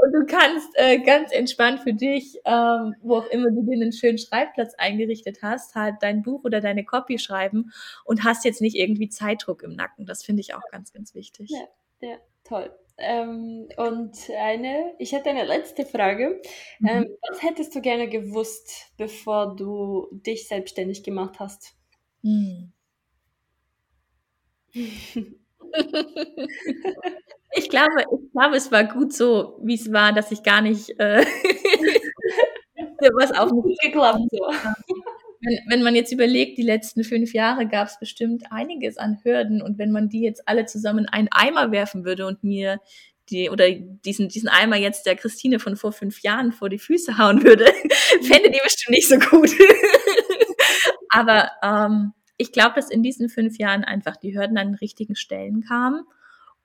und 0.03 0.11
du 0.11 0.25
kannst 0.25 0.69
äh, 0.75 0.99
ganz 0.99 1.31
entspannt 1.31 1.81
für 1.81 1.93
dich, 1.93 2.37
ähm, 2.45 2.95
wo 3.01 3.17
auch 3.17 3.27
immer 3.27 3.49
du 3.51 3.63
dir 3.63 3.73
einen 3.73 3.93
schönen 3.93 4.17
Schreibplatz 4.17 4.73
eingerichtet 4.75 5.39
hast, 5.41 5.75
halt 5.75 5.95
dein 6.01 6.21
Buch 6.21 6.43
oder 6.43 6.61
deine 6.61 6.83
Copy 6.83 7.19
schreiben 7.19 7.71
und 8.03 8.23
hast 8.23 8.45
jetzt 8.45 8.61
nicht 8.61 8.75
irgendwie 8.75 9.09
Zeitdruck 9.09 9.63
im 9.63 9.75
Nacken. 9.75 10.05
Das 10.05 10.23
finde 10.23 10.41
ich 10.41 10.55
auch 10.55 10.69
ganz, 10.71 10.91
ganz 10.93 11.15
wichtig. 11.15 11.49
Ja, 11.51 11.67
ja 12.07 12.17
toll. 12.43 12.71
Ähm, 12.97 13.69
und 13.77 14.17
eine, 14.37 14.93
ich 14.99 15.13
hätte 15.13 15.29
eine 15.29 15.45
letzte 15.45 15.85
Frage. 15.85 16.41
Mhm. 16.79 16.87
Ähm, 16.87 17.17
was 17.29 17.41
hättest 17.41 17.73
du 17.73 17.81
gerne 17.81 18.07
gewusst, 18.07 18.91
bevor 18.97 19.55
du 19.55 20.07
dich 20.11 20.47
selbstständig 20.47 21.03
gemacht 21.03 21.39
hast? 21.39 21.75
Mhm. 22.21 22.71
Ich 27.55 27.69
glaube, 27.69 28.01
ich 28.01 28.31
glaube, 28.31 28.55
es 28.55 28.71
war 28.71 28.83
gut 28.83 29.13
so, 29.13 29.59
wie 29.63 29.75
es 29.75 29.91
war, 29.91 30.13
dass 30.13 30.31
ich 30.31 30.43
gar 30.43 30.61
nicht 30.61 30.89
äh, 30.99 31.23
was 33.15 33.31
auf 33.31 33.51
mich 33.51 33.77
geklappt. 33.79 34.21
So. 34.31 34.39
Wenn, 35.45 35.59
wenn 35.67 35.83
man 35.83 35.93
jetzt 35.93 36.13
überlegt, 36.13 36.57
die 36.57 36.63
letzten 36.63 37.03
fünf 37.03 37.33
Jahre 37.33 37.67
gab 37.67 37.89
es 37.89 37.99
bestimmt 37.99 38.45
einiges 38.49 38.97
an 38.97 39.19
Hürden 39.23 39.61
und 39.61 39.77
wenn 39.77 39.91
man 39.91 40.07
die 40.07 40.21
jetzt 40.21 40.47
alle 40.47 40.65
zusammen 40.67 40.99
in 40.99 41.09
einen 41.09 41.27
Eimer 41.33 41.73
werfen 41.73 42.05
würde 42.05 42.27
und 42.27 42.45
mir 42.45 42.79
die 43.29 43.49
oder 43.49 43.69
diesen 43.69 44.29
diesen 44.29 44.47
Eimer 44.47 44.77
jetzt 44.77 45.05
der 45.05 45.17
Christine 45.17 45.59
von 45.59 45.75
vor 45.75 45.91
fünf 45.91 46.21
Jahren 46.21 46.53
vor 46.53 46.69
die 46.69 46.79
Füße 46.79 47.17
hauen 47.17 47.43
würde, 47.43 47.65
fände 48.21 48.51
die 48.51 48.61
bestimmt 48.63 48.95
nicht 48.95 49.09
so 49.09 49.17
gut. 49.17 49.51
Aber 51.09 51.51
ähm, 51.61 52.13
ich 52.37 52.53
glaube, 52.53 52.75
dass 52.75 52.89
in 52.89 53.03
diesen 53.03 53.27
fünf 53.27 53.57
Jahren 53.57 53.83
einfach 53.83 54.15
die 54.15 54.33
Hürden 54.37 54.57
an 54.57 54.69
den 54.69 54.75
richtigen 54.75 55.17
Stellen 55.17 55.65
kamen 55.67 56.05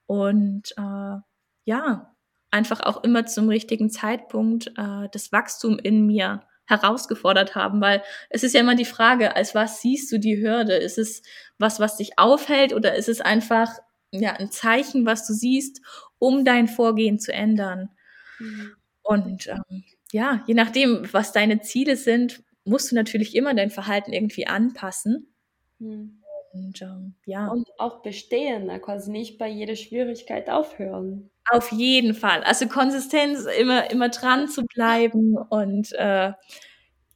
und 0.08 0.72
äh, 0.78 1.18
ja, 1.64 2.16
einfach 2.50 2.80
auch 2.80 3.04
immer 3.04 3.26
zum 3.26 3.50
richtigen 3.50 3.90
Zeitpunkt 3.90 4.68
äh, 4.78 5.08
das 5.12 5.32
Wachstum 5.32 5.78
in 5.78 6.06
mir 6.06 6.42
herausgefordert 6.64 7.54
haben, 7.54 7.82
weil 7.82 8.02
es 8.30 8.42
ist 8.42 8.54
ja 8.54 8.60
immer 8.60 8.74
die 8.74 8.86
Frage, 8.86 9.36
als 9.36 9.54
was 9.54 9.82
siehst 9.82 10.10
du 10.10 10.18
die 10.18 10.42
Hürde? 10.42 10.74
Ist 10.74 10.96
es 10.96 11.22
was, 11.58 11.78
was 11.78 11.98
dich 11.98 12.18
aufhält 12.18 12.72
oder 12.72 12.94
ist 12.94 13.10
es 13.10 13.20
einfach 13.20 13.70
ja 14.10 14.32
ein 14.32 14.50
Zeichen, 14.50 15.04
was 15.04 15.26
du 15.26 15.34
siehst, 15.34 15.82
um 16.18 16.44
dein 16.44 16.68
Vorgehen 16.68 17.18
zu 17.18 17.32
ändern? 17.32 17.90
Mhm. 18.38 18.72
Und 19.02 19.46
ähm, 19.48 19.84
ja, 20.10 20.42
je 20.46 20.54
nachdem, 20.54 21.06
was 21.12 21.32
deine 21.32 21.60
Ziele 21.60 21.96
sind, 21.96 22.42
musst 22.64 22.92
du 22.92 22.94
natürlich 22.94 23.34
immer 23.34 23.52
dein 23.52 23.70
Verhalten 23.70 24.14
irgendwie 24.14 24.46
anpassen. 24.46 25.34
Mhm. 25.78 26.17
Und 26.58 26.82
ähm, 26.82 27.14
ja. 27.24 27.48
Und 27.48 27.68
auch 27.78 28.02
bestehen, 28.02 28.66
ne? 28.66 28.80
quasi 28.80 29.10
nicht 29.10 29.38
bei 29.38 29.48
jeder 29.48 29.76
Schwierigkeit 29.76 30.50
aufhören. 30.50 31.30
Auf 31.50 31.72
jeden 31.72 32.14
Fall. 32.14 32.42
Also 32.42 32.66
Konsistenz, 32.66 33.46
immer, 33.58 33.90
immer 33.90 34.08
dran 34.08 34.48
zu 34.48 34.64
bleiben 34.64 35.36
und 35.36 35.92
äh, 35.92 36.32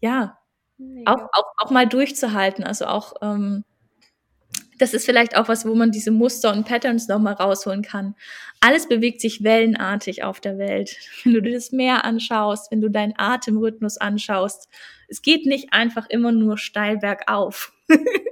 ja, 0.00 0.38
auch, 1.04 1.22
auch, 1.32 1.52
auch 1.58 1.70
mal 1.70 1.86
durchzuhalten. 1.86 2.64
Also 2.64 2.86
auch, 2.86 3.14
ähm, 3.22 3.64
das 4.78 4.94
ist 4.94 5.04
vielleicht 5.04 5.36
auch 5.36 5.48
was, 5.48 5.66
wo 5.66 5.74
man 5.74 5.90
diese 5.90 6.10
Muster 6.10 6.52
und 6.52 6.66
Patterns 6.66 7.08
nochmal 7.08 7.34
rausholen 7.34 7.82
kann. 7.82 8.14
Alles 8.60 8.88
bewegt 8.88 9.20
sich 9.20 9.44
wellenartig 9.44 10.24
auf 10.24 10.40
der 10.40 10.58
Welt. 10.58 10.96
Wenn 11.24 11.34
du 11.34 11.42
dir 11.42 11.52
das 11.52 11.72
Meer 11.72 12.04
anschaust, 12.04 12.70
wenn 12.70 12.80
du 12.80 12.90
deinen 12.90 13.14
Atemrhythmus 13.16 13.98
anschaust, 13.98 14.68
es 15.08 15.20
geht 15.20 15.46
nicht 15.46 15.72
einfach 15.72 16.08
immer 16.08 16.32
nur 16.32 16.58
steil 16.58 16.98
bergauf. 16.98 17.72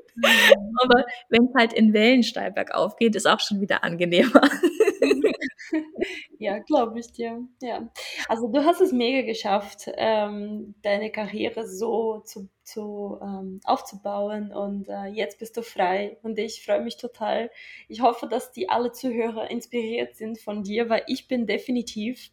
Aber 0.83 1.05
wenn 1.29 1.45
es 1.47 1.55
halt 1.57 1.73
in 1.73 1.93
Wellen 1.93 2.23
steil 2.23 2.53
bergauf 2.53 2.97
geht, 2.97 3.17
ist 3.17 3.27
auch 3.27 3.41
schon 3.41 3.61
wieder 3.61 3.85
angenehmer. 3.85 4.43
ja, 6.39 6.59
glaube 6.59 7.01
ich 7.01 7.13
dir. 7.13 7.47
Ja. 7.61 7.91
Also 8.29 8.49
du 8.49 8.65
hast 8.65 8.81
es 8.81 8.93
mega 8.93 9.27
geschafft, 9.27 9.91
ähm, 9.97 10.75
deine 10.83 11.11
Karriere 11.11 11.67
so 11.67 12.21
zu, 12.21 12.49
zu 12.63 13.19
ähm, 13.23 13.61
aufzubauen 13.65 14.53
und 14.53 14.89
äh, 14.89 15.07
jetzt 15.07 15.39
bist 15.39 15.57
du 15.57 15.63
frei 15.63 16.19
und 16.23 16.39
ich 16.39 16.65
freue 16.65 16.83
mich 16.83 16.97
total. 16.97 17.51
Ich 17.89 18.01
hoffe, 18.01 18.27
dass 18.27 18.53
die 18.53 18.69
alle 18.69 18.93
Zuhörer 18.93 19.51
inspiriert 19.51 20.17
sind 20.17 20.41
von 20.41 20.63
dir, 20.63 20.89
weil 20.89 21.03
ich 21.07 21.29
bin 21.29 21.47
definitiv. 21.47 22.31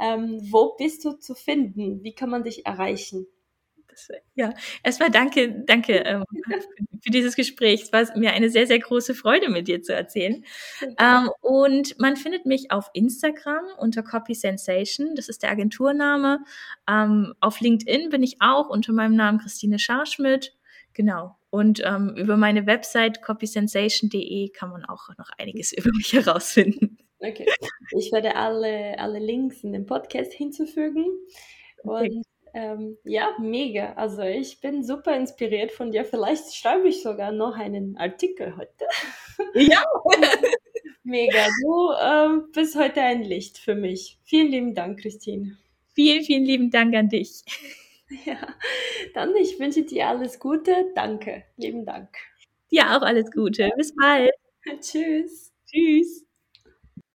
Ähm, 0.00 0.38
wo 0.50 0.74
bist 0.76 1.04
du 1.04 1.12
zu 1.12 1.34
finden? 1.34 2.02
Wie 2.02 2.14
kann 2.14 2.30
man 2.30 2.44
dich 2.44 2.66
erreichen? 2.66 3.26
Ja, 4.34 4.52
erstmal 4.82 5.10
danke, 5.10 5.64
danke 5.66 5.94
ähm, 6.04 6.24
für 7.02 7.10
dieses 7.10 7.36
Gespräch. 7.36 7.82
Es 7.82 7.92
war 7.92 8.16
mir 8.16 8.32
eine 8.32 8.50
sehr, 8.50 8.66
sehr 8.66 8.78
große 8.78 9.14
Freude, 9.14 9.48
mit 9.50 9.68
dir 9.68 9.82
zu 9.82 9.94
erzählen. 9.94 10.44
Ähm, 10.98 11.30
und 11.40 11.98
man 11.98 12.16
findet 12.16 12.46
mich 12.46 12.70
auf 12.70 12.90
Instagram 12.94 13.64
unter 13.78 14.02
Copy 14.02 14.34
Sensation. 14.34 15.14
Das 15.14 15.28
ist 15.28 15.42
der 15.42 15.50
Agenturname. 15.50 16.40
Ähm, 16.88 17.34
auf 17.40 17.60
LinkedIn 17.60 18.10
bin 18.10 18.22
ich 18.22 18.36
auch 18.40 18.68
unter 18.68 18.92
meinem 18.92 19.16
Namen 19.16 19.38
Christine 19.38 19.78
Scharschmidt. 19.78 20.56
Genau. 20.94 21.36
Und 21.50 21.82
ähm, 21.84 22.14
über 22.16 22.36
meine 22.36 22.66
Website 22.66 23.22
copysensation.de 23.22 24.50
kann 24.50 24.70
man 24.70 24.84
auch 24.84 25.08
noch 25.16 25.30
einiges 25.38 25.72
über 25.72 25.90
mich 25.96 26.12
herausfinden. 26.12 26.98
Okay. 27.20 27.46
Ich 27.96 28.12
werde 28.12 28.36
alle, 28.36 28.98
alle 28.98 29.18
Links 29.18 29.64
in 29.64 29.72
den 29.72 29.86
Podcast 29.86 30.32
hinzufügen. 30.32 31.06
Und 31.82 32.24
ähm, 32.54 32.98
ja, 33.04 33.34
mega. 33.38 33.92
Also 33.94 34.22
ich 34.22 34.60
bin 34.60 34.84
super 34.84 35.16
inspiriert 35.16 35.72
von 35.72 35.90
dir. 35.90 36.04
Vielleicht 36.04 36.54
schreibe 36.54 36.88
ich 36.88 37.02
sogar 37.02 37.32
noch 37.32 37.56
einen 37.56 37.96
Artikel 37.96 38.56
heute. 38.56 38.86
Ja. 39.54 39.82
mega. 41.02 41.46
Du 41.62 41.92
ähm, 42.00 42.50
bist 42.52 42.76
heute 42.76 43.00
ein 43.00 43.22
Licht 43.22 43.58
für 43.58 43.74
mich. 43.74 44.18
Vielen 44.24 44.48
lieben 44.48 44.74
Dank, 44.74 45.00
Christine. 45.00 45.56
Vielen, 45.94 46.24
vielen 46.24 46.44
lieben 46.44 46.70
Dank 46.70 46.94
an 46.94 47.08
dich. 47.08 47.42
Ja, 48.24 48.38
dann 49.12 49.36
ich 49.36 49.58
wünsche 49.60 49.82
dir 49.82 50.08
alles 50.08 50.38
Gute. 50.38 50.92
Danke. 50.94 51.44
Lieben 51.58 51.84
Dank. 51.84 52.08
Dir 52.70 52.96
auch 52.96 53.02
alles 53.02 53.30
Gute. 53.30 53.70
Bis 53.76 53.94
bald. 53.94 54.32
Tschüss. 54.80 55.52
Tschüss. 55.66 56.27